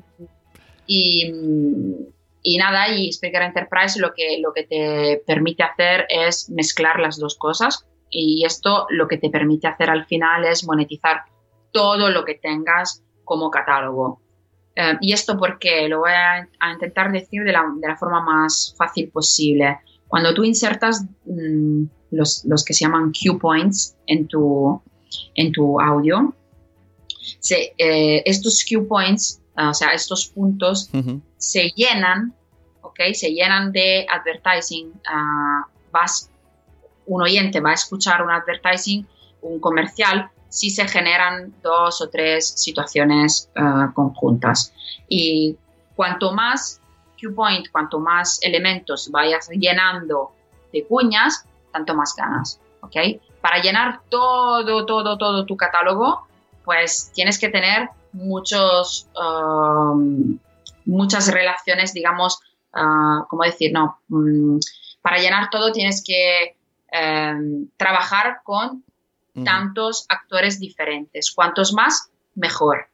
y, 0.87 1.33
y 2.41 2.57
nada, 2.57 2.89
y 2.89 3.11
Spreaker 3.11 3.41
Enterprise 3.41 3.99
lo 3.99 4.13
que, 4.13 4.39
lo 4.41 4.53
que 4.53 4.63
te 4.63 5.21
permite 5.27 5.63
hacer 5.63 6.05
es 6.09 6.49
mezclar 6.49 6.99
las 6.99 7.19
dos 7.19 7.35
cosas 7.35 7.85
y 8.09 8.43
esto 8.45 8.87
lo 8.89 9.07
que 9.07 9.17
te 9.17 9.29
permite 9.29 9.67
hacer 9.67 9.89
al 9.89 10.05
final 10.05 10.45
es 10.45 10.65
monetizar 10.65 11.23
todo 11.71 12.09
lo 12.09 12.23
que 12.23 12.35
tengas 12.35 13.03
como 13.23 13.49
catálogo. 13.51 14.21
Eh, 14.75 14.97
y 15.01 15.13
esto 15.13 15.37
porque 15.37 15.87
lo 15.87 15.99
voy 15.99 16.11
a, 16.11 16.47
a 16.59 16.71
intentar 16.73 17.11
decir 17.11 17.43
de 17.43 17.51
la, 17.51 17.63
de 17.77 17.87
la 17.87 17.97
forma 17.97 18.21
más 18.21 18.73
fácil 18.77 19.09
posible. 19.09 19.79
Cuando 20.07 20.33
tú 20.33 20.43
insertas 20.43 21.03
mm, 21.25 21.83
los, 22.11 22.43
los 22.45 22.63
que 22.63 22.73
se 22.73 22.85
llaman 22.85 23.11
cue 23.11 23.37
points 23.39 23.95
en 24.07 24.27
tu, 24.27 24.81
en 25.35 25.51
tu 25.51 25.79
audio, 25.81 26.33
se- 27.39 27.73
eh, 27.77 28.21
estos 28.25 28.63
cue 28.67 28.81
points, 28.87 29.41
ah, 29.55 29.69
o 29.69 29.73
sea, 29.73 29.89
estos 29.89 30.27
puntos, 30.27 30.89
se 31.37 31.69
llenan, 31.75 32.33
¿ok? 32.81 32.99
Se 33.13 33.31
llenan 33.33 33.71
de 33.71 34.05
advertising. 34.09 34.91
vas, 35.91 36.29
un 37.07 37.21
oyente 37.21 37.59
va 37.59 37.71
a 37.71 37.73
escuchar 37.73 38.21
un 38.23 38.31
advertising, 38.31 39.05
un 39.41 39.59
comercial, 39.59 40.29
si 40.49 40.69
se 40.69 40.87
generan 40.87 41.53
dos 41.61 42.01
o 42.01 42.09
tres 42.09 42.47
situaciones 42.47 43.49
ah, 43.55 43.91
conjuntas. 43.93 44.73
Y 45.07 45.57
cuanto 45.95 46.31
más 46.31 46.81
cue 47.19 47.31
point, 47.31 47.67
cuanto 47.71 47.99
más 47.99 48.39
elementos 48.41 49.09
vayas 49.11 49.49
llenando 49.49 50.31
de 50.71 50.85
cuñas, 50.85 51.45
tanto 51.71 51.93
más 51.93 52.15
ganas, 52.15 52.59
¿ok? 52.81 52.95
Para 53.41 53.61
llenar 53.61 54.01
todo, 54.09 54.85
todo, 54.85 55.17
todo 55.17 55.45
tu 55.45 55.55
catálogo, 55.55 56.27
pues 56.63 57.11
tienes 57.13 57.39
que 57.39 57.49
tener 57.49 57.89
muchos, 58.11 59.07
um, 59.15 60.37
muchas 60.85 61.31
relaciones, 61.31 61.93
digamos, 61.93 62.39
ah, 62.73 63.25
¿cómo 63.29 63.43
decir? 63.43 63.71
No, 63.73 63.99
mm, 64.07 64.57
para 65.01 65.17
llenar 65.17 65.49
todo 65.49 65.71
tienes 65.71 66.03
que 66.05 66.54
em, 66.97 67.67
trabajar 67.77 68.41
con 68.43 68.83
tantos 69.43 70.05
actores 70.07 70.59
diferentes. 70.59 71.33
Cuantos 71.35 71.73
más, 71.73 72.09
mejor. 72.35 72.87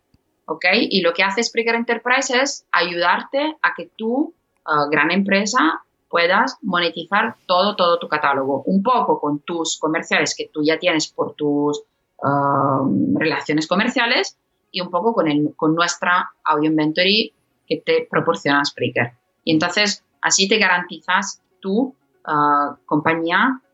¿Ok? 0.45 0.65
Y 0.73 1.01
lo 1.01 1.13
que 1.13 1.23
hace 1.23 1.43
Spreaker 1.43 1.75
Enterprise 1.75 2.41
es 2.41 2.65
ayudarte 2.71 3.57
a 3.61 3.73
que 3.75 3.91
tú, 3.95 4.33
ah, 4.65 4.87
gran 4.89 5.11
empresa, 5.11 5.83
puedas 6.09 6.57
monetizar 6.61 7.35
todo, 7.45 7.75
todo 7.75 7.99
tu 7.99 8.07
catálogo. 8.07 8.63
Un 8.65 8.81
poco 8.81 9.19
con 9.19 9.39
tus 9.39 9.77
comerciales 9.79 10.35
que 10.35 10.49
tú 10.51 10.61
ya 10.63 10.79
tienes 10.79 11.07
por 11.07 11.35
tus 11.35 11.83
ah, 12.23 12.83
relaciones 13.15 13.67
comerciales 13.67 14.37
y 14.71 14.81
un 14.81 14.89
poco 14.89 15.13
con, 15.13 15.29
el, 15.29 15.53
con 15.55 15.75
nuestra 15.75 16.31
audio 16.43 16.71
inventory 16.71 17.33
que 17.67 17.77
te 17.77 18.07
proporciona 18.09 18.65
Spreaker. 18.65 19.13
Y 19.43 19.53
entonces 19.53 20.03
así 20.21 20.47
te 20.47 20.57
garantizas 20.57 21.41
tu 21.59 21.95
ah, 22.25 22.75
compañía 22.85 23.61
eh, 23.61 23.70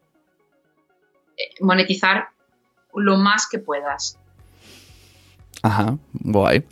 monetizar 1.62 2.30
lo 2.96 3.18
más 3.18 3.48
que 3.48 3.60
puedas. 3.60 4.18
Ajá, 5.64 5.98
guay. 6.14 6.64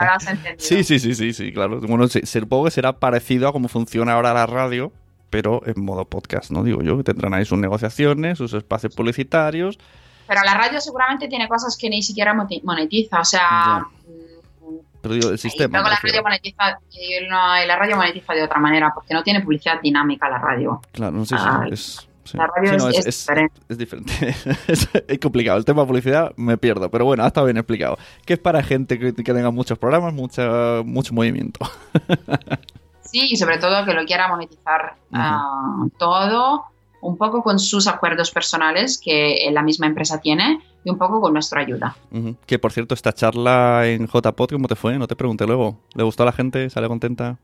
¿Me 0.00 0.06
has 0.06 0.26
entendido? 0.26 0.56
Sí, 0.58 0.82
sí, 0.84 0.98
sí, 0.98 1.14
sí, 1.14 1.32
sí, 1.32 1.52
claro. 1.52 1.80
Bueno, 1.80 2.06
supongo 2.08 2.64
que 2.64 2.70
será 2.72 2.92
parecido 2.98 3.48
a 3.48 3.52
cómo 3.52 3.68
funciona 3.68 4.14
ahora 4.14 4.34
la 4.34 4.46
radio, 4.46 4.92
pero 5.30 5.62
en 5.66 5.84
modo 5.84 6.04
podcast, 6.04 6.50
¿no? 6.50 6.64
Digo 6.64 6.82
yo, 6.82 6.96
que 6.98 7.04
tendrán 7.04 7.34
ahí 7.34 7.44
sus 7.44 7.58
negociaciones, 7.58 8.38
sus 8.38 8.52
espacios 8.52 8.94
publicitarios. 8.94 9.78
Pero 10.26 10.42
la 10.44 10.54
radio 10.54 10.80
seguramente 10.80 11.28
tiene 11.28 11.46
cosas 11.48 11.76
que 11.80 11.88
ni 11.88 12.02
siquiera 12.02 12.34
monetiza. 12.64 13.20
O 13.20 13.24
sea, 13.24 13.78
mm, 14.06 14.76
Pero 15.00 15.14
digo, 15.14 15.30
el 15.30 15.38
sistema. 15.38 15.78
luego 15.78 15.88
la 15.88 16.00
radio 16.02 16.22
monetiza 16.22 16.78
y, 16.90 17.28
no- 17.28 17.62
y 17.62 17.66
la 17.66 17.76
radio 17.76 17.96
monetiza 17.96 18.34
de 18.34 18.42
otra 18.42 18.58
manera 18.60 18.92
porque 18.94 19.14
no 19.14 19.22
tiene 19.22 19.40
publicidad 19.40 19.80
dinámica 19.80 20.28
la 20.28 20.38
radio. 20.38 20.80
Claro, 20.92 21.12
no 21.12 21.24
sé 21.24 21.36
si 21.38 21.44
Ah, 21.46 21.64
es. 21.70 22.08
Sí. 22.24 22.36
la 22.36 22.46
radio 22.46 22.70
Sí, 22.72 22.76
no, 22.76 22.88
es- 22.88 23.06
es 23.06 23.16
diferente. 23.18 23.60
es 23.68 23.78
diferente. 23.78 24.12
es, 25.08 25.18
complicado. 25.20 25.58
El 25.58 25.64
tema 25.64 25.86
publicidad 25.86 26.32
me 26.36 26.56
pierdo, 26.58 26.90
pero 26.90 27.04
bueno, 27.04 27.24
ha 27.24 27.28
estado 27.28 27.46
bien 27.46 27.56
explicado. 27.56 27.98
Que 28.24 28.34
es 28.34 28.38
para 28.38 28.62
gente 28.62 28.98
que, 28.98 29.14
que 29.14 29.34
tenga 29.34 29.50
muchos 29.50 29.78
programas, 29.78 30.12
mucha, 30.14 30.82
mucho 30.84 31.14
movimiento. 31.14 31.60
Sí, 33.04 33.28
y 33.30 33.36
sobre 33.36 33.58
todo 33.58 33.84
que 33.84 33.92
lo 33.92 34.06
quiera 34.06 34.26
monetizar 34.26 34.94
ah, 35.12 35.84
todo, 35.98 36.64
un 37.02 37.18
poco 37.18 37.42
con 37.42 37.58
sus 37.58 37.86
acuerdos 37.86 38.30
personales 38.30 38.98
que 38.98 39.46
la 39.52 39.62
misma 39.62 39.86
empresa 39.86 40.18
tiene 40.18 40.60
y 40.82 40.90
un 40.90 40.96
poco 40.96 41.20
con 41.20 41.34
nuestra 41.34 41.60
ayuda. 41.60 41.94
Que 42.46 42.58
por 42.58 42.72
cierto, 42.72 42.94
esta 42.94 43.12
charla 43.12 43.86
en 43.86 44.06
JPod, 44.06 44.52
¿cómo 44.52 44.66
te 44.66 44.76
fue? 44.76 44.98
No 44.98 45.06
te 45.06 45.14
pregunté 45.14 45.46
luego. 45.46 45.78
¿Le 45.94 46.04
gustó 46.04 46.22
a 46.22 46.26
la 46.26 46.32
gente? 46.32 46.70
¿Sale 46.70 46.88
contenta? 46.88 47.38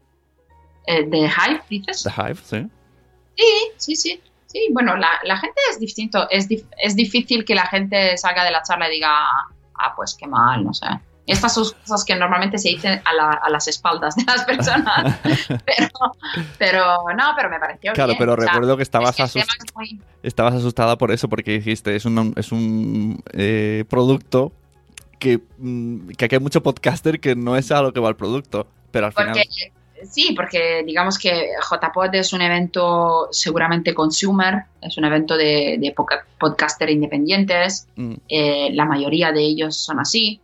Eh, 0.86 1.04
¿De 1.04 1.18
Hive, 1.18 1.60
dices? 1.68 2.02
The 2.02 2.10
Hive, 2.16 2.36
sí. 2.42 2.66
Sí, 3.36 3.44
sí, 3.76 3.96
sí. 3.96 4.20
Sí, 4.50 4.66
bueno, 4.72 4.96
la, 4.96 5.10
la 5.24 5.36
gente 5.36 5.60
es 5.70 5.78
distinto. 5.78 6.28
Es, 6.30 6.48
dif- 6.48 6.66
es 6.82 6.96
difícil 6.96 7.44
que 7.44 7.54
la 7.54 7.66
gente 7.66 8.16
salga 8.16 8.44
de 8.44 8.50
la 8.50 8.62
charla 8.62 8.88
y 8.88 8.94
diga, 8.94 9.10
ah, 9.12 9.92
pues 9.94 10.16
qué 10.18 10.26
mal, 10.26 10.64
no 10.64 10.72
sé. 10.74 10.86
Estas 11.26 11.52
son 11.52 11.64
cosas 11.82 12.06
que 12.06 12.16
normalmente 12.16 12.56
se 12.56 12.70
dicen 12.70 13.02
a, 13.04 13.50
las 13.50 13.68
espaldas 13.68 14.16
de 14.16 14.24
las 14.24 14.44
personas. 14.44 15.18
pero, 15.66 15.88
pero 16.58 16.84
no, 17.14 17.34
pero 17.36 17.50
me 17.50 17.58
pareció 17.60 17.92
Claro, 17.92 18.08
bien. 18.08 18.18
pero 18.18 18.32
O 18.32 18.36
sea, 18.36 18.46
recuerdo 18.46 18.76
que 18.78 18.82
estabas, 18.82 19.20
es 19.20 19.32
que 19.34 19.42
muy- 19.74 20.00
estabas 20.22 20.54
asustada 20.54 20.96
por 20.96 21.12
eso, 21.12 21.28
porque 21.28 21.52
dijiste, 21.52 21.94
es 21.94 22.06
un, 22.06 22.32
es 22.36 22.50
un 22.50 23.22
eh, 23.34 23.84
producto 23.90 24.52
que, 25.18 25.42
mm, 25.58 26.08
que 26.16 26.24
aquí 26.24 26.36
hay 26.36 26.40
mucho 26.40 26.62
podcaster 26.62 27.20
que 27.20 27.36
no 27.36 27.56
es 27.56 27.70
a 27.72 27.82
lo 27.82 27.92
que 27.92 28.00
va 28.00 28.08
el 28.08 28.16
producto. 28.16 28.66
Pero 28.90 29.04
al 29.06 29.12
final... 29.12 29.36
Sí, 30.04 30.32
porque 30.34 30.82
digamos 30.84 31.18
que 31.18 31.48
JPod 31.60 32.14
es 32.14 32.32
un 32.32 32.40
evento 32.40 33.28
seguramente 33.30 33.94
consumer, 33.94 34.64
es 34.80 34.96
un 34.96 35.04
evento 35.04 35.36
de, 35.36 35.94
podcaster 36.38 36.90
independientes, 36.90 37.88
mm, 37.96 38.14
eh, 38.28 38.70
la 38.74 38.84
mayoría 38.84 39.32
de 39.32 39.40
ellos 39.42 39.76
son 39.76 39.98
así. 40.00 40.40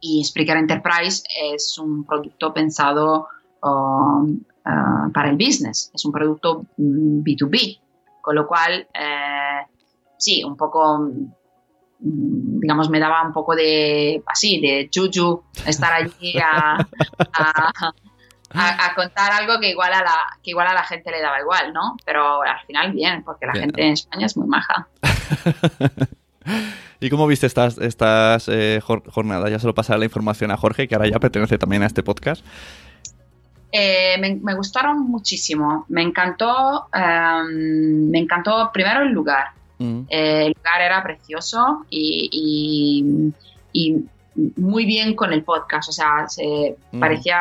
Y 0.00 0.22
Spreaker 0.22 0.58
Enterprise 0.58 1.22
es 1.54 1.78
un 1.78 2.04
producto 2.04 2.52
pensado 2.52 3.28
um, 3.62 4.38
ah, 4.64 5.08
para 5.12 5.30
el 5.30 5.36
business, 5.36 5.90
es 5.94 6.04
un 6.04 6.12
producto 6.12 6.66
mm, 6.76 7.22
B2B, 7.22 7.80
con 8.20 8.34
lo 8.34 8.46
cual, 8.46 8.86
eh, 8.94 9.66
sí, 10.18 10.44
un 10.44 10.56
poco, 10.56 10.98
mm, 12.00 12.60
digamos, 12.60 12.90
me 12.90 13.00
daba 13.00 13.26
un 13.26 13.32
poco 13.32 13.54
de, 13.54 14.22
así, 14.26 14.60
de 14.60 14.90
juju 14.94 15.42
estar 15.66 15.92
allí 15.92 16.38
a, 16.38 16.86
a- 17.32 17.92
a- 18.54 18.86
a 18.86 18.94
contar 18.94 19.32
algo 19.32 19.58
que 19.60 19.70
igual, 19.70 19.92
a 19.92 20.02
la, 20.02 20.14
que 20.42 20.50
igual 20.50 20.66
a 20.68 20.74
la 20.74 20.84
gente 20.84 21.10
le 21.10 21.20
daba 21.20 21.40
igual, 21.40 21.72
¿no? 21.72 21.96
Pero 22.04 22.42
al 22.42 22.60
final 22.66 22.92
bien, 22.92 23.22
porque 23.24 23.46
la 23.46 23.52
Bien. 23.52 23.64
gente 23.64 23.82
en 23.86 23.92
España 23.92 24.26
es 24.26 24.36
muy 24.36 24.46
maja. 24.48 24.86
¿Y 27.00 27.10
cómo 27.10 27.26
viste 27.26 27.46
estas, 27.46 27.78
estas 27.78 28.48
eh, 28.48 28.80
jor- 28.82 29.02
jornadas? 29.10 29.50
Ya 29.50 29.58
se 29.58 29.66
lo 29.66 29.74
pasaré 29.74 29.98
la 29.98 30.04
información 30.06 30.50
a 30.50 30.56
Jorge, 30.56 30.88
que 30.88 30.94
ahora 30.94 31.08
ya 31.08 31.18
pertenece 31.18 31.58
también 31.58 31.82
a 31.82 31.86
este 31.86 32.02
podcast. 32.02 32.44
Eh, 33.72 34.16
me, 34.20 34.36
me 34.36 34.54
gustaron 34.54 35.00
muchísimo. 35.10 35.84
Me 35.88 36.02
encantó, 36.02 36.86
em, 36.94 38.08
me 38.10 38.18
encantó 38.20 38.70
primero 38.72 39.02
el 39.02 39.10
lugar. 39.10 39.48
Mm, 39.78 40.02
Eh, 40.08 40.46
el 40.46 40.52
lugar 40.56 40.80
era 40.82 41.02
precioso 41.02 41.84
y, 41.90 42.28
y- 42.32 43.32
y 43.72 44.04
muy 44.60 44.84
bien 44.86 45.16
con 45.16 45.32
el 45.32 45.42
podcast. 45.42 45.88
O 45.88 45.92
sea, 45.92 46.28
se 46.28 46.76
Mm. 46.92 47.00
parecía 47.00 47.40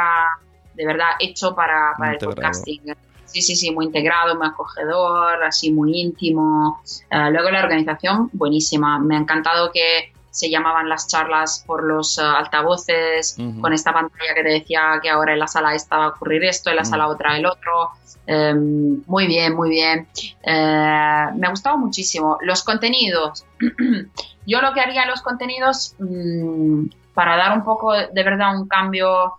de 0.76 0.86
verdad 0.86 1.10
hecho 1.20 1.56
para, 1.56 1.94
para 1.98 2.14
el 2.14 2.18
podcasting. 2.18 2.82
Sí, 3.26 3.42
sí, 3.42 3.56
sí, 3.56 3.72
muy 3.72 3.86
integrado, 3.86 4.36
muy 4.36 4.48
acogedor, 4.48 5.44
así 5.44 5.72
muy 5.72 6.00
íntimo. 6.00 6.82
Eh, 7.10 7.30
luego 7.32 7.50
la 7.50 7.64
organización, 7.64 8.30
buenísima. 8.34 9.00
Me 9.00 9.16
ha 9.16 9.20
encantado 9.20 9.72
que 9.72 10.14
se 10.34 10.50
llamaban 10.50 10.90
las 10.90 11.08
charlas 11.08 11.64
por 11.66 11.84
los 11.84 12.18
eh, 12.18 12.24
altavoces, 12.24 13.38
con 13.62 13.72
esta 13.72 13.94
pantalla 13.94 14.34
que 14.36 14.42
te 14.42 14.50
decía 14.50 15.00
que 15.02 15.10
ahora 15.10 15.34
en 15.34 15.40
la 15.40 15.48
sala 15.48 15.76
esta 15.76 15.98
va 15.98 16.06
a 16.06 16.08
ocurrir 16.10 16.44
esto, 16.44 16.72
en 16.72 16.78
la 16.78 16.86
sala 16.86 17.08
otra 17.08 17.38
el 17.38 17.46
otro. 17.46 17.92
Eh, 18.26 18.54
muy 18.56 19.28
bien, 19.28 19.56
muy 19.56 19.70
bien. 19.70 20.08
Eh, 20.42 21.26
me 21.36 21.48
ha 21.48 21.50
gustado 21.52 21.78
muchísimo. 21.78 22.40
Los 22.42 22.64
contenidos. 22.64 23.46
Yo 24.48 24.62
lo 24.62 24.74
que 24.74 24.82
haría 24.82 25.06
los 25.06 25.22
contenidos, 25.22 25.96
mm, 26.00 26.86
para 27.14 27.38
dar 27.38 27.56
un 27.56 27.64
poco 27.64 27.94
de 27.94 28.24
verdad 28.24 28.60
un 28.60 28.68
cambio 28.68 29.34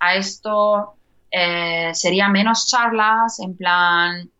a 0.00 0.14
esto, 0.14 0.94
eh, 1.30 1.90
sería 1.94 2.28
menos 2.28 2.66
charlas, 2.66 3.40
en 3.40 3.56
plan, 3.56 4.30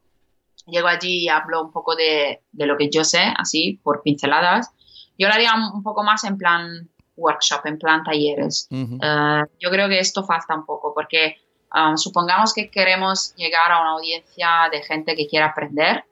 llego 0.67 0.89
allí 0.89 1.25
y 1.25 1.29
hablo 1.29 1.63
un 1.63 1.73
poco 1.73 1.97
de, 1.97 2.43
de 2.53 2.67
lo 2.67 2.77
que 2.77 2.91
yo 2.91 3.05
sé, 3.05 3.23
así, 3.37 3.81
por 3.83 4.03
pinceladas. 4.03 4.71
Yo 5.19 5.29
lo 5.29 5.35
haría 5.35 5.55
un 5.55 5.79
un 5.79 5.83
poco 5.83 6.03
más 6.05 6.25
en 6.25 6.37
plan 6.37 6.89
workshop, 7.17 7.67
en 7.67 7.79
plan 7.79 8.03
talleres. 8.05 8.69
Eh, 8.71 9.43
yo 9.59 9.71
creo 9.71 9.89
que 9.89 9.99
esto 9.99 10.25
falta 10.25 10.55
un 10.55 10.65
poco 10.65 10.95
porque 10.95 11.37
um, 11.75 11.97
supongamos 11.97 12.55
que 12.55 12.71
queremos 12.71 13.35
llegar 13.37 13.73
a 13.73 13.81
una 13.81 13.91
audiencia 13.93 14.69
de 14.71 14.83
gente 14.83 15.15
que 15.15 15.27
quiera 15.27 15.47
aprender. 15.47 16.05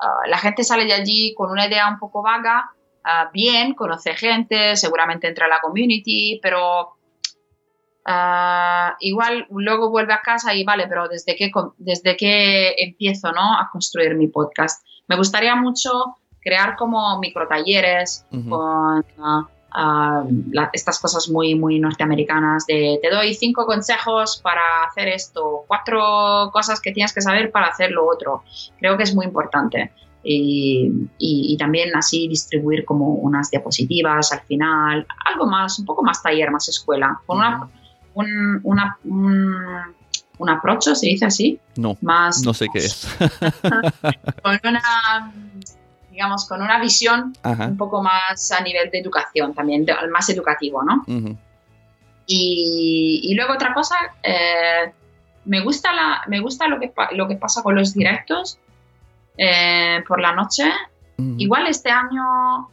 Uh, 0.00 0.28
la 0.28 0.38
gente 0.38 0.64
sale 0.64 0.84
de 0.84 0.94
allí 0.94 1.34
con 1.34 1.50
una 1.50 1.66
idea 1.66 1.88
un 1.88 1.98
poco 1.98 2.22
vaga, 2.22 2.72
uh, 3.04 3.30
bien, 3.32 3.74
conoce 3.74 4.14
gente, 4.14 4.76
seguramente 4.76 5.28
entra 5.28 5.46
a 5.46 5.48
la 5.48 5.60
community, 5.60 6.40
pero 6.42 6.96
uh, 8.06 8.94
igual 9.00 9.46
luego 9.50 9.90
vuelve 9.90 10.12
a 10.12 10.20
casa 10.22 10.54
y 10.54 10.64
vale, 10.64 10.86
pero 10.88 11.08
desde 11.08 11.36
que, 11.36 11.50
desde 11.78 12.16
que 12.16 12.74
empiezo 12.78 13.32
¿no? 13.32 13.54
a 13.58 13.68
construir 13.72 14.14
mi 14.14 14.28
podcast. 14.28 14.84
Me 15.08 15.16
gustaría 15.16 15.54
mucho 15.56 15.90
crear 16.40 16.76
como 16.76 17.18
microtalleres 17.18 18.24
Ujú. 18.32 18.48
con 18.50 19.04
uh, 19.18 19.40
uh, 19.76 20.28
la- 20.52 20.70
estas 20.72 20.98
cosas 20.98 21.28
muy, 21.28 21.54
muy 21.54 21.78
norteamericanas 21.78 22.64
de 22.66 22.98
te 23.02 23.10
doy 23.10 23.34
cinco 23.34 23.66
consejos 23.66 24.40
para 24.42 24.84
hacer 24.88 25.08
esto, 25.08 25.64
cuatro 25.66 26.50
cosas 26.52 26.80
que 26.80 26.92
tienes 26.92 27.12
que 27.12 27.20
saber 27.20 27.50
para 27.50 27.66
hacer 27.66 27.90
lo 27.90 28.06
otro. 28.08 28.42
Creo 28.78 28.96
que 28.96 29.02
es 29.02 29.14
muy 29.14 29.26
importante. 29.26 29.92
Y, 30.22 31.08
y- 31.18 31.54
y 31.54 31.56
también 31.56 31.96
así 31.96 32.28
distribuir 32.28 32.84
como 32.84 33.06
unas 33.14 33.50
diapositivas 33.50 34.32
al 34.32 34.40
final, 34.42 35.06
algo 35.24 35.46
más, 35.46 35.78
un 35.78 35.86
poco 35.86 36.02
más 36.02 36.22
taller, 36.22 36.50
más 36.50 36.68
escuela, 36.68 37.20
con 37.26 37.38
una, 37.38 37.68
un, 38.14 38.60
una, 38.64 38.98
un, 39.04 39.54
un 40.38 40.48
approach, 40.50 40.88
se 40.94 41.06
dice 41.06 41.26
así, 41.26 41.60
No, 41.76 41.96
más 42.00 42.42
no 42.44 42.52
sé 42.54 42.66
qué 42.72 42.78
es. 42.80 43.06
con 44.42 44.58
una, 44.64 45.32
digamos, 46.10 46.46
con 46.48 46.62
una 46.62 46.78
visión 46.80 47.32
Ajá. 47.42 47.66
un 47.66 47.76
poco 47.76 48.02
más 48.02 48.50
a 48.52 48.60
nivel 48.62 48.90
de 48.90 48.98
educación 49.00 49.54
también, 49.54 49.84
de- 49.84 49.94
más 50.12 50.28
educativo, 50.30 50.82
¿no? 50.82 51.04
Y, 52.26 53.20
y 53.24 53.34
luego 53.34 53.54
otra 53.54 53.74
cosa, 53.74 53.96
eh, 54.22 54.92
me 55.46 55.60
gusta, 55.60 55.92
la, 55.92 56.22
me 56.28 56.40
gusta 56.40 56.68
lo, 56.68 56.78
que, 56.78 56.92
lo 57.12 57.26
que 57.26 57.34
pasa 57.36 57.62
con 57.62 57.74
los 57.74 57.92
directos 57.94 58.58
eh, 59.36 60.02
por 60.06 60.20
la 60.20 60.32
noche. 60.32 60.70
Igual 61.36 61.66
este 61.66 61.90
año 61.90 62.70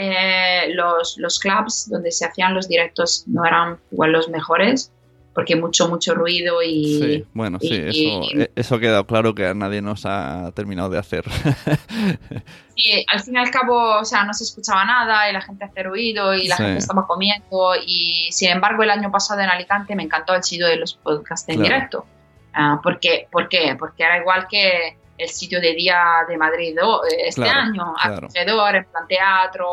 eh, 0.00 0.72
los, 0.74 1.16
los 1.18 1.38
clubs 1.40 1.88
donde 1.90 2.12
se 2.12 2.24
hacían 2.24 2.54
los 2.54 2.68
directos 2.68 3.24
no 3.26 3.44
eran 3.44 3.78
igual 3.90 4.12
los 4.12 4.28
mejores, 4.28 4.92
porque 5.34 5.56
mucho, 5.56 5.88
mucho 5.88 6.14
ruido 6.14 6.62
y... 6.62 6.98
Sí, 7.00 7.24
bueno, 7.34 7.58
sí, 7.60 7.68
y- 7.92 8.06
eso, 8.08 8.40
eh, 8.40 8.50
eso 8.56 8.74
ha 8.76 8.80
quedado 8.80 9.06
claro 9.06 9.34
que 9.34 9.46
a 9.46 9.54
nadie 9.54 9.82
nos 9.82 10.04
ha 10.06 10.50
terminado 10.54 10.88
de 10.90 10.98
hacer. 10.98 11.24
y 12.74 13.04
al 13.08 13.20
fin 13.20 13.34
y 13.34 13.38
al 13.38 13.50
cabo, 13.50 13.98
o 13.98 14.04
sea, 14.04 14.24
no 14.24 14.34
se 14.34 14.44
escuchaba 14.44 14.84
nada 14.84 15.28
y 15.28 15.32
la 15.32 15.40
gente 15.40 15.64
hace 15.64 15.82
ruido 15.82 16.34
y 16.34 16.46
la 16.48 16.56
Sí. 16.56 16.62
gente 16.62 16.78
estaba 16.78 17.06
comiendo 17.06 17.72
y 17.86 18.28
sin 18.30 18.50
embargo 18.50 18.82
el 18.82 18.90
año 18.90 19.10
pasado 19.10 19.40
en 19.40 19.48
Alicante 19.48 19.94
me 19.96 20.02
encantó 20.04 20.34
el 20.34 20.42
sitio 20.42 20.66
de 20.66 20.76
los 20.76 20.94
podcasts 20.94 21.48
en 21.48 21.56
Claro. 21.56 21.74
directo. 21.74 22.06
Ah, 22.54 22.80
¿por, 22.82 22.98
qué? 22.98 23.28
¿Por 23.30 23.48
qué? 23.48 23.76
Porque 23.78 24.02
era 24.02 24.18
igual 24.18 24.46
que 24.50 24.96
el 25.18 25.28
sitio 25.28 25.60
de 25.60 25.74
día 25.74 26.00
de 26.28 26.38
Madrid 26.38 26.76
eh, 26.78 27.16
este 27.26 27.42
Claro, 27.42 27.60
año, 27.60 27.94
claro. 28.00 28.26
acogedor, 28.28 28.76
en 28.76 28.84
plan 28.84 29.06
teatro, 29.08 29.68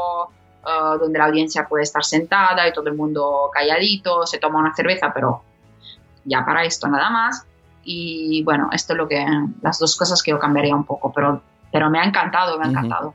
ah, 0.63 0.97
donde 0.99 1.19
la 1.19 1.25
audiencia 1.25 1.67
puede 1.67 1.83
estar 1.83 2.03
sentada 2.03 2.67
y 2.67 2.73
todo 2.73 2.89
el 2.89 2.95
mundo 2.95 3.49
calladito, 3.53 4.25
se 4.25 4.39
toma 4.39 4.59
una 4.59 4.73
cerveza, 4.75 5.13
pero 5.13 5.43
ya 6.25 6.43
para 6.43 6.63
esto 6.65 6.87
nada 6.87 7.09
más. 7.09 7.45
Y 7.83 8.43
bueno, 8.43 8.69
esto 8.71 8.93
es 8.93 8.97
lo 8.97 9.07
que, 9.07 9.23
las 9.61 9.77
dos 9.77 9.95
cosas 9.95 10.23
que 10.23 10.31
yo 10.31 10.39
cambiaría 10.39 10.75
un 10.75 10.85
poco, 10.85 11.13
pero, 11.13 11.41
pero 11.71 11.89
me 11.91 11.99
ha 11.99 12.03
encantado, 12.03 12.57
me 12.57 12.65
ha 12.65 12.69
encantado. 12.69 13.13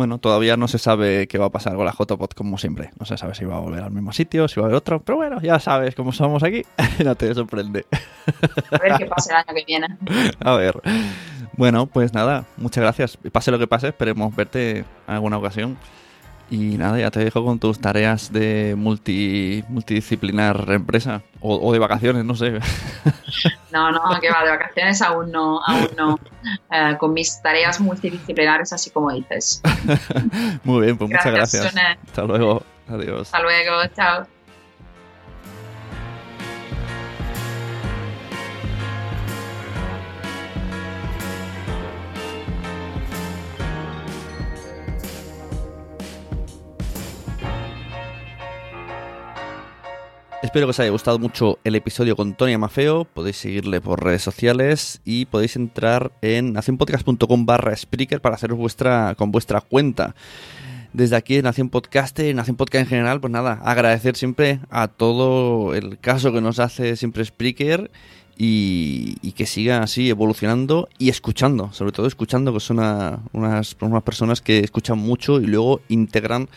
Bueno, 0.00 0.16
todavía 0.16 0.56
no 0.56 0.66
se 0.66 0.78
sabe 0.78 1.28
qué 1.28 1.36
va 1.36 1.44
a 1.44 1.50
pasar 1.50 1.76
con 1.76 1.84
la 1.84 1.92
JPod 1.92 2.30
como 2.30 2.56
siempre. 2.56 2.90
No 2.98 3.04
se 3.04 3.18
sabe 3.18 3.34
si 3.34 3.44
va 3.44 3.58
a 3.58 3.60
volver 3.60 3.82
al 3.82 3.90
mismo 3.90 4.12
sitio, 4.12 4.48
si 4.48 4.58
va 4.58 4.64
a 4.64 4.66
haber 4.68 4.76
otro. 4.78 5.02
Pero 5.02 5.16
bueno, 5.16 5.42
ya 5.42 5.60
sabes 5.60 5.94
cómo 5.94 6.10
somos 6.10 6.42
aquí. 6.42 6.62
no 7.04 7.14
te 7.16 7.34
sorprende. 7.34 7.84
A 8.70 8.78
ver 8.78 8.94
qué 8.96 9.04
pasa 9.04 9.32
el 9.32 9.36
año 9.36 9.54
que 9.54 9.64
viene. 9.66 9.98
A 10.40 10.54
ver. 10.56 10.80
Bueno, 11.52 11.84
pues 11.84 12.14
nada, 12.14 12.46
muchas 12.56 12.80
gracias. 12.80 13.18
Pase 13.30 13.50
lo 13.50 13.58
que 13.58 13.66
pase, 13.66 13.88
esperemos 13.88 14.34
verte 14.34 14.78
en 14.78 14.86
alguna 15.06 15.36
ocasión. 15.36 15.76
Y 16.50 16.76
nada, 16.76 16.98
ya 16.98 17.12
te 17.12 17.20
dejo 17.20 17.44
con 17.44 17.60
tus 17.60 17.80
tareas 17.80 18.32
de 18.32 18.74
multi, 18.76 19.64
multidisciplinar 19.68 20.64
empresa. 20.68 21.22
O, 21.40 21.56
o 21.56 21.72
de 21.72 21.78
vacaciones, 21.78 22.24
no 22.24 22.34
sé. 22.34 22.58
No, 23.72 23.92
no, 23.92 24.00
que 24.20 24.28
va, 24.28 24.42
de 24.42 24.50
vacaciones 24.50 25.00
aún 25.00 25.30
no, 25.30 25.60
aún 25.64 25.88
no. 25.96 26.18
Eh, 26.72 26.96
con 26.98 27.12
mis 27.12 27.40
tareas 27.40 27.80
multidisciplinares, 27.80 28.72
así 28.72 28.90
como 28.90 29.12
dices. 29.12 29.62
Muy 30.64 30.86
bien, 30.86 30.98
pues 30.98 31.08
muchas 31.08 31.32
Gracias, 31.32 31.62
gracias. 31.62 31.72
Sune. 31.72 31.98
Hasta 32.04 32.24
luego. 32.24 32.64
Adiós. 32.88 33.22
Hasta 33.22 33.40
luego, 33.40 33.86
chao. 33.94 34.26
Espero 50.50 50.66
que 50.66 50.70
os 50.70 50.80
haya 50.80 50.90
gustado 50.90 51.20
mucho 51.20 51.60
el 51.62 51.76
episodio 51.76 52.16
con 52.16 52.34
Tony 52.34 52.54
Amafeo. 52.54 53.04
Podéis 53.04 53.36
seguirle 53.36 53.80
por 53.80 54.02
redes 54.02 54.22
sociales 54.22 55.00
y 55.04 55.26
podéis 55.26 55.54
entrar 55.54 56.10
en 56.22 56.54
nacionpodcast.com 56.54 57.46
barra 57.46 57.76
Spreaker 57.76 58.20
para 58.20 58.34
haceros 58.34 58.58
vuestra, 58.58 59.14
con 59.14 59.30
vuestra 59.30 59.60
cuenta. 59.60 60.16
desde 60.92 61.14
aquí 61.14 61.36
en 61.36 61.44
Nación 61.44 61.68
Podcast, 61.68 62.18
en 62.18 62.34
Nación 62.34 62.56
Podcast 62.56 62.82
en 62.82 62.88
general, 62.88 63.20
pues 63.20 63.30
nada, 63.32 63.60
agradecer 63.62 64.16
siempre 64.16 64.58
a 64.70 64.88
todo 64.88 65.72
el 65.72 66.00
caso 66.00 66.32
que 66.32 66.40
nos 66.40 66.58
hace 66.58 66.96
siempre 66.96 67.24
Spreaker 67.24 67.88
y, 68.36 69.14
que 69.36 69.46
siga 69.46 69.84
así 69.84 70.10
evolucionando 70.10 70.88
y 70.98 71.10
escuchando, 71.10 71.72
sobre 71.72 71.92
todo 71.92 72.08
escuchando, 72.08 72.52
que 72.52 72.58
son 72.58 72.80
unas, 72.80 73.76
unas 73.80 74.02
personas 74.02 74.40
que 74.40 74.58
escuchan 74.58 74.98
mucho 74.98 75.40
y 75.40 75.46
luego 75.46 75.80
integran 75.88 76.48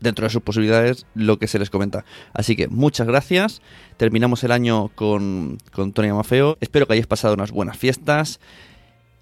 dentro 0.00 0.24
de 0.24 0.30
sus 0.30 0.42
posibilidades 0.42 1.06
lo 1.14 1.38
que 1.38 1.48
se 1.48 1.58
les 1.58 1.70
comenta. 1.70 2.04
Así 2.32 2.56
que 2.56 2.68
muchas 2.68 3.06
gracias. 3.06 3.62
Terminamos 3.96 4.44
el 4.44 4.52
año 4.52 4.90
con, 4.94 5.58
con 5.72 5.92
Tony 5.92 6.08
Amafeo. 6.08 6.58
Espero 6.60 6.86
que 6.86 6.94
hayáis 6.94 7.06
pasado 7.06 7.34
unas 7.34 7.50
buenas 7.50 7.76
fiestas. 7.76 8.40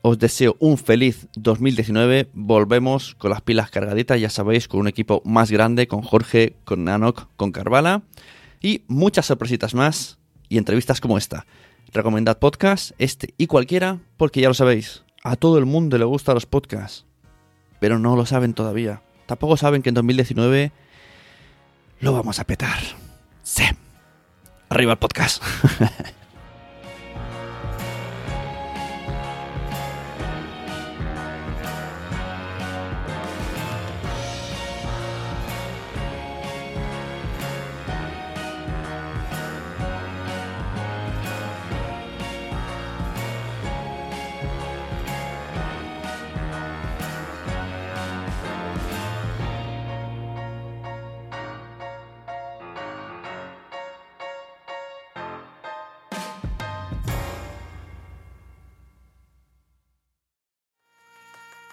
Os 0.02 0.18
deseo 0.18 0.56
un 0.58 0.76
feliz 0.76 1.28
2019. 1.34 2.28
Volvemos 2.34 3.14
con 3.14 3.30
las 3.30 3.40
pilas 3.40 3.70
cargaditas, 3.70 4.20
ya 4.20 4.28
sabéis, 4.28 4.68
con 4.68 4.80
un 4.80 4.88
equipo 4.88 5.22
más 5.24 5.50
grande, 5.50 5.88
con 5.88 6.02
Jorge, 6.02 6.56
con 6.64 6.84
Nanok, 6.84 7.28
con 7.36 7.52
Carvala. 7.52 8.02
Y 8.60 8.82
muchas 8.86 9.26
sorpresitas 9.26 9.74
más 9.74 10.18
y 10.50 10.58
entrevistas 10.58 11.00
como 11.00 11.16
esta. 11.16 11.46
Recomendad 11.92 12.38
podcast, 12.38 12.92
este 12.98 13.32
y 13.38 13.46
cualquiera, 13.46 14.00
porque 14.16 14.40
ya 14.40 14.48
lo 14.48 14.54
sabéis, 14.54 15.04
a 15.22 15.36
todo 15.36 15.58
el 15.58 15.64
mundo 15.64 15.96
le 15.96 16.04
gustan 16.04 16.34
los 16.34 16.44
podcasts. 16.44 17.06
Pero 17.80 17.98
no 17.98 18.14
lo 18.14 18.26
saben 18.26 18.52
todavía. 18.52 19.00
Tampoco 19.26 19.56
saben 19.56 19.82
que 19.82 19.88
en 19.88 19.94
2019 19.94 20.72
lo 22.00 22.12
vamos 22.12 22.38
a 22.40 22.44
petar. 22.44 22.78
Sí. 23.42 23.64
Arriba 24.68 24.92
el 24.92 24.98
podcast. 24.98 25.42